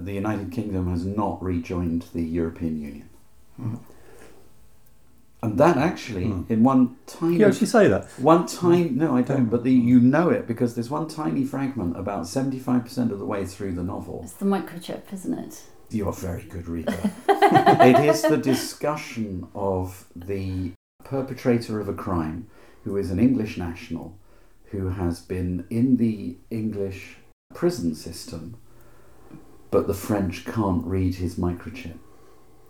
the 0.00 0.14
United 0.14 0.50
Kingdom 0.50 0.90
has 0.90 1.04
not 1.04 1.42
rejoined 1.42 2.06
the 2.12 2.22
European 2.22 2.80
Union. 2.80 3.09
Mm-hmm. 3.60 3.76
And 5.42 5.56
that 5.58 5.78
actually, 5.78 6.26
Hmm. 6.26 6.42
in 6.52 6.62
one 6.62 6.96
tiny 7.06 7.38
You 7.38 7.46
actually 7.46 7.68
say 7.68 7.88
that. 7.88 8.04
One 8.18 8.46
tiny 8.46 8.88
hmm. 8.88 8.98
no, 8.98 9.16
I 9.16 9.22
don't. 9.22 9.46
But 9.46 9.64
the, 9.64 9.74
hmm. 9.74 9.88
you 9.88 10.00
know 10.00 10.28
it 10.28 10.46
because 10.46 10.74
there's 10.74 10.90
one 10.90 11.08
tiny 11.08 11.44
fragment 11.44 11.96
about 11.96 12.26
seventy-five 12.26 12.84
percent 12.84 13.10
of 13.10 13.18
the 13.18 13.24
way 13.24 13.46
through 13.46 13.72
the 13.72 13.82
novel. 13.82 14.20
It's 14.22 14.34
the 14.34 14.44
microchip, 14.44 15.12
isn't 15.12 15.38
it? 15.38 15.62
You're 15.90 16.10
a 16.10 16.12
very 16.12 16.42
good 16.42 16.68
reader. 16.68 16.98
it 17.28 18.04
is 18.04 18.22
the 18.22 18.36
discussion 18.36 19.48
of 19.54 20.06
the 20.14 20.72
perpetrator 21.04 21.80
of 21.80 21.88
a 21.88 21.94
crime, 21.94 22.46
who 22.84 22.96
is 22.96 23.10
an 23.10 23.18
English 23.18 23.56
national, 23.56 24.16
who 24.66 24.90
has 24.90 25.20
been 25.20 25.66
in 25.70 25.96
the 25.96 26.36
English 26.50 27.16
prison 27.54 27.94
system, 27.94 28.56
but 29.70 29.86
the 29.86 29.94
French 29.94 30.44
can't 30.44 30.84
read 30.84 31.16
his 31.16 31.34
microchip. 31.36 31.98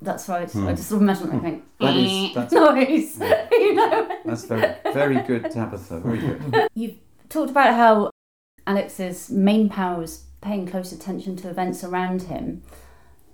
That's 0.02 0.28
right. 0.28 0.50
Hmm. 0.50 0.66
I 0.68 0.72
just 0.72 0.88
sort 0.88 0.96
of 0.96 1.02
imagine 1.02 1.30
I 1.30 1.34
hmm. 1.34 1.40
think 1.40 1.64
That 1.78 1.96
is- 1.96 2.12
eh. 2.12 2.32
that's- 2.34 2.52
noise. 2.52 3.18
Yeah. 3.18 3.46
Hmm. 3.46 3.52
you 3.62 3.74
know. 3.74 4.18
That's 4.24 4.44
very, 4.44 4.74
very 4.92 5.20
good, 5.22 5.50
Tabitha. 5.50 6.00
Very 6.00 6.18
good. 6.18 6.68
You've 6.74 6.96
talked 7.28 7.50
about 7.50 7.74
how 7.74 8.10
Alex's 8.66 9.30
main 9.30 9.68
power 9.68 9.98
was 9.98 10.24
paying 10.40 10.66
close 10.66 10.92
attention 10.92 11.36
to 11.36 11.50
events 11.50 11.84
around 11.84 12.22
him. 12.22 12.62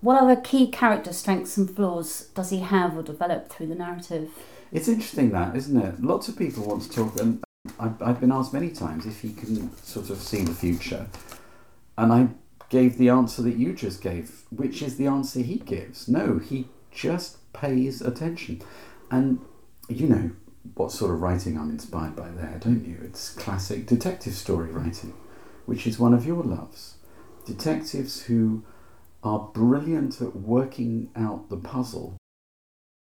What 0.00 0.20
other 0.20 0.36
key 0.36 0.70
character 0.70 1.12
strengths 1.12 1.56
and 1.56 1.70
flaws 1.70 2.28
does 2.34 2.50
he 2.50 2.60
have 2.60 2.96
or 2.96 3.02
develop 3.02 3.48
through 3.48 3.68
the 3.68 3.74
narrative? 3.74 4.30
It's 4.72 4.88
interesting 4.88 5.30
that, 5.30 5.56
isn't 5.56 5.80
it? 5.80 6.02
Lots 6.02 6.28
of 6.28 6.36
people 6.36 6.64
want 6.64 6.82
to 6.82 6.90
talk, 6.90 7.20
and 7.20 7.42
I've, 7.78 8.00
I've 8.02 8.20
been 8.20 8.32
asked 8.32 8.52
many 8.52 8.70
times 8.70 9.06
if 9.06 9.20
he 9.20 9.32
can 9.32 9.74
sort 9.78 10.10
of 10.10 10.18
see 10.18 10.42
the 10.42 10.54
future. 10.54 11.06
And 11.96 12.12
I 12.12 12.28
gave 12.68 12.98
the 12.98 13.08
answer 13.08 13.42
that 13.42 13.56
you 13.56 13.72
just 13.72 14.02
gave, 14.02 14.42
which 14.50 14.82
is 14.82 14.96
the 14.96 15.06
answer 15.06 15.40
he 15.40 15.56
gives. 15.56 16.08
No, 16.08 16.38
he 16.38 16.68
just 16.90 17.52
pays 17.52 18.00
attention. 18.00 18.62
And 19.10 19.40
you 19.88 20.08
know 20.08 20.30
what 20.74 20.90
sort 20.90 21.12
of 21.12 21.22
writing 21.22 21.58
I'm 21.58 21.70
inspired 21.70 22.16
by 22.16 22.30
there, 22.30 22.58
don't 22.60 22.84
you? 22.84 22.98
It's 23.02 23.30
classic 23.30 23.86
detective 23.86 24.34
story 24.34 24.70
writing, 24.70 25.14
which 25.64 25.86
is 25.86 25.98
one 25.98 26.14
of 26.14 26.26
your 26.26 26.42
loves. 26.42 26.96
Detectives 27.44 28.22
who 28.22 28.64
are 29.22 29.50
brilliant 29.52 30.20
at 30.20 30.36
working 30.36 31.10
out 31.16 31.48
the 31.48 31.56
puzzle 31.56 32.16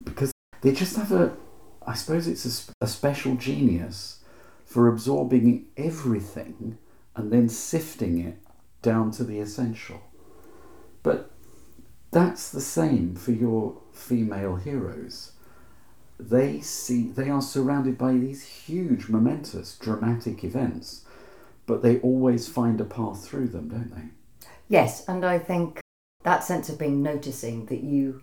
because 0.03 0.31
they 0.61 0.71
just 0.71 0.95
have 0.95 1.11
a 1.11 1.35
I 1.87 1.93
suppose 1.93 2.27
it's 2.27 2.69
a, 2.81 2.85
a 2.85 2.87
special 2.87 3.35
genius 3.35 4.23
for 4.65 4.87
absorbing 4.87 5.67
everything 5.77 6.79
and 7.15 7.31
then 7.31 7.47
sifting 7.47 8.19
it 8.19 8.39
down 8.85 9.11
to 9.11 9.23
the 9.23 9.39
essential. 9.39 10.01
But 11.03 11.31
that's 12.11 12.51
the 12.51 12.61
same 12.61 13.15
for 13.15 13.31
your 13.31 13.81
female 13.91 14.55
heroes. 14.55 15.31
They 16.19 16.61
see 16.61 17.07
they 17.09 17.29
are 17.29 17.41
surrounded 17.41 17.97
by 17.97 18.13
these 18.13 18.45
huge, 18.45 19.09
momentous, 19.09 19.77
dramatic 19.77 20.43
events, 20.43 21.03
but 21.65 21.81
they 21.81 21.99
always 21.99 22.47
find 22.47 22.79
a 22.79 22.85
path 22.85 23.25
through 23.25 23.47
them, 23.47 23.67
don't 23.67 23.93
they? 23.93 24.47
Yes, 24.69 25.07
and 25.09 25.25
I 25.25 25.39
think 25.39 25.81
that 26.23 26.43
sense 26.43 26.69
of 26.69 26.79
being 26.79 27.01
noticing 27.03 27.65
that 27.65 27.83
you 27.83 28.21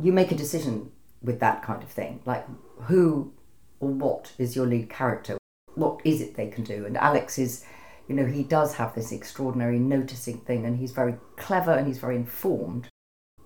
you 0.00 0.12
make 0.12 0.32
a 0.32 0.36
decision 0.36 0.90
with 1.22 1.38
that 1.40 1.62
kind 1.62 1.82
of 1.82 1.88
thing, 1.88 2.20
like 2.26 2.44
who 2.88 3.32
or 3.80 3.88
what 3.88 4.32
is 4.38 4.56
your 4.56 4.66
lead 4.66 4.90
character? 4.90 5.38
What 5.76 6.00
is 6.04 6.20
it 6.20 6.34
they 6.34 6.48
can 6.48 6.64
do? 6.64 6.84
And 6.86 6.96
Alex 6.96 7.38
is, 7.38 7.64
you 8.08 8.14
know, 8.14 8.26
he 8.26 8.42
does 8.42 8.74
have 8.74 8.94
this 8.94 9.12
extraordinary 9.12 9.78
noticing 9.78 10.38
thing, 10.38 10.64
and 10.66 10.76
he's 10.78 10.92
very 10.92 11.14
clever 11.36 11.72
and 11.72 11.86
he's 11.86 11.98
very 11.98 12.16
informed. 12.16 12.88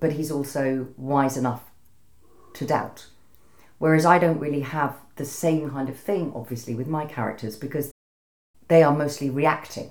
but 0.00 0.12
he's 0.12 0.30
also 0.30 0.86
wise 0.96 1.36
enough 1.36 1.64
to 2.54 2.64
doubt. 2.64 3.06
Whereas 3.78 4.06
I 4.06 4.20
don't 4.20 4.38
really 4.38 4.60
have 4.60 4.94
the 5.16 5.24
same 5.24 5.70
kind 5.70 5.88
of 5.88 5.98
thing, 5.98 6.32
obviously, 6.36 6.72
with 6.76 6.86
my 6.86 7.04
characters 7.04 7.56
because 7.56 7.90
they 8.68 8.84
are 8.84 8.94
mostly 8.94 9.28
reacting. 9.28 9.90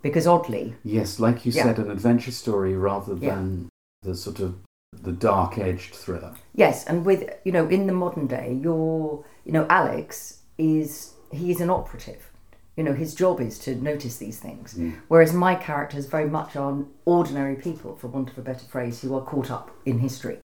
Because 0.00 0.28
oddly, 0.28 0.76
Yes, 0.84 1.18
like 1.18 1.44
you 1.44 1.50
Yeah. 1.50 1.64
said, 1.64 1.78
an 1.80 1.90
adventure 1.90 2.30
story 2.30 2.76
rather 2.76 3.14
Yeah. 3.14 3.34
than 3.34 3.68
the 4.02 4.14
sort 4.14 4.38
of 4.38 4.54
the 4.92 5.10
dark-edged 5.12 5.92
thriller. 5.96 6.34
yes, 6.54 6.84
and 6.86 7.04
with 7.04 7.28
you 7.44 7.50
know, 7.50 7.66
in 7.66 7.88
the 7.88 7.92
modern 7.92 8.28
day, 8.28 8.52
your 8.62 9.24
you 9.44 9.50
know, 9.50 9.66
Alex 9.68 10.42
is 10.56 11.14
he 11.32 11.50
is 11.50 11.60
an 11.60 11.70
operative. 11.70 12.30
You 12.76 12.84
know, 12.84 12.92
his 12.92 13.14
job 13.14 13.40
is 13.40 13.58
to 13.60 13.74
notice 13.74 14.18
these 14.18 14.38
things. 14.38 14.74
Whereas 15.08 15.32
my 15.32 15.54
characters 15.54 16.06
very 16.06 16.28
much 16.28 16.56
are 16.56 16.84
ordinary 17.06 17.56
people, 17.56 17.96
for 17.96 18.08
want 18.08 18.30
of 18.30 18.38
a 18.38 18.42
better 18.42 18.66
phrase, 18.66 19.00
who 19.00 19.14
are 19.14 19.22
caught 19.24 19.50
up 19.50 19.70
in 19.84 19.98
history. 19.98 20.38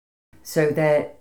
So 0.44 0.70
they're 0.70 1.12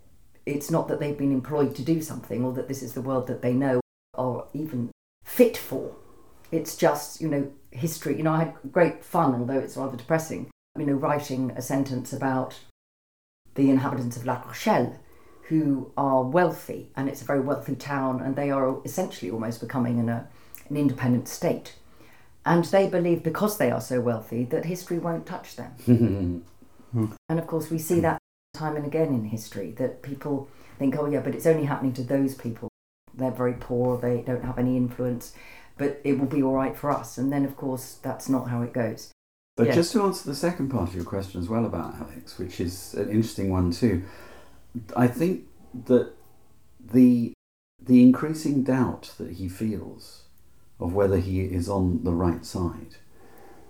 it's 0.47 0.71
not 0.71 0.89
that 0.89 1.01
they've 1.01 1.19
been 1.19 1.33
employed 1.33 1.75
to 1.77 1.83
do 1.83 2.01
something 2.01 2.45
or 2.45 2.53
that 2.53 2.69
this 2.69 2.83
is 2.83 2.95
the 2.95 3.03
world 3.03 3.27
that 3.27 3.43
they 3.43 3.53
know 3.53 3.81
or 4.15 4.49
even 4.53 4.91
fit 5.25 5.57
for. 5.57 5.95
It's 6.51 6.77
just, 6.77 7.21
you 7.21 7.29
know, 7.29 7.51
history. 7.71 8.17
You 8.17 8.25
know, 8.25 8.33
I 8.33 8.45
had 8.45 8.55
great 8.73 9.05
fun, 9.05 9.35
although 9.35 9.59
it's 9.59 9.77
rather 9.77 9.97
depressing, 9.97 10.51
you 10.79 10.87
know, 10.87 10.95
writing 10.95 11.53
a 11.53 11.63
sentence 11.63 12.13
about 12.13 12.59
the 13.55 13.71
inhabitants 13.71 14.17
of 14.17 14.27
La 14.27 14.43
Rochelle 14.47 14.99
who 15.43 15.93
are 15.97 16.23
wealthy, 16.23 16.91
and 16.97 17.09
it's 17.09 17.23
a 17.23 17.25
very 17.25 17.41
wealthy 17.41 17.75
town, 17.75 18.21
and 18.21 18.37
they 18.37 18.51
are 18.51 18.81
essentially 18.85 19.31
almost 19.31 19.61
becoming 19.61 19.99
an, 19.99 20.09
uh, 20.09 20.27
an 20.71 20.77
independent 20.77 21.29
state. 21.29 21.75
And 22.47 22.65
they 22.65 22.89
believe, 22.89 23.23
because 23.23 23.59
they 23.59 23.71
are 23.71 23.81
so 23.81 24.01
wealthy, 24.01 24.45
that 24.47 24.65
history 24.65 24.99
won't 24.99 25.27
touch 25.27 25.57
them. 25.57 26.45
And 27.29 27.39
of 27.39 27.47
course, 27.47 27.71
we 27.71 27.79
see 27.79 28.01
that 28.01 28.19
time 28.53 28.75
and 28.75 28.85
again 28.85 29.15
in 29.15 29.27
history 29.27 29.71
that 29.79 30.03
people 30.03 30.49
think, 30.77 30.97
oh, 30.99 31.07
yeah, 31.07 31.21
but 31.21 31.37
it's 31.37 31.47
only 31.47 31.67
happening 31.67 31.93
to 31.93 32.03
those 32.03 32.35
people. 32.35 32.69
They're 33.15 33.31
very 33.31 33.53
poor, 33.53 33.97
they 33.97 34.23
don't 34.23 34.45
have 34.45 34.59
any 34.59 34.77
influence, 34.77 35.33
but 35.79 36.01
it 36.03 36.19
will 36.19 36.27
be 36.27 36.43
all 36.43 36.55
right 36.55 36.77
for 36.77 36.91
us. 36.91 37.17
And 37.17 37.33
then, 37.33 37.45
of 37.45 37.57
course, 37.57 37.99
that's 38.03 38.29
not 38.29 38.49
how 38.49 38.63
it 38.63 38.73
goes. 38.73 39.13
But 39.57 39.69
Yeah. 39.69 39.75
just 39.75 39.93
to 39.93 40.03
answer 40.03 40.29
the 40.29 40.35
second 40.35 40.71
part 40.71 40.89
of 40.89 40.97
your 40.97 41.05
question 41.05 41.41
as 41.41 41.49
well 41.49 41.65
about 41.65 41.95
Alex, 42.01 42.39
which 42.39 42.61
is 42.61 42.95
an 42.95 43.09
interesting 43.11 43.51
one 43.51 43.71
too, 43.71 44.03
I 44.97 45.07
think 45.07 45.47
that 45.87 46.13
the 46.85 47.33
the 47.83 48.03
increasing 48.03 48.63
doubt 48.63 49.15
that 49.17 49.33
he 49.33 49.49
feels 49.49 50.25
of 50.81 50.95
whether 50.95 51.19
he 51.19 51.43
is 51.43 51.69
on 51.69 52.03
the 52.05 52.13
right 52.13 52.45
side, 52.45 52.97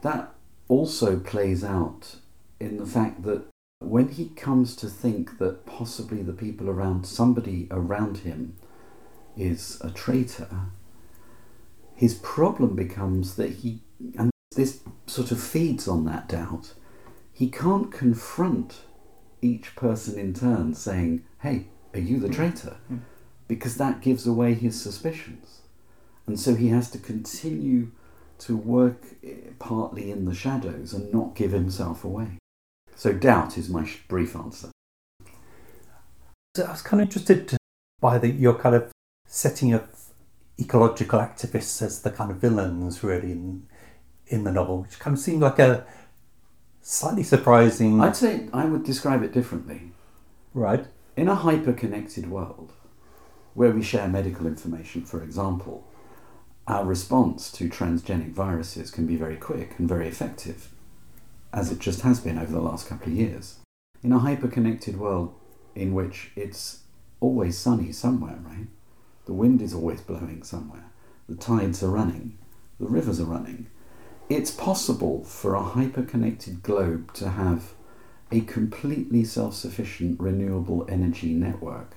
that 0.02 0.32
also 0.68 1.18
plays 1.18 1.64
out 1.64 2.16
in 2.58 2.76
the 2.76 2.86
fact 2.86 3.22
that 3.24 3.42
when 3.80 4.08
he 4.08 4.28
comes 4.28 4.76
to 4.76 4.86
think 4.86 5.38
that 5.38 5.66
possibly 5.66 6.22
the 6.22 6.32
people 6.32 6.68
around 6.68 7.06
somebody 7.06 7.66
around 7.70 8.18
him 8.18 8.56
is 9.36 9.80
a 9.82 9.90
traitor, 9.90 10.66
his 11.94 12.14
problem 12.14 12.76
becomes 12.76 13.34
that 13.36 13.50
he 13.50 13.80
and 14.16 14.30
this 14.54 14.80
sort 15.06 15.30
of 15.30 15.42
feeds 15.42 15.88
on 15.88 16.04
that 16.04 16.28
doubt. 16.28 16.74
He 17.32 17.48
can't 17.48 17.90
confront 17.90 18.80
each 19.42 19.74
person 19.76 20.18
in 20.18 20.34
turn 20.34 20.74
saying, 20.74 21.24
Hey, 21.40 21.68
are 21.94 22.00
you 22.00 22.20
the 22.20 22.28
traitor? 22.28 22.76
Mm. 22.92 23.00
Because 23.48 23.76
that 23.76 24.00
gives 24.02 24.26
away 24.26 24.54
his 24.54 24.80
suspicions. 24.80 25.59
And 26.26 26.38
so 26.38 26.54
he 26.54 26.68
has 26.68 26.90
to 26.92 26.98
continue 26.98 27.92
to 28.38 28.56
work 28.56 29.04
partly 29.58 30.10
in 30.10 30.24
the 30.24 30.34
shadows 30.34 30.92
and 30.92 31.12
not 31.12 31.34
give 31.34 31.52
himself 31.52 32.04
away. 32.04 32.38
So, 32.96 33.12
doubt 33.12 33.56
is 33.56 33.68
my 33.68 33.88
brief 34.08 34.36
answer. 34.36 34.70
So 36.56 36.64
I 36.64 36.70
was 36.72 36.82
kind 36.82 37.00
of 37.00 37.06
interested 37.06 37.56
by 38.00 38.18
the 38.18 38.28
your 38.28 38.54
kind 38.54 38.74
of 38.74 38.90
setting 39.26 39.72
of 39.72 39.88
ecological 40.58 41.18
activists 41.20 41.80
as 41.80 42.02
the 42.02 42.10
kind 42.10 42.30
of 42.30 42.38
villains, 42.38 43.02
really, 43.02 43.32
in 43.32 43.66
in 44.26 44.44
the 44.44 44.52
novel, 44.52 44.82
which 44.82 44.98
kind 44.98 45.16
of 45.16 45.22
seemed 45.22 45.42
like 45.42 45.58
a 45.58 45.86
slightly 46.82 47.22
surprising. 47.22 48.00
I'd 48.00 48.16
say 48.16 48.48
I 48.52 48.64
would 48.64 48.84
describe 48.84 49.22
it 49.22 49.32
differently. 49.32 49.92
right. 50.54 50.86
In 51.16 51.28
a 51.28 51.34
hyper 51.34 51.72
connected 51.72 52.30
world, 52.30 52.72
where 53.54 53.72
we 53.72 53.82
share 53.82 54.08
medical 54.08 54.46
information, 54.46 55.04
for 55.04 55.22
example, 55.22 55.86
our 56.66 56.84
response 56.84 57.50
to 57.52 57.68
transgenic 57.68 58.32
viruses 58.32 58.90
can 58.90 59.06
be 59.06 59.16
very 59.16 59.36
quick 59.36 59.74
and 59.78 59.88
very 59.88 60.06
effective, 60.08 60.68
as 61.52 61.72
it 61.72 61.78
just 61.78 62.02
has 62.02 62.20
been 62.20 62.38
over 62.38 62.52
the 62.52 62.60
last 62.60 62.88
couple 62.88 63.08
of 63.08 63.18
years. 63.18 63.58
In 64.02 64.12
a 64.12 64.18
hyper 64.18 64.48
connected 64.48 64.98
world 64.98 65.34
in 65.74 65.94
which 65.94 66.30
it's 66.36 66.80
always 67.20 67.58
sunny 67.58 67.92
somewhere, 67.92 68.38
right? 68.42 68.66
The 69.26 69.32
wind 69.32 69.62
is 69.62 69.74
always 69.74 70.00
blowing 70.00 70.42
somewhere, 70.42 70.90
the 71.28 71.36
tides 71.36 71.82
are 71.82 71.90
running, 71.90 72.38
the 72.78 72.86
rivers 72.86 73.20
are 73.20 73.24
running. 73.24 73.66
It's 74.28 74.50
possible 74.50 75.24
for 75.24 75.54
a 75.54 75.62
hyper 75.62 76.02
connected 76.02 76.62
globe 76.62 77.12
to 77.14 77.30
have 77.30 77.72
a 78.32 78.40
completely 78.42 79.24
self 79.24 79.54
sufficient 79.54 80.20
renewable 80.20 80.86
energy 80.88 81.34
network, 81.34 81.96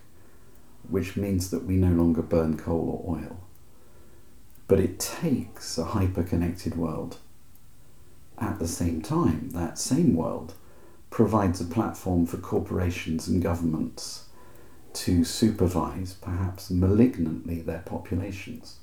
which 0.89 1.15
means 1.15 1.51
that 1.51 1.65
we 1.65 1.75
no 1.75 1.91
longer 1.91 2.21
burn 2.21 2.57
coal 2.57 3.03
or 3.05 3.17
oil. 3.17 3.42
But 4.67 4.79
it 4.79 4.99
takes 4.99 5.77
a 5.77 5.85
hyper 5.85 6.23
connected 6.23 6.75
world. 6.75 7.17
At 8.37 8.59
the 8.59 8.67
same 8.67 9.01
time, 9.01 9.49
that 9.51 9.77
same 9.77 10.15
world 10.15 10.55
provides 11.09 11.61
a 11.61 11.65
platform 11.65 12.25
for 12.25 12.37
corporations 12.37 13.27
and 13.27 13.41
governments 13.41 14.29
to 14.93 15.23
supervise, 15.23 16.13
perhaps 16.13 16.69
malignantly, 16.69 17.61
their 17.61 17.83
populations, 17.85 18.79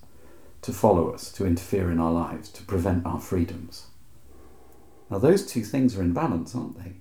to 0.62 0.72
follow 0.72 1.10
us, 1.10 1.32
to 1.32 1.46
interfere 1.46 1.90
in 1.90 1.98
our 1.98 2.12
lives, 2.12 2.48
to 2.50 2.62
prevent 2.62 3.06
our 3.06 3.20
freedoms. 3.20 3.86
Now, 5.10 5.18
those 5.18 5.46
two 5.46 5.64
things 5.64 5.96
are 5.96 6.02
in 6.02 6.12
balance, 6.12 6.54
aren't 6.54 6.82
they? 6.82 6.94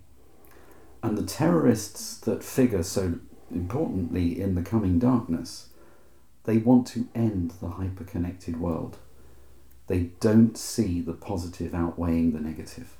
And 1.03 1.17
the 1.17 1.25
terrorists 1.25 2.17
that 2.19 2.43
figure 2.43 2.83
so 2.83 3.15
importantly 3.51 4.39
in 4.39 4.55
the 4.55 4.61
coming 4.61 4.99
darkness, 4.99 5.68
they 6.45 6.57
want 6.57 6.87
to 6.87 7.07
end 7.13 7.51
the 7.61 7.67
hyperconnected 7.67 8.57
world. 8.59 8.97
They 9.87 10.11
don't 10.19 10.57
see 10.57 11.01
the 11.01 11.13
positive 11.13 11.73
outweighing 11.73 12.31
the 12.33 12.39
negative. 12.39 12.95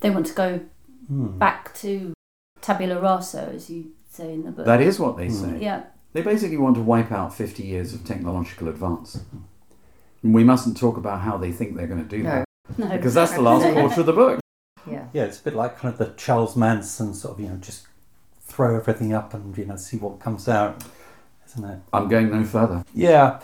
They 0.00 0.10
want 0.10 0.26
to 0.26 0.34
go 0.34 0.60
Hmm. 1.08 1.38
back 1.38 1.72
to 1.76 2.12
tabula 2.60 3.00
rasa, 3.00 3.50
as 3.54 3.70
you 3.70 3.92
say 4.10 4.34
in 4.34 4.44
the 4.44 4.50
book. 4.50 4.66
That 4.66 4.80
is 4.80 4.98
what 4.98 5.16
they 5.16 5.28
say. 5.28 5.58
yeah. 5.60 5.84
They 6.12 6.22
basically 6.22 6.56
want 6.56 6.74
to 6.76 6.82
wipe 6.82 7.12
out 7.12 7.34
50 7.34 7.62
years 7.62 7.92
of 7.94 8.04
technological 8.04 8.68
advance. 8.68 9.20
And 10.22 10.34
we 10.34 10.42
mustn't 10.42 10.76
talk 10.76 10.96
about 10.96 11.20
how 11.20 11.36
they 11.36 11.52
think 11.52 11.76
they're 11.76 11.86
going 11.86 12.02
to 12.02 12.08
do 12.16 12.22
No. 12.22 12.30
that, 12.30 12.78
No. 12.78 12.88
because 12.88 13.14
that's 13.14 13.32
the 13.32 13.42
last 13.42 13.62
quarter 13.74 14.00
of 14.00 14.06
the 14.06 14.12
book. 14.12 14.40
Yeah. 14.90 15.06
Yeah, 15.12 15.24
it's 15.24 15.40
a 15.40 15.44
bit 15.44 15.54
like 15.54 15.76
kind 15.78 15.92
of 15.92 15.98
the 15.98 16.12
Charles 16.16 16.56
Manson 16.56 17.12
sort 17.14 17.34
of, 17.34 17.40
you 17.40 17.48
know, 17.50 17.56
just 17.56 17.86
throw 18.40 18.76
everything 18.76 19.12
up 19.12 19.34
and 19.34 19.56
you 19.58 19.66
know 19.66 19.76
see 19.76 19.98
what 19.98 20.18
comes 20.20 20.48
out, 20.48 20.82
isn't 21.46 21.64
it? 21.64 21.78
I'm 21.92 22.08
going 22.08 22.30
no 22.30 22.44
further. 22.44 22.84
Yeah, 22.94 23.40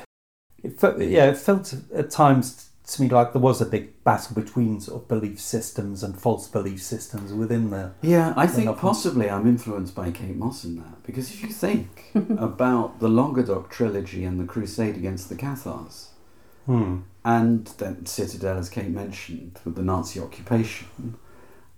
it 0.62 0.78
felt, 0.78 0.98
yeah, 1.00 1.26
it 1.30 1.36
felt 1.36 1.74
at 1.94 2.11
times 2.11 2.68
to 2.84 3.03
me 3.03 3.09
like 3.09 3.32
there 3.32 3.40
was 3.40 3.61
a 3.61 3.64
big 3.66 4.03
battle 4.05 4.34
between 4.34 4.80
sort 4.80 5.03
of 5.03 5.09
belief 5.09 5.40
systems 5.40 6.03
and 6.03 6.18
false 6.18 6.48
belief 6.48 6.82
systems 6.82 7.32
within 7.32 7.70
the. 7.70 7.92
Yeah, 8.03 8.34
I 8.36 8.46
think 8.46 8.66
novel. 8.66 8.80
possibly 8.80 9.30
I'm 9.30 9.46
influenced 9.46 9.94
by 9.94 10.11
Kate 10.11 10.36
Mosse 10.36 10.64
in 10.64 10.76
that 10.76 11.03
because 11.05 11.30
if 11.30 11.42
you 11.42 11.48
think 11.48 12.11
about 12.14 12.98
the 13.00 13.09
Languedoc 13.09 13.70
trilogy 13.70 14.24
and 14.24 14.38
the 14.40 14.44
Crusade 14.44 14.96
against 14.96 15.28
the 15.28 15.36
Cathars, 15.36 16.09
Hmm. 16.66 16.98
and 17.24 17.66
then 17.78 18.07
Citadel, 18.07 18.57
as 18.59 18.68
Kate 18.68 18.88
mentioned, 18.90 19.59
with 19.64 19.74
the 19.74 19.82
Nazi 19.82 20.20
occupation, 20.20 21.16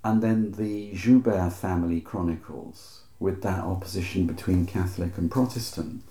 and 0.02 0.22
then 0.22 0.52
the 0.52 0.92
Joubert 0.94 1.52
family 1.54 2.02
chronicles 2.02 3.02
with 3.18 3.40
that 3.42 3.60
opposition 3.64 4.26
between 4.26 4.66
Catholic 4.66 5.16
and 5.16 5.30
Protestant. 5.30 6.02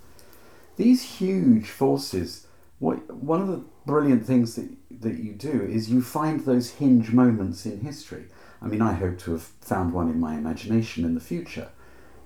These 0.76 1.04
huge 1.04 1.68
forces. 1.70 2.48
What 2.80 3.14
one 3.14 3.42
of 3.42 3.48
the 3.48 3.64
brilliant 3.86 4.26
things 4.26 4.56
that 4.56 4.70
that 5.02 5.20
you 5.20 5.34
do 5.34 5.62
is 5.62 5.90
you 5.90 6.02
find 6.02 6.40
those 6.42 6.72
hinge 6.72 7.12
moments 7.12 7.66
in 7.66 7.82
history. 7.82 8.26
I 8.62 8.68
mean, 8.68 8.82
I 8.82 8.94
hope 8.94 9.20
to 9.20 9.32
have 9.32 9.44
found 9.44 9.94
one 9.94 10.10
in 10.10 10.20
my 10.20 10.36
imagination 10.36 11.04
in 11.04 11.14
the 11.16 11.20
future, 11.22 11.70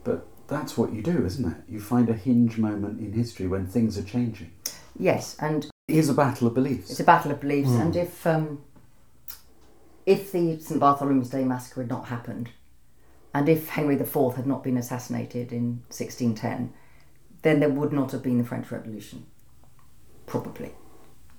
but 0.03 0.27
that's 0.47 0.77
what 0.77 0.93
you 0.93 1.01
do, 1.01 1.25
isn't 1.25 1.45
it? 1.51 1.57
You 1.67 1.79
find 1.79 2.09
a 2.09 2.13
hinge 2.13 2.57
moment 2.57 2.99
in 2.99 3.11
history 3.13 3.47
when 3.47 3.65
things 3.65 3.97
are 3.97 4.03
changing. 4.03 4.51
Yes, 4.99 5.35
and 5.39 5.65
It 5.87 5.95
is 5.95 6.09
a 6.09 6.13
battle 6.13 6.47
of 6.47 6.53
beliefs. 6.53 6.91
It's 6.91 6.99
a 6.99 7.03
battle 7.03 7.31
of 7.31 7.39
beliefs, 7.41 7.69
Mm. 7.71 7.81
and 7.81 7.95
if 7.95 8.27
um, 8.27 8.61
if 10.05 10.31
the 10.31 10.59
St 10.59 10.79
Bartholomew's 10.79 11.29
Day 11.29 11.43
massacre 11.43 11.81
had 11.81 11.89
not 11.89 12.05
happened, 12.07 12.49
and 13.33 13.49
if 13.49 13.69
Henry 13.69 13.95
IV 13.95 14.35
had 14.35 14.47
not 14.47 14.63
been 14.63 14.77
assassinated 14.77 15.51
in 15.51 15.81
1610, 15.89 16.73
then 17.41 17.59
there 17.59 17.69
would 17.69 17.93
not 17.93 18.11
have 18.11 18.23
been 18.23 18.37
the 18.37 18.43
French 18.43 18.71
Revolution. 18.71 19.25
Probably, 20.25 20.71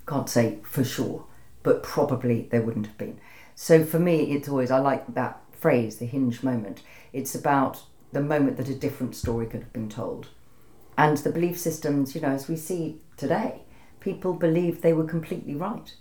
can't 0.06 0.28
say 0.28 0.58
for 0.62 0.84
sure, 0.84 1.26
but 1.62 1.82
probably 1.82 2.48
there 2.50 2.62
wouldn't 2.62 2.86
have 2.86 2.98
been. 2.98 3.20
So 3.54 3.84
for 3.84 3.98
me, 3.98 4.32
it's 4.32 4.48
always 4.48 4.70
I 4.70 4.78
like 4.78 5.14
that 5.14 5.40
phrase, 5.52 5.98
the 5.98 6.06
hinge 6.06 6.42
moment. 6.42 6.82
It's 7.12 7.34
about 7.34 7.82
the 8.12 8.20
moment 8.20 8.56
that 8.56 8.68
a 8.68 8.74
different 8.74 9.14
story 9.14 9.46
could 9.46 9.60
have 9.60 9.72
been 9.72 9.88
told. 9.88 10.28
And 10.96 11.16
the 11.18 11.30
belief 11.30 11.58
systems, 11.58 12.14
you 12.14 12.20
know, 12.20 12.28
as 12.28 12.48
we 12.48 12.56
see 12.56 13.00
today, 13.16 13.62
people 14.00 14.32
believed 14.32 14.82
they 14.82 14.92
were 14.92 15.04
completely 15.04 15.54
right 15.54 15.94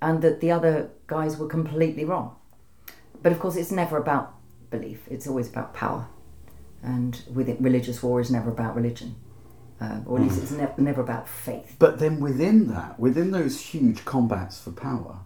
and 0.00 0.22
that 0.22 0.40
the 0.40 0.50
other 0.50 0.90
guys 1.06 1.36
were 1.36 1.48
completely 1.48 2.04
wrong. 2.04 2.36
But 3.22 3.32
of 3.32 3.40
course, 3.40 3.56
it's 3.56 3.72
never 3.72 3.96
about 3.96 4.34
belief, 4.70 5.02
it's 5.10 5.26
always 5.26 5.48
about 5.48 5.74
power. 5.74 6.06
And 6.82 7.20
with 7.32 7.48
it, 7.48 7.60
religious 7.60 8.02
war 8.02 8.20
is 8.20 8.30
never 8.30 8.50
about 8.50 8.76
religion, 8.76 9.16
uh, 9.80 10.00
or 10.06 10.18
at 10.18 10.24
least 10.24 10.42
it's 10.42 10.50
ne- 10.52 10.68
never 10.76 11.00
about 11.00 11.28
faith. 11.28 11.76
But 11.78 11.98
then 11.98 12.20
within 12.20 12.68
that, 12.68 12.98
within 12.98 13.30
those 13.30 13.60
huge 13.60 14.04
combats 14.04 14.60
for 14.60 14.72
power, 14.72 15.20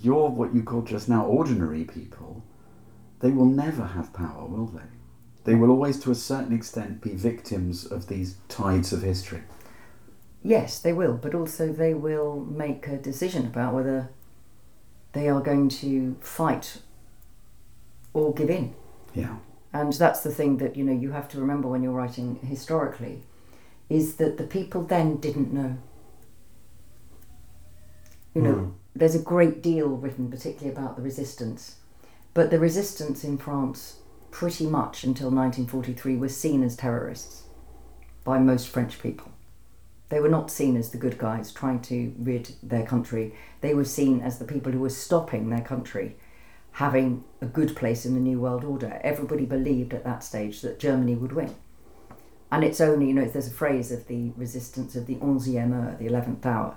you're 0.00 0.28
what 0.28 0.54
you 0.54 0.62
call 0.62 0.82
just 0.82 1.08
now 1.08 1.24
ordinary 1.24 1.84
people. 1.84 2.44
They 3.20 3.30
will 3.30 3.46
never 3.46 3.84
have 3.84 4.12
power, 4.12 4.46
will 4.46 4.66
they? 4.66 4.82
They 5.44 5.54
will 5.54 5.70
always, 5.70 5.98
to 6.00 6.10
a 6.10 6.14
certain 6.14 6.54
extent, 6.54 7.00
be 7.00 7.14
victims 7.14 7.84
of 7.84 8.08
these 8.08 8.36
tides 8.48 8.92
of 8.92 9.02
history. 9.02 9.42
Yes, 10.42 10.78
they 10.78 10.92
will, 10.92 11.14
but 11.14 11.34
also 11.34 11.72
they 11.72 11.92
will 11.92 12.40
make 12.40 12.86
a 12.86 12.96
decision 12.96 13.46
about 13.46 13.74
whether 13.74 14.10
they 15.12 15.28
are 15.28 15.40
going 15.40 15.68
to 15.68 16.16
fight 16.20 16.78
or 18.14 18.32
give 18.32 18.48
in. 18.48 18.74
Yeah. 19.14 19.36
And 19.72 19.92
that's 19.92 20.22
the 20.22 20.30
thing 20.30 20.56
that 20.58 20.76
you 20.76 20.84
know 20.84 20.92
you 20.92 21.12
have 21.12 21.28
to 21.28 21.40
remember 21.40 21.68
when 21.68 21.82
you're 21.82 21.92
writing 21.92 22.36
historically, 22.42 23.22
is 23.90 24.14
that 24.16 24.38
the 24.38 24.44
people 24.44 24.82
then 24.84 25.16
didn't 25.16 25.52
know. 25.52 25.76
You 28.34 28.42
know, 28.42 28.54
Mm. 28.54 28.72
there's 28.94 29.16
a 29.16 29.22
great 29.22 29.62
deal 29.62 29.88
written, 29.88 30.30
particularly 30.30 30.74
about 30.74 30.96
the 30.96 31.02
resistance, 31.02 31.76
but 32.32 32.50
the 32.50 32.60
resistance 32.60 33.24
in 33.24 33.36
France, 33.36 33.96
pretty 34.30 34.66
much 34.66 35.02
until 35.02 35.30
1943, 35.32 36.16
was 36.16 36.36
seen 36.36 36.62
as 36.62 36.76
terrorists 36.76 37.42
by 38.22 38.38
most 38.38 38.68
French 38.68 39.02
people. 39.02 39.32
They 40.08 40.20
were 40.20 40.28
not 40.28 40.50
seen 40.50 40.76
as 40.76 40.90
the 40.90 40.98
good 40.98 41.18
guys 41.18 41.52
trying 41.52 41.80
to 41.82 42.14
rid 42.18 42.52
their 42.62 42.84
country. 42.86 43.34
They 43.60 43.74
were 43.74 43.84
seen 43.84 44.20
as 44.20 44.38
the 44.38 44.44
people 44.44 44.72
who 44.72 44.80
were 44.80 44.88
stopping 44.90 45.50
their 45.50 45.60
country 45.60 46.16
having 46.72 47.24
a 47.40 47.46
good 47.46 47.74
place 47.74 48.06
in 48.06 48.14
the 48.14 48.20
New 48.20 48.40
World 48.40 48.64
Order. 48.64 49.00
Everybody 49.02 49.44
believed 49.44 49.92
at 49.92 50.04
that 50.04 50.22
stage 50.22 50.60
that 50.62 50.78
Germany 50.78 51.16
would 51.16 51.32
win. 51.32 51.54
And 52.52 52.64
it's 52.64 52.80
only, 52.80 53.08
you 53.08 53.14
know, 53.14 53.24
there's 53.24 53.46
a 53.46 53.52
phrase 53.52 53.92
of 53.92 54.06
the 54.08 54.32
resistance 54.36 54.96
of 54.96 55.06
the 55.06 55.16
onzième 55.16 55.70
heure, 55.70 55.96
the 55.98 56.08
11th 56.08 56.44
hour. 56.44 56.76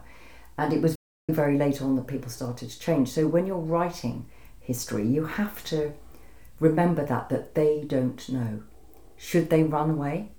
And 0.57 0.71
it 0.71 0.81
was 0.81 0.95
very 1.29 1.57
late 1.57 1.81
on 1.81 1.95
that 1.95 2.07
people 2.07 2.29
started 2.29 2.69
to 2.69 2.79
change. 2.79 3.09
So 3.09 3.27
when 3.27 3.47
you're 3.47 3.57
writing 3.57 4.27
history, 4.59 5.07
you 5.07 5.25
have 5.25 5.63
to 5.65 5.93
remember 6.59 7.05
that, 7.05 7.29
that 7.29 7.55
they 7.55 7.83
don't 7.85 8.27
know. 8.29 8.63
Should 9.17 9.49
they 9.49 9.63
run 9.63 9.89
away? 9.89 10.31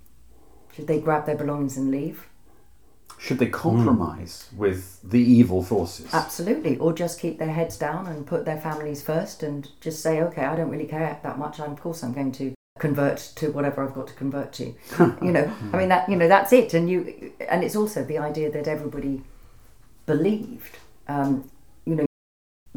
Should 0.74 0.86
they 0.86 1.00
grab 1.00 1.26
their 1.26 1.36
belongings 1.36 1.76
and 1.76 1.90
leave? 1.90 2.28
Should 3.18 3.38
they 3.38 3.46
compromise 3.46 4.50
with 4.56 5.00
the 5.02 5.20
evil 5.20 5.62
forces? 5.62 6.12
Absolutely. 6.12 6.76
Or 6.78 6.92
just 6.92 7.20
keep 7.20 7.38
their 7.38 7.52
heads 7.52 7.78
down 7.78 8.06
and 8.06 8.26
put 8.26 8.44
their 8.44 8.60
families 8.60 9.02
first 9.02 9.42
and 9.42 9.68
just 9.80 10.02
say, 10.02 10.20
okay, 10.22 10.44
I 10.44 10.56
don't 10.56 10.70
really 10.70 10.86
care 10.86 11.18
that 11.22 11.38
much. 11.38 11.60
I'm, 11.60 11.72
of 11.72 11.80
course, 11.80 12.02
I'm 12.02 12.12
going 12.12 12.32
to 12.32 12.53
convert 12.84 13.18
to 13.36 13.50
whatever 13.50 13.82
I've 13.82 13.94
got 13.94 14.08
to 14.08 14.14
convert 14.14 14.52
to. 14.54 14.64
you 15.22 15.32
know, 15.32 15.50
I 15.72 15.78
mean, 15.78 15.88
that, 15.88 16.08
you 16.08 16.16
know, 16.16 16.28
that's 16.28 16.52
it. 16.52 16.74
And 16.74 16.88
you, 16.90 17.32
and 17.48 17.64
it's 17.64 17.76
also 17.76 18.04
the 18.04 18.18
idea 18.18 18.50
that 18.50 18.68
everybody 18.68 19.22
believed, 20.06 20.76
um, 21.08 21.50
you 21.86 21.94
know, 21.94 22.06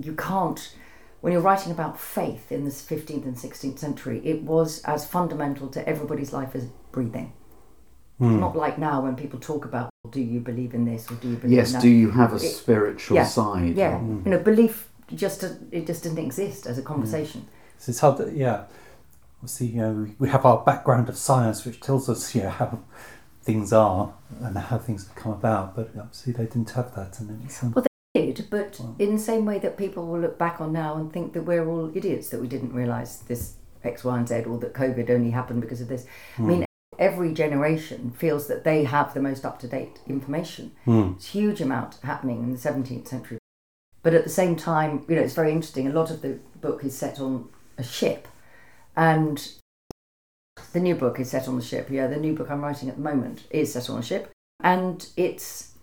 you 0.01 0.13
can't, 0.13 0.73
when 1.21 1.33
you're 1.33 1.41
writing 1.41 1.71
about 1.71 1.99
faith 1.99 2.51
in 2.51 2.63
the 2.63 2.71
15th 2.71 3.25
and 3.25 3.35
16th 3.35 3.79
century, 3.79 4.21
it 4.23 4.43
was 4.43 4.81
as 4.83 5.05
fundamental 5.05 5.67
to 5.69 5.87
everybody's 5.87 6.31
life 6.31 6.55
as 6.55 6.65
breathing. 6.91 7.33
It's 8.19 8.29
hmm. 8.29 8.39
not 8.39 8.55
like 8.55 8.79
now 8.79 9.01
when 9.01 9.15
people 9.15 9.39
talk 9.39 9.65
about, 9.65 9.89
do 10.09 10.21
you 10.21 10.39
believe 10.39 10.73
in 10.73 10.85
this 10.85 11.11
or 11.11 11.15
do 11.15 11.27
you 11.29 11.35
believe 11.35 11.57
yes, 11.57 11.67
in 11.67 11.73
that? 11.73 11.81
do 11.81 11.89
you 11.89 12.11
have 12.11 12.31
a 12.31 12.37
It- 12.37 12.39
spiritual 12.39 13.17
yeah, 13.17 13.25
side? 13.25 13.75
Yeah, 13.75 13.99
hmm. 13.99 14.21
you 14.23 14.31
know, 14.31 14.39
belief 14.39 14.89
just 15.15 15.43
it 15.71 15.85
just 15.85 16.03
didn't 16.03 16.17
exist 16.17 16.65
as 16.65 16.77
a 16.77 16.81
conversation. 16.81 17.41
Hmm. 17.41 17.79
So 17.79 17.89
it's 17.91 17.99
hard 17.99 18.17
to, 18.17 18.31
yeah. 18.33 18.65
Obviously, 19.37 19.67
you 19.67 19.81
know, 19.81 20.07
we- 20.19 20.29
have 20.29 20.45
our 20.45 20.63
background 20.63 21.09
of 21.09 21.17
science, 21.17 21.65
which 21.65 21.79
tells 21.79 22.09
us, 22.09 22.33
you 22.33 22.43
know, 22.43 22.49
how 22.49 22.79
things 23.43 23.71
are 23.71 24.13
and 24.41 24.57
how 24.57 24.77
things 24.77 25.07
have 25.07 25.15
come 25.15 25.31
about, 25.31 25.75
but 25.75 25.89
obviously 25.97 26.33
they 26.33 26.45
didn't 26.45 26.71
have 26.71 26.93
that. 26.95 27.19
And 27.19 27.41
it's, 27.45 27.63
um, 27.63 27.71
Well, 27.73 27.85
they 28.13 28.31
Did, 28.33 28.47
but 28.49 28.79
in 28.99 29.13
the 29.13 29.21
same 29.21 29.45
way 29.45 29.59
that 29.59 29.77
people 29.77 30.05
will 30.07 30.19
look 30.19 30.37
back 30.37 30.59
on 30.59 30.73
now 30.73 30.95
and 30.97 31.13
think 31.13 31.33
that 31.33 31.43
we're 31.43 31.67
all 31.67 31.95
idiots 31.95 32.29
that 32.29 32.41
we 32.41 32.47
didn't 32.47 32.73
realise 32.73 33.17
this 33.17 33.53
X, 33.83 34.03
Y, 34.03 34.17
and 34.17 34.27
Z, 34.27 34.43
or 34.45 34.57
that 34.57 34.73
COVID 34.73 35.09
only 35.09 35.31
happened 35.31 35.61
because 35.61 35.81
of 35.81 35.87
this. 35.87 36.05
I 36.37 36.41
mean, 36.41 36.65
every 36.99 37.33
generation 37.33 38.11
feels 38.17 38.47
that 38.47 38.63
they 38.63 38.83
have 38.83 39.13
the 39.13 39.21
most 39.21 39.45
up 39.45 39.59
to 39.59 39.67
date 39.67 39.99
information. 40.07 40.71
Hmm. 40.85 41.11
It's 41.15 41.27
a 41.27 41.29
huge 41.29 41.61
amount 41.61 41.99
happening 42.03 42.41
in 42.43 42.51
the 42.51 42.57
17th 42.57 43.07
century. 43.07 43.37
But 44.03 44.13
at 44.13 44.23
the 44.23 44.29
same 44.29 44.55
time, 44.55 45.05
you 45.07 45.15
know, 45.15 45.21
it's 45.21 45.33
very 45.33 45.51
interesting. 45.51 45.87
A 45.87 45.91
lot 45.91 46.09
of 46.11 46.21
the 46.21 46.39
book 46.59 46.83
is 46.83 46.97
set 46.97 47.19
on 47.19 47.49
a 47.77 47.83
ship, 47.83 48.27
and 48.97 49.53
the 50.73 50.79
new 50.79 50.95
book 50.95 51.19
is 51.19 51.29
set 51.29 51.47
on 51.47 51.55
the 51.55 51.63
ship. 51.63 51.87
Yeah, 51.89 52.07
the 52.07 52.17
new 52.17 52.33
book 52.33 52.49
I'm 52.49 52.61
writing 52.61 52.89
at 52.89 52.95
the 52.95 53.01
moment 53.01 53.43
is 53.51 53.71
set 53.71 53.89
on 53.89 53.99
a 53.99 54.03
ship, 54.03 54.31
and 54.61 55.07
it's 55.15 55.73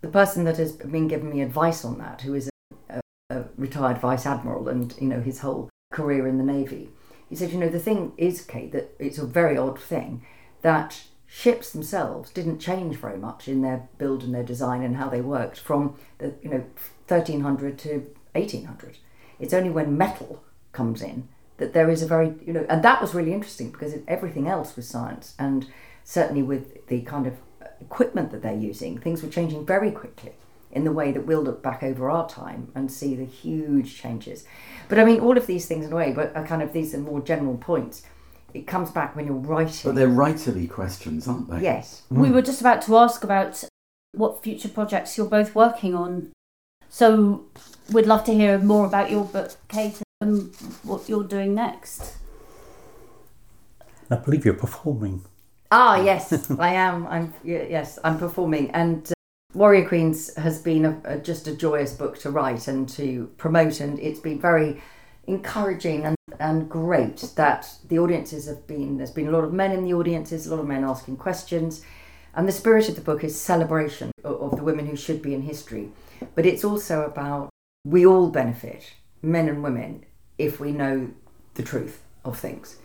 the 0.00 0.08
person 0.08 0.44
that 0.44 0.56
has 0.56 0.72
been 0.72 1.08
giving 1.08 1.30
me 1.30 1.42
advice 1.42 1.84
on 1.84 1.98
that, 1.98 2.22
who 2.22 2.34
is 2.34 2.48
a, 2.88 3.00
a, 3.30 3.44
retired 3.56 3.98
vice 3.98 4.24
admiral, 4.24 4.68
and 4.68 4.94
you 5.00 5.08
know 5.08 5.20
his 5.20 5.40
whole 5.40 5.68
career 5.92 6.26
in 6.26 6.38
the 6.38 6.44
navy. 6.44 6.88
He 7.28 7.36
said, 7.36 7.50
you 7.50 7.58
know, 7.58 7.68
the 7.68 7.80
thing 7.80 8.12
is, 8.16 8.42
Kate, 8.42 8.72
that 8.72 8.94
it's 8.98 9.18
a 9.18 9.26
very 9.26 9.56
odd 9.56 9.80
thing 9.80 10.24
that 10.60 11.02
ships 11.26 11.72
themselves 11.72 12.30
didn't 12.30 12.58
change 12.58 12.96
very 12.96 13.16
much 13.18 13.48
in 13.48 13.62
their 13.62 13.88
build 13.96 14.22
and 14.22 14.34
their 14.34 14.42
design 14.42 14.82
and 14.82 14.96
how 14.96 15.08
they 15.08 15.22
worked 15.22 15.58
from 15.58 15.96
the 16.18 16.34
you 16.42 16.50
know 16.50 16.64
1300 17.08 17.78
to 17.78 18.06
1800. 18.34 18.98
It's 19.40 19.54
only 19.54 19.70
when 19.70 19.96
metal 19.98 20.44
comes 20.72 21.02
in 21.02 21.28
that 21.58 21.72
there 21.72 21.90
is 21.90 22.02
a 22.02 22.06
very 22.06 22.34
you 22.44 22.52
know, 22.52 22.66
and 22.68 22.82
that 22.82 23.00
was 23.00 23.14
really 23.14 23.32
interesting 23.32 23.70
because 23.70 23.94
everything 24.08 24.48
else 24.48 24.76
was 24.76 24.88
science, 24.88 25.34
and 25.38 25.66
certainly 26.04 26.42
with 26.42 26.86
the 26.88 27.02
kind 27.02 27.26
of 27.26 27.34
equipment 27.80 28.30
that 28.30 28.42
they're 28.42 28.56
using, 28.56 28.98
things 28.98 29.22
were 29.22 29.28
changing 29.28 29.66
very 29.66 29.90
quickly 29.90 30.32
in 30.70 30.84
the 30.84 30.92
way 30.92 31.12
that 31.12 31.26
we'll 31.26 31.42
look 31.42 31.62
back 31.62 31.82
over 31.82 32.10
our 32.10 32.26
time 32.28 32.72
and 32.74 32.90
see 32.90 33.14
the 33.14 33.26
huge 33.26 34.00
changes. 34.00 34.44
But 34.88 34.98
I 34.98 35.04
mean, 35.04 35.20
all 35.20 35.36
of 35.36 35.46
these 35.46 35.66
things 35.66 35.84
in 35.84 35.92
a 35.92 35.96
way, 35.96 36.12
but 36.12 36.34
are 36.34 36.46
kind 36.46 36.62
of 36.62 36.72
these 36.72 36.94
are 36.94 36.98
more 36.98 37.20
general 37.20 37.58
points. 37.58 38.02
It 38.54 38.66
comes 38.66 38.90
back 38.90 39.14
when 39.14 39.26
you're 39.26 39.34
writing. 39.34 39.90
But 39.90 39.94
they're 39.94 40.08
writerly 40.08 40.68
questions, 40.68 41.28
aren't 41.28 41.50
they? 41.50 41.62
yes. 41.62 42.02
Hmm. 42.08 42.20
We 42.20 42.30
were 42.30 42.42
just 42.42 42.60
about 42.60 42.82
to 42.82 42.96
ask 42.96 43.24
about 43.24 43.64
what 44.12 44.42
future 44.42 44.68
projects 44.68 45.16
you're 45.16 45.26
both 45.26 45.54
working 45.54 45.94
on. 45.94 46.32
So 46.88 47.46
we'd 47.92 48.06
love 48.06 48.24
to 48.24 48.34
hear 48.34 48.58
more 48.58 48.86
about 48.86 49.10
your 49.10 49.24
book, 49.24 49.56
Kate, 49.68 50.02
and 50.22 50.54
what 50.84 51.08
you're 51.08 51.24
doing 51.24 51.54
next. 51.54 52.16
I 54.10 54.16
believe 54.16 54.44
you're 54.44 54.54
performing. 54.54 55.24
Ah, 55.70 56.02
yes, 56.02 56.50
I 56.58 56.74
am. 56.74 57.06
I'm 57.06 57.34
yes, 57.42 57.98
I'm 58.04 58.18
performing, 58.18 58.70
and 58.72 59.10
uh, 59.10 59.14
Warrior 59.54 59.88
Queens 59.88 60.34
has 60.36 60.60
been 60.60 60.84
a, 60.84 61.00
a, 61.04 61.18
just 61.18 61.48
a 61.48 61.56
joyous 61.56 61.92
book 61.94 62.18
to 62.20 62.30
write 62.30 62.68
and 62.68 62.88
to 62.90 63.30
promote, 63.38 63.80
and 63.80 63.98
it's 63.98 64.20
been 64.20 64.40
very 64.40 64.82
encouraging 65.26 66.04
and, 66.04 66.16
and 66.38 66.68
great 66.68 67.18
that 67.36 67.70
the 67.88 67.98
audiences 67.98 68.46
have 68.46 68.66
been. 68.66 68.98
There's 68.98 69.10
been 69.10 69.28
a 69.28 69.30
lot 69.30 69.44
of 69.44 69.52
men 69.52 69.72
in 69.72 69.84
the 69.84 69.94
audiences, 69.94 70.46
a 70.46 70.54
lot 70.54 70.60
of 70.60 70.68
men 70.68 70.84
asking 70.84 71.16
questions, 71.16 71.82
and 72.34 72.46
the 72.46 72.52
spirit 72.52 72.88
of 72.88 72.94
the 72.94 73.00
book 73.00 73.24
is 73.24 73.40
celebration 73.40 74.10
of, 74.24 74.42
of 74.42 74.56
the 74.56 74.64
women 74.64 74.86
who 74.86 74.96
should 74.96 75.22
be 75.22 75.34
in 75.34 75.42
history, 75.42 75.88
but 76.34 76.44
it's 76.44 76.64
also 76.64 77.02
about 77.02 77.48
we 77.84 78.04
all 78.04 78.28
benefit, 78.28 78.92
men 79.22 79.48
and 79.48 79.62
women, 79.62 80.04
if 80.42 80.60
we 80.60 80.72
know 80.72 81.10
the 81.54 81.62
truth 81.62 82.02
of 82.24 82.38
things, 82.38 82.76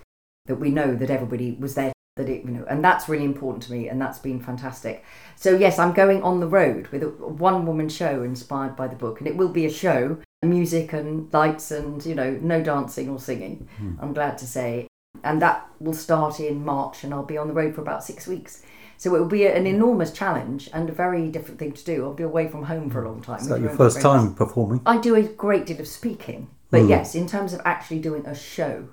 that 0.45 0.55
we 0.55 0.69
know 0.69 0.95
that 0.95 1.09
everybody 1.09 1.51
was 1.59 1.75
there 1.75 1.91
that 2.15 2.29
it 2.29 2.43
you 2.45 2.51
know 2.51 2.65
and 2.67 2.83
that's 2.83 3.07
really 3.07 3.23
important 3.23 3.61
to 3.61 3.71
me 3.71 3.87
and 3.87 4.01
that's 4.01 4.19
been 4.19 4.39
fantastic. 4.39 5.03
So 5.35 5.55
yes 5.55 5.77
i'm 5.77 5.93
going 5.93 6.23
on 6.23 6.39
the 6.39 6.47
road 6.47 6.87
with 6.87 7.03
a 7.03 7.09
one 7.09 7.65
woman 7.65 7.89
show 7.89 8.23
inspired 8.23 8.75
by 8.75 8.87
the 8.87 8.95
book 8.95 9.19
and 9.19 9.27
it 9.27 9.37
will 9.37 9.49
be 9.49 9.65
a 9.65 9.69
show 9.69 10.17
music 10.43 10.93
and 10.93 11.31
lights 11.33 11.71
and 11.71 12.05
you 12.05 12.15
know 12.15 12.31
no 12.41 12.61
dancing 12.61 13.09
or 13.09 13.19
singing 13.19 13.67
hmm. 13.77 13.93
i'm 13.99 14.13
glad 14.13 14.37
to 14.37 14.45
say. 14.45 14.87
And 15.23 15.41
that 15.41 15.67
will 15.79 15.93
start 15.93 16.39
in 16.39 16.63
march 16.63 17.03
and 17.03 17.13
i'll 17.13 17.23
be 17.23 17.37
on 17.37 17.47
the 17.47 17.53
road 17.53 17.73
for 17.75 17.81
about 17.81 18.03
six 18.03 18.27
weeks 18.27 18.63
so 18.97 19.15
it 19.15 19.19
will 19.19 19.27
be 19.27 19.45
an 19.45 19.63
mm. 19.63 19.67
enormous 19.67 20.11
challenge 20.11 20.69
and 20.73 20.89
a 20.89 20.93
very 20.93 21.29
different 21.29 21.59
thing 21.59 21.71
to 21.71 21.83
do 21.83 22.03
i'll 22.03 22.13
be 22.13 22.23
away 22.23 22.47
from 22.47 22.63
home 22.63 22.89
for 22.89 23.03
a 23.03 23.07
long 23.09 23.21
time 23.21 23.39
Is 23.39 23.47
that 23.47 23.61
your 23.61 23.69
first 23.69 24.01
very 24.01 24.15
nice. 24.15 24.23
time 24.23 24.35
performing? 24.35 24.81
I 24.85 24.97
do 24.97 25.15
a 25.15 25.23
great 25.23 25.65
deal 25.65 25.79
of 25.79 25.87
speaking, 25.87 26.49
but 26.71 26.81
mm. 26.81 26.89
yes, 26.89 27.15
in 27.15 27.27
terms 27.27 27.53
of 27.53 27.61
actually 27.65 27.99
doing 27.99 28.25
a 28.25 28.35
show, 28.35 28.89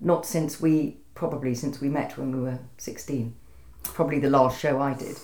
not 0.00 0.26
since 0.26 0.60
we 0.60 0.98
probably 1.14 1.54
since 1.54 1.80
we 1.80 1.88
met 1.88 2.16
when 2.16 2.32
we 2.32 2.40
were 2.40 2.58
sixteen. 2.78 3.34
Probably 3.82 4.20
the 4.20 4.30
last 4.30 4.60
show 4.60 4.80
I 4.80 4.94
did. 4.94 5.16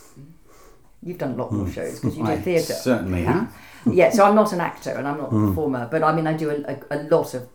You've 1.00 1.18
done 1.18 1.32
a 1.32 1.36
lot 1.36 1.52
more 1.52 1.66
mm. 1.66 1.72
shows 1.72 2.00
because 2.00 2.16
you 2.16 2.26
do 2.26 2.36
theatre. 2.38 2.72
certainly 2.72 3.22
have. 3.22 3.54
yeah, 3.86 4.10
so 4.10 4.24
I'm 4.24 4.34
not 4.34 4.52
an 4.52 4.60
actor 4.60 4.90
and 4.90 5.06
I'm 5.06 5.18
not 5.18 5.28
a 5.28 5.30
performer, 5.30 5.88
but 5.90 6.02
I 6.02 6.12
mean 6.12 6.26
I 6.26 6.32
do 6.32 6.50
a, 6.50 6.56
a, 6.72 6.78
a 6.90 6.98
lot 7.04 7.34
of 7.34 7.48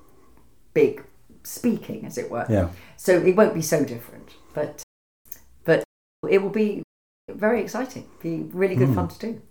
big 0.74 1.04
speaking, 1.44 2.06
as 2.06 2.18
it 2.18 2.32
were. 2.32 2.46
Yeah. 2.50 2.70
So 2.96 3.18
it 3.18 3.36
won't 3.36 3.54
be 3.54 3.62
so 3.62 3.84
different, 3.84 4.30
but 4.54 4.82
but 4.84 4.84
it 6.30 6.42
will 6.42 6.50
be 6.50 6.84
very 7.30 7.62
exciting. 7.62 8.06
Be 8.22 8.44
really 8.54 8.76
good 8.76 8.90
Mm. 8.90 8.96
fun 8.96 9.08
to 9.10 9.20
do. 9.20 9.42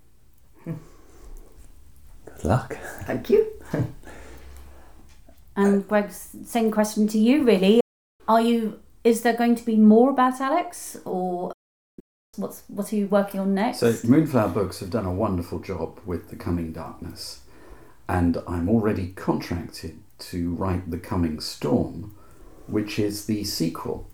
Good 2.24 2.44
luck. 2.44 2.76
Thank 3.04 3.30
you. 3.30 3.46
And 5.56 5.86
Greg's 5.86 6.30
same 6.46 6.70
question 6.70 7.06
to 7.08 7.18
you 7.18 7.44
really. 7.44 7.80
Are 8.26 8.40
you 8.40 8.80
is 9.04 9.22
there 9.22 9.36
going 9.36 9.54
to 9.56 9.64
be 9.64 9.76
more 9.76 10.10
about 10.10 10.40
Alex 10.40 10.96
or 11.04 11.52
what's 12.36 12.62
what 12.68 12.92
are 12.92 12.96
you 12.96 13.06
working 13.08 13.40
on 13.40 13.54
next? 13.54 13.78
So, 13.80 13.94
Moonflower 14.04 14.48
Books 14.50 14.80
have 14.80 14.90
done 14.90 15.04
a 15.06 15.12
wonderful 15.12 15.58
job 15.58 16.00
with 16.06 16.30
The 16.30 16.36
Coming 16.36 16.72
Darkness, 16.72 17.40
and 18.08 18.38
I'm 18.46 18.68
already 18.68 19.08
contracted 19.08 19.98
to 20.30 20.54
write 20.54 20.90
The 20.90 20.98
Coming 20.98 21.40
Storm, 21.40 22.14
which 22.66 22.98
is 22.98 23.26
the 23.26 23.44
sequel. 23.44 24.08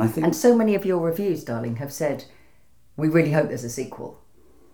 And 0.00 0.08
I 0.08 0.12
think 0.12 0.24
And 0.26 0.36
so 0.36 0.54
many 0.54 0.74
of 0.74 0.84
your 0.84 0.98
reviews, 0.98 1.42
darling, 1.42 1.76
have 1.76 1.92
said 1.92 2.24
we 2.96 3.08
really 3.08 3.32
hope 3.32 3.48
there's 3.48 3.64
a 3.64 3.70
sequel, 3.70 4.20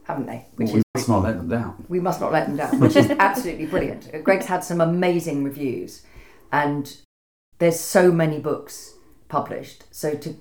haven't 0.04 0.26
they? 0.26 0.46
Which 0.56 0.72
we 0.72 0.78
is 0.78 0.84
must 0.96 1.08
not 1.08 1.22
let 1.22 1.36
them 1.36 1.48
down. 1.48 1.84
we 1.88 2.00
must 2.00 2.20
not 2.20 2.32
let 2.32 2.48
them 2.48 2.56
down, 2.56 2.80
which 2.80 2.96
is 2.96 3.10
absolutely 3.10 3.66
brilliant. 3.66 4.10
Greg's 4.24 4.46
had 4.46 4.64
some 4.64 4.80
amazing 4.80 5.44
reviews, 5.44 6.02
and 6.50 6.96
there's 7.58 7.78
so 7.78 8.10
many 8.10 8.40
books 8.40 8.94
published. 9.28 9.84
So 9.90 10.14
to 10.14 10.36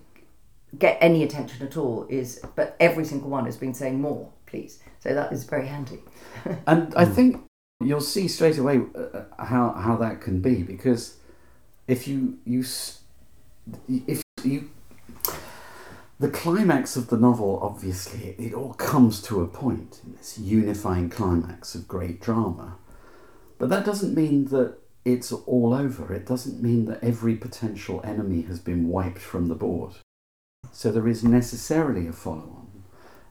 get 0.77 0.97
any 0.99 1.23
attention 1.23 1.65
at 1.65 1.77
all 1.77 2.07
is, 2.09 2.43
but 2.55 2.75
every 2.79 3.05
single 3.05 3.29
one 3.29 3.45
has 3.45 3.57
been 3.57 3.73
saying 3.73 4.01
more, 4.01 4.31
please. 4.47 4.79
So 4.99 5.13
that 5.13 5.31
is 5.31 5.43
very 5.43 5.67
handy. 5.67 5.99
And 6.65 6.93
I 6.95 7.05
think 7.05 7.43
you'll 7.83 8.01
see 8.01 8.27
straight 8.27 8.57
away 8.57 8.81
uh, 8.95 9.23
how 9.43 9.73
how 9.73 9.95
that 9.97 10.21
can 10.21 10.41
be 10.41 10.63
because 10.63 11.17
if 11.87 12.07
you 12.07 12.39
you 12.45 12.63
if 13.87 14.23
you 14.45 14.69
the 16.19 16.29
climax 16.29 16.95
of 16.95 17.07
the 17.07 17.17
novel 17.17 17.59
obviously 17.61 18.35
it 18.37 18.53
all 18.53 18.73
comes 18.73 19.21
to 19.23 19.41
a 19.41 19.47
point 19.47 20.01
in 20.05 20.15
this 20.15 20.37
unifying 20.37 21.09
climax 21.09 21.73
of 21.75 21.87
great 21.87 22.21
drama. 22.21 22.77
But 23.57 23.69
that 23.69 23.85
doesn't 23.85 24.15
mean 24.15 24.45
that 24.45 24.77
it's 25.05 25.31
all 25.31 25.73
over. 25.73 26.13
It 26.13 26.25
doesn't 26.25 26.61
mean 26.61 26.85
that 26.85 27.03
every 27.03 27.35
potential 27.35 28.01
enemy 28.03 28.41
has 28.43 28.59
been 28.59 28.87
wiped 28.87 29.19
from 29.19 29.47
the 29.47 29.55
board. 29.55 29.93
So 30.71 30.91
there 30.91 31.07
is 31.07 31.23
necessarily 31.23 32.07
a 32.07 32.13
follow 32.13 32.55
on 32.57 32.83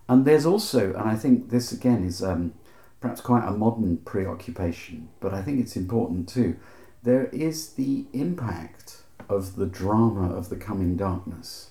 and 0.09 0.25
there's 0.25 0.45
also 0.45 0.93
and 0.95 1.09
i 1.09 1.15
think 1.15 1.51
this 1.51 1.71
again 1.71 2.05
is 2.05 2.21
um, 2.21 2.53
perhaps 3.01 3.21
quite 3.21 3.47
a 3.47 3.51
modern 3.51 3.97
preoccupation, 3.99 5.09
but 5.21 5.33
I 5.33 5.43
think 5.43 5.59
it's 5.59 5.77
important 5.77 6.29
too. 6.29 6.57
There 7.03 7.27
is 7.27 7.73
the 7.73 8.07
impact 8.13 9.00
of 9.31 9.57
the 9.57 9.67
drama 9.67 10.35
of 10.35 10.49
the 10.49 10.57
coming 10.57 10.97
darkness 10.97 11.71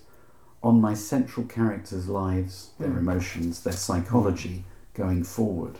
on 0.62 0.80
my 0.80 0.94
central 0.94 1.46
characters' 1.46 2.08
lives, 2.08 2.70
their 2.78 2.90
Mm. 2.90 2.98
emotions, 2.98 3.62
their 3.62 3.72
psychology 3.72 4.64
going 4.94 5.22
forward, 5.24 5.78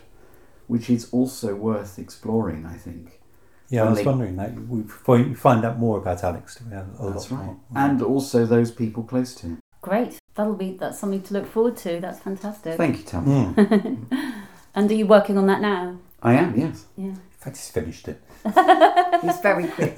which 0.69 0.89
is 0.89 1.09
also 1.13 1.55
worth 1.55 1.99
exploring, 1.99 2.65
I 2.65 2.75
think. 2.77 3.21
Yeah, 3.69 3.85
I 3.85 3.91
was 3.91 3.99
they- 3.99 4.07
wondering 4.07 4.37
that 4.37 4.55
we 4.69 4.83
find, 4.83 5.29
we 5.29 5.35
find 5.35 5.65
out 5.65 5.79
more 5.79 5.99
about 5.99 6.25
Alex. 6.25 6.57
Do 6.57 6.65
we 6.69 6.73
have 6.75 6.89
a 6.99 7.11
That's 7.11 7.31
lot 7.31 7.39
right. 7.39 7.47
more? 7.47 7.57
And 7.75 8.03
also 8.03 8.47
those 8.47 8.71
people 8.71 9.03
close 9.05 9.35
to 9.37 9.47
him. 9.47 9.59
Great. 9.83 10.19
That'll 10.35 10.55
be 10.55 10.77
that's 10.79 10.99
something 10.99 11.23
to 11.23 11.35
look 11.35 11.47
forward 11.47 11.77
to. 11.79 12.01
That's 12.01 12.19
fantastic. 12.21 12.77
Thank 12.77 12.99
you, 12.99 13.05
Tam. 13.05 13.25
Mm. 13.27 14.07
and 14.75 14.91
are 14.91 14.95
you 14.95 15.07
working 15.07 15.37
on 15.39 15.47
that 15.47 15.61
now? 15.61 15.97
I 16.23 16.35
am, 16.35 16.59
yes. 16.59 16.87
Yeah. 16.97 17.07
In 17.07 17.19
fact, 17.39 17.57
he's 17.57 17.71
finished 17.71 18.09
it. 18.09 18.23
He's 19.23 19.39
very 19.41 19.67
quick, 19.69 19.95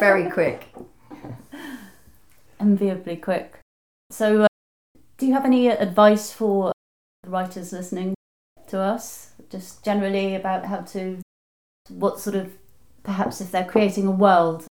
very 0.00 0.28
quick. 0.28 0.66
Enviably 2.60 3.16
quick. 3.16 3.58
So 4.10 4.42
uh, 4.42 4.48
do 5.16 5.26
you 5.26 5.32
have 5.32 5.46
any 5.46 5.68
advice 5.68 6.32
for 6.32 6.72
writers 7.26 7.72
listening 7.72 8.14
to 8.68 8.78
us? 8.78 9.32
Just 9.48 9.84
generally 9.84 10.34
about 10.34 10.66
how 10.66 10.82
to 10.92 11.18
what 11.88 12.20
sort 12.20 12.36
of 12.36 12.52
perhaps 13.02 13.40
if 13.40 13.50
they're 13.50 13.64
creating 13.64 14.06
a 14.06 14.10
world 14.10 14.66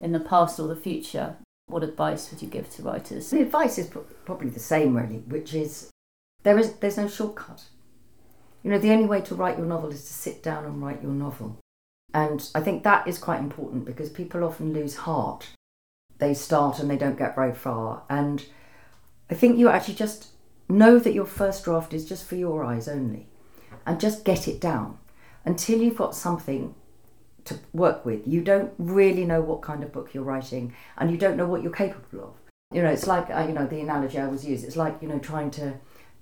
in 0.00 0.12
the 0.12 0.20
past 0.20 0.58
or 0.58 0.66
the 0.66 0.76
future, 0.76 1.36
what 1.66 1.82
advice 1.82 2.30
would 2.30 2.40
you 2.40 2.48
give 2.48 2.70
to 2.70 2.82
writers? 2.82 3.30
The 3.30 3.42
advice 3.42 3.78
is 3.78 3.90
probably 4.24 4.48
the 4.48 4.60
same, 4.60 4.96
really, 4.96 5.18
which 5.18 5.52
is 5.54 5.90
there 6.42 6.58
is 6.58 6.74
there's 6.74 6.96
no 6.96 7.08
shortcut. 7.08 7.64
You 8.62 8.70
know, 8.70 8.78
the 8.78 8.92
only 8.92 9.06
way 9.06 9.20
to 9.22 9.34
write 9.34 9.58
your 9.58 9.66
novel 9.66 9.90
is 9.90 10.04
to 10.04 10.12
sit 10.12 10.42
down 10.42 10.64
and 10.64 10.82
write 10.82 11.02
your 11.02 11.12
novel, 11.12 11.58
and 12.14 12.48
I 12.54 12.60
think 12.60 12.82
that 12.82 13.06
is 13.06 13.18
quite 13.18 13.40
important 13.40 13.84
because 13.84 14.10
people 14.10 14.42
often 14.42 14.72
lose 14.72 14.96
heart. 14.96 15.48
They 16.18 16.34
start 16.34 16.78
and 16.78 16.90
they 16.90 16.96
don't 16.96 17.18
get 17.18 17.34
very 17.34 17.54
far, 17.54 18.02
and 18.08 18.44
I 19.30 19.34
think 19.34 19.58
you 19.58 19.68
actually 19.68 19.94
just 19.94 20.28
know 20.68 20.98
that 20.98 21.14
your 21.14 21.26
first 21.26 21.64
draft 21.64 21.92
is 21.92 22.08
just 22.08 22.26
for 22.26 22.36
your 22.36 22.64
eyes 22.64 22.88
only, 22.88 23.26
and 23.84 24.00
just 24.00 24.24
get 24.24 24.48
it 24.48 24.60
down 24.60 24.98
until 25.44 25.80
you've 25.80 25.96
got 25.96 26.14
something 26.14 26.74
to 27.44 27.58
work 27.72 28.04
with. 28.04 28.26
You 28.26 28.42
don't 28.42 28.72
really 28.78 29.24
know 29.24 29.40
what 29.40 29.62
kind 29.62 29.82
of 29.82 29.92
book 29.92 30.14
you're 30.14 30.24
writing, 30.24 30.74
and 30.96 31.10
you 31.10 31.16
don't 31.16 31.36
know 31.36 31.46
what 31.46 31.62
you're 31.62 31.72
capable 31.72 32.24
of. 32.24 32.34
You 32.72 32.82
know, 32.82 32.90
it's 32.90 33.06
like 33.06 33.30
uh, 33.30 33.44
you 33.46 33.54
know 33.54 33.66
the 33.66 33.80
analogy 33.80 34.18
I 34.18 34.24
always 34.24 34.44
use. 34.44 34.64
It's 34.64 34.76
like 34.76 34.96
you 35.00 35.08
know 35.08 35.18
trying 35.18 35.50
to 35.52 35.74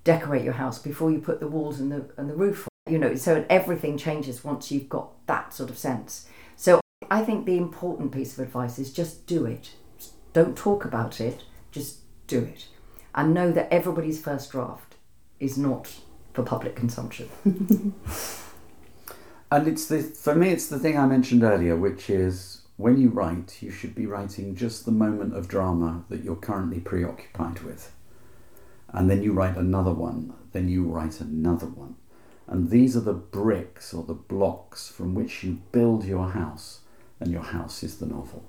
decorate 0.03 0.43
your 0.43 0.53
house 0.53 0.77
before 0.79 1.11
you 1.11 1.19
put 1.19 1.39
the 1.39 1.47
walls 1.47 1.79
and 1.79 1.91
the 1.91 2.09
and 2.17 2.29
the 2.29 2.35
roof. 2.35 2.67
on. 2.67 2.93
You 2.93 2.99
know, 2.99 3.15
so 3.15 3.43
everything 3.49 3.97
changes 3.97 4.43
once 4.43 4.71
you've 4.71 4.89
got 4.89 5.25
that 5.25 5.53
sort 5.53 5.71
of 5.71 5.77
sense. 5.77 6.27
So 6.55 6.79
I 7.09 7.23
think 7.23 7.45
the 7.45 7.57
important 7.57 8.11
piece 8.11 8.37
of 8.37 8.45
advice 8.45 8.77
is 8.77 8.93
just 8.93 9.25
do 9.25 9.45
it. 9.45 9.71
Don't 10.35 10.57
talk 10.57 10.83
about 10.83 11.21
it. 11.21 11.43
Just 11.71 11.99
do 12.27 12.39
it, 12.39 12.67
and 13.15 13.33
know 13.33 13.51
that 13.51 13.73
everybody's 13.73 14.21
first 14.21 14.51
draft 14.51 14.95
is 15.39 15.57
not 15.57 15.95
for 16.33 16.43
public 16.43 16.75
consumption. 16.75 17.29
And 19.51 19.67
it's 19.67 19.85
the 19.85 20.01
for 20.01 20.35
me 20.35 20.49
it's 20.49 20.67
the 20.67 20.79
thing 20.79 20.97
I 20.97 21.05
mentioned 21.05 21.43
earlier, 21.43 21.77
which 21.77 22.09
is 22.09 22.63
when 22.75 22.99
you 22.99 23.09
write, 23.09 23.61
you 23.61 23.71
should 23.71 23.95
be 23.95 24.05
writing 24.05 24.55
just 24.55 24.85
the 24.85 24.91
moment 24.91 25.33
of 25.33 25.47
drama 25.47 26.03
that 26.09 26.23
you're 26.23 26.35
currently 26.35 26.79
preoccupied 26.79 27.61
with. 27.61 27.93
And 28.89 29.09
then 29.09 29.23
you 29.23 29.31
write 29.31 29.55
another 29.55 29.93
one, 29.93 30.33
then 30.51 30.67
you 30.67 30.83
write 30.83 31.21
another 31.21 31.67
one. 31.67 31.95
And 32.47 32.69
these 32.69 32.97
are 32.97 33.01
the 33.11 33.13
bricks 33.13 33.93
or 33.93 34.03
the 34.03 34.13
blocks 34.13 34.89
from 34.89 35.15
which 35.15 35.43
you 35.43 35.61
build 35.71 36.03
your 36.03 36.31
house, 36.31 36.81
and 37.21 37.31
your 37.31 37.43
house 37.43 37.81
is 37.81 37.99
the 37.99 38.07
novel. 38.07 38.43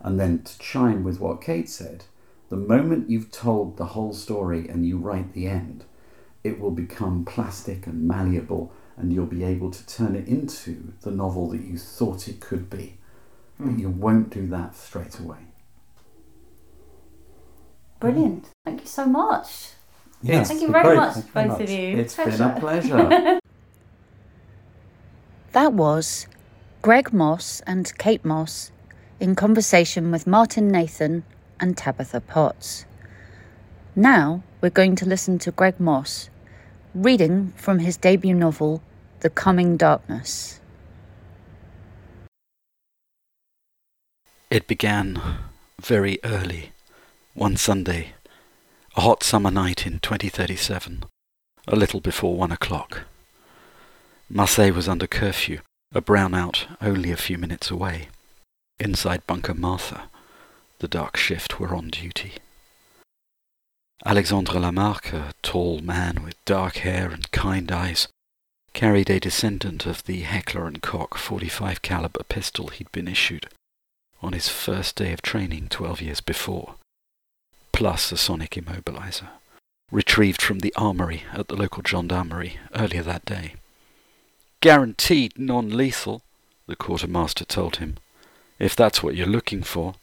And 0.00 0.20
then 0.20 0.42
to 0.42 0.58
chime 0.58 1.04
with 1.04 1.20
what 1.20 1.42
Kate 1.42 1.68
said, 1.68 2.04
the 2.48 2.56
moment 2.56 3.10
you've 3.10 3.30
told 3.30 3.76
the 3.76 3.86
whole 3.86 4.12
story 4.12 4.68
and 4.68 4.86
you 4.86 4.98
write 4.98 5.32
the 5.32 5.46
end, 5.46 5.84
it 6.44 6.60
will 6.60 6.70
become 6.70 7.24
plastic 7.24 7.86
and 7.86 8.06
malleable 8.06 8.72
and 8.96 9.12
you'll 9.12 9.26
be 9.26 9.44
able 9.44 9.70
to 9.70 9.86
turn 9.86 10.14
it 10.14 10.26
into 10.26 10.92
the 11.02 11.10
novel 11.10 11.50
that 11.50 11.62
you 11.62 11.76
thought 11.76 12.28
it 12.28 12.40
could 12.40 12.70
be. 12.70 12.98
But 13.58 13.70
hmm. 13.70 13.78
you 13.78 13.90
won't 13.90 14.30
do 14.30 14.46
that 14.48 14.76
straight 14.76 15.18
away. 15.18 15.38
Brilliant. 18.00 18.50
Thank 18.64 18.82
you 18.82 18.86
so 18.86 19.06
much. 19.06 19.70
Yeah, 20.22 20.44
Thank 20.44 20.62
you 20.62 20.68
very 20.68 20.84
great. 20.84 20.96
much, 20.96 21.14
Thank 21.14 21.26
you 21.26 21.32
very 21.32 21.48
both 21.48 21.60
of 21.60 21.70
you. 21.70 21.98
It's 21.98 22.16
been 22.16 22.40
a 22.40 22.60
pleasure. 22.60 23.40
That 25.56 25.72
was 25.72 26.26
Greg 26.82 27.14
Mosse 27.14 27.62
and 27.66 27.90
Kate 27.96 28.22
Mosse 28.26 28.72
in 29.20 29.34
conversation 29.34 30.10
with 30.10 30.26
Martin 30.26 30.68
Nathan 30.68 31.24
and 31.58 31.76
Tabitha 31.76 32.20
Potts. 32.20 32.84
Now 33.94 34.42
we're 34.60 34.70
going 34.70 34.96
to 34.96 35.06
listen 35.06 35.38
to 35.40 35.50
Greg 35.50 35.80
Mosse 35.80 36.28
reading 36.94 37.52
from 37.56 37.78
his 37.78 37.96
debut 37.96 38.34
novel, 38.34 38.82
The 39.20 39.30
Coming 39.30 39.76
Darkness. 39.76 40.60
It 44.50 44.66
began 44.66 45.20
very 45.80 46.18
early, 46.24 46.72
one 47.34 47.56
Sunday, 47.56 48.14
a 48.96 49.02
hot 49.02 49.22
summer 49.22 49.50
night 49.50 49.86
in 49.86 49.98
2037, 49.98 51.04
a 51.68 51.76
little 51.76 52.00
before 52.00 52.36
one 52.36 52.52
o'clock. 52.52 53.02
Marseille 54.30 54.72
was 54.72 54.88
under 54.88 55.06
curfew, 55.06 55.60
a 55.94 56.00
brownout 56.00 56.66
only 56.80 57.12
a 57.12 57.16
few 57.16 57.36
minutes 57.38 57.70
away. 57.70 58.08
Inside 58.78 59.26
Bunker 59.26 59.54
Martha, 59.54 60.10
the 60.80 60.88
dark 60.88 61.16
shift 61.16 61.58
were 61.58 61.74
on 61.74 61.88
duty. 61.88 62.34
Alexandre 64.04 64.60
Lamarck, 64.60 65.14
a 65.14 65.32
tall 65.42 65.80
man 65.80 66.22
with 66.22 66.44
dark 66.44 66.76
hair 66.78 67.08
and 67.10 67.30
kind 67.32 67.72
eyes, 67.72 68.06
carried 68.74 69.08
a 69.08 69.18
descendant 69.18 69.86
of 69.86 70.04
the 70.04 70.20
Heckler 70.20 70.66
and 70.66 70.82
Koch 70.82 71.16
45 71.16 71.80
caliber 71.80 72.22
pistol 72.24 72.68
he'd 72.68 72.92
been 72.92 73.08
issued 73.08 73.48
on 74.22 74.34
his 74.34 74.50
first 74.50 74.96
day 74.96 75.12
of 75.14 75.22
training 75.22 75.68
12 75.68 76.02
years 76.02 76.20
before, 76.20 76.74
plus 77.72 78.12
a 78.12 78.18
sonic 78.18 78.52
immobilizer, 78.52 79.28
retrieved 79.90 80.42
from 80.42 80.58
the 80.58 80.74
armory 80.76 81.22
at 81.32 81.48
the 81.48 81.56
local 81.56 81.82
gendarmerie 81.82 82.58
earlier 82.74 83.02
that 83.02 83.24
day. 83.24 83.54
Guaranteed 84.60 85.38
non-lethal, 85.38 86.20
the 86.66 86.76
quartermaster 86.76 87.46
told 87.46 87.76
him. 87.76 87.96
If 88.58 88.74
that's 88.74 89.02
what 89.02 89.14
you're 89.14 89.26
looking 89.26 89.62
for. 89.62 89.94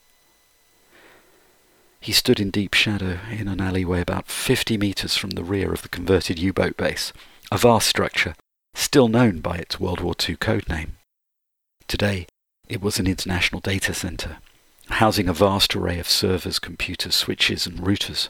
He 1.99 2.11
stood 2.11 2.39
in 2.39 2.51
deep 2.51 2.73
shadow 2.73 3.19
in 3.31 3.47
an 3.47 3.61
alleyway 3.61 4.01
about 4.01 4.27
50 4.27 4.77
metres 4.77 5.15
from 5.15 5.31
the 5.31 5.43
rear 5.43 5.71
of 5.71 5.83
the 5.83 5.89
converted 5.89 6.37
U-boat 6.37 6.75
base, 6.75 7.13
a 7.51 7.57
vast 7.57 7.87
structure, 7.87 8.35
still 8.73 9.07
known 9.07 9.39
by 9.39 9.55
its 9.55 9.79
World 9.79 10.01
War 10.01 10.13
II 10.27 10.35
code 10.35 10.67
name. 10.67 10.97
Today, 11.87 12.27
it 12.67 12.81
was 12.81 12.99
an 12.99 13.07
international 13.07 13.61
data 13.61 13.93
centre, 13.93 14.37
housing 14.89 15.29
a 15.29 15.33
vast 15.33 15.75
array 15.75 15.99
of 15.99 16.09
servers, 16.09 16.59
computers, 16.59 17.15
switches 17.15 17.65
and 17.65 17.79
routers. 17.79 18.29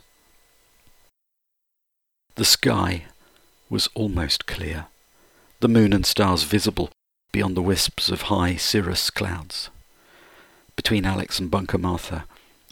The 2.35 2.45
sky 2.45 3.05
was 3.69 3.89
almost 3.95 4.45
clear, 4.45 4.85
the 5.61 5.67
moon 5.67 5.93
and 5.93 6.05
stars 6.05 6.43
visible 6.43 6.89
beyond 7.31 7.57
the 7.57 7.61
wisps 7.61 8.09
of 8.09 8.23
high 8.23 8.55
cirrus 8.55 9.09
clouds. 9.09 9.69
Between 10.75 11.05
Alex 11.05 11.39
and 11.39 11.51
Bunker 11.51 11.77
Martha, 11.77 12.25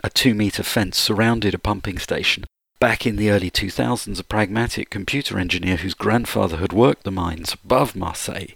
a 0.03 0.09
two 0.09 0.33
metre 0.33 0.63
fence 0.63 0.97
surrounded 0.97 1.53
a 1.53 1.59
pumping 1.59 1.99
station. 1.99 2.45
Back 2.79 3.05
in 3.05 3.15
the 3.15 3.29
early 3.29 3.51
2000s, 3.51 4.19
a 4.19 4.23
pragmatic 4.23 4.89
computer 4.89 5.37
engineer 5.37 5.77
whose 5.77 5.93
grandfather 5.93 6.57
had 6.57 6.73
worked 6.73 7.03
the 7.03 7.11
mines 7.11 7.53
above 7.53 7.95
Marseille 7.95 8.55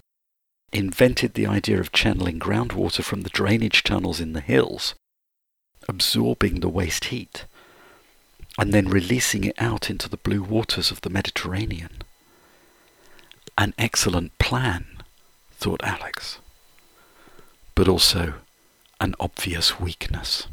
invented 0.73 1.35
the 1.35 1.47
idea 1.47 1.79
of 1.79 1.91
channeling 1.91 2.39
groundwater 2.39 3.03
from 3.03 3.21
the 3.21 3.29
drainage 3.29 3.83
tunnels 3.83 4.19
in 4.19 4.33
the 4.33 4.41
hills, 4.41 4.95
absorbing 5.87 6.59
the 6.59 6.69
waste 6.69 7.05
heat, 7.05 7.45
and 8.57 8.73
then 8.73 8.89
releasing 8.89 9.43
it 9.43 9.55
out 9.57 9.89
into 9.89 10.09
the 10.09 10.17
blue 10.17 10.41
waters 10.41 10.91
of 10.91 11.01
the 11.01 11.09
Mediterranean. 11.09 12.01
An 13.57 13.73
excellent 13.77 14.37
plan, 14.37 14.85
thought 15.51 15.83
Alex, 15.83 16.39
but 17.73 17.87
also 17.87 18.33
an 19.05 19.15
obvious 19.19 19.79
weakness. 19.79 20.47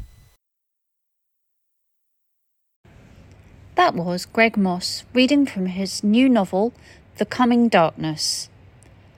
That 3.73 3.95
was 3.95 4.27
Greg 4.27 4.55
Mosse 4.55 5.03
reading 5.11 5.47
from 5.47 5.65
his 5.65 6.03
new 6.03 6.29
novel, 6.29 6.71
The 7.17 7.25
Coming 7.25 7.67
Darkness, 7.67 8.49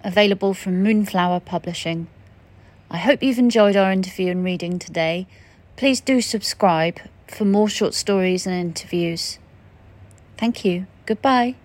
available 0.05 0.53
from 0.53 0.81
Moonflower 0.81 1.41
Publishing. 1.41 2.07
I 2.89 2.97
hope 2.97 3.21
you've 3.21 3.37
enjoyed 3.37 3.75
our 3.75 3.91
interview 3.91 4.31
and 4.31 4.41
reading 4.41 4.79
today. 4.79 5.27
Please 5.75 5.99
do 5.99 6.21
subscribe 6.21 6.99
for 7.27 7.43
more 7.43 7.67
short 7.67 7.93
stories 7.93 8.47
and 8.47 8.55
interviews. 8.55 9.37
Thank 10.37 10.63
you. 10.63 10.87
Goodbye. 11.05 11.55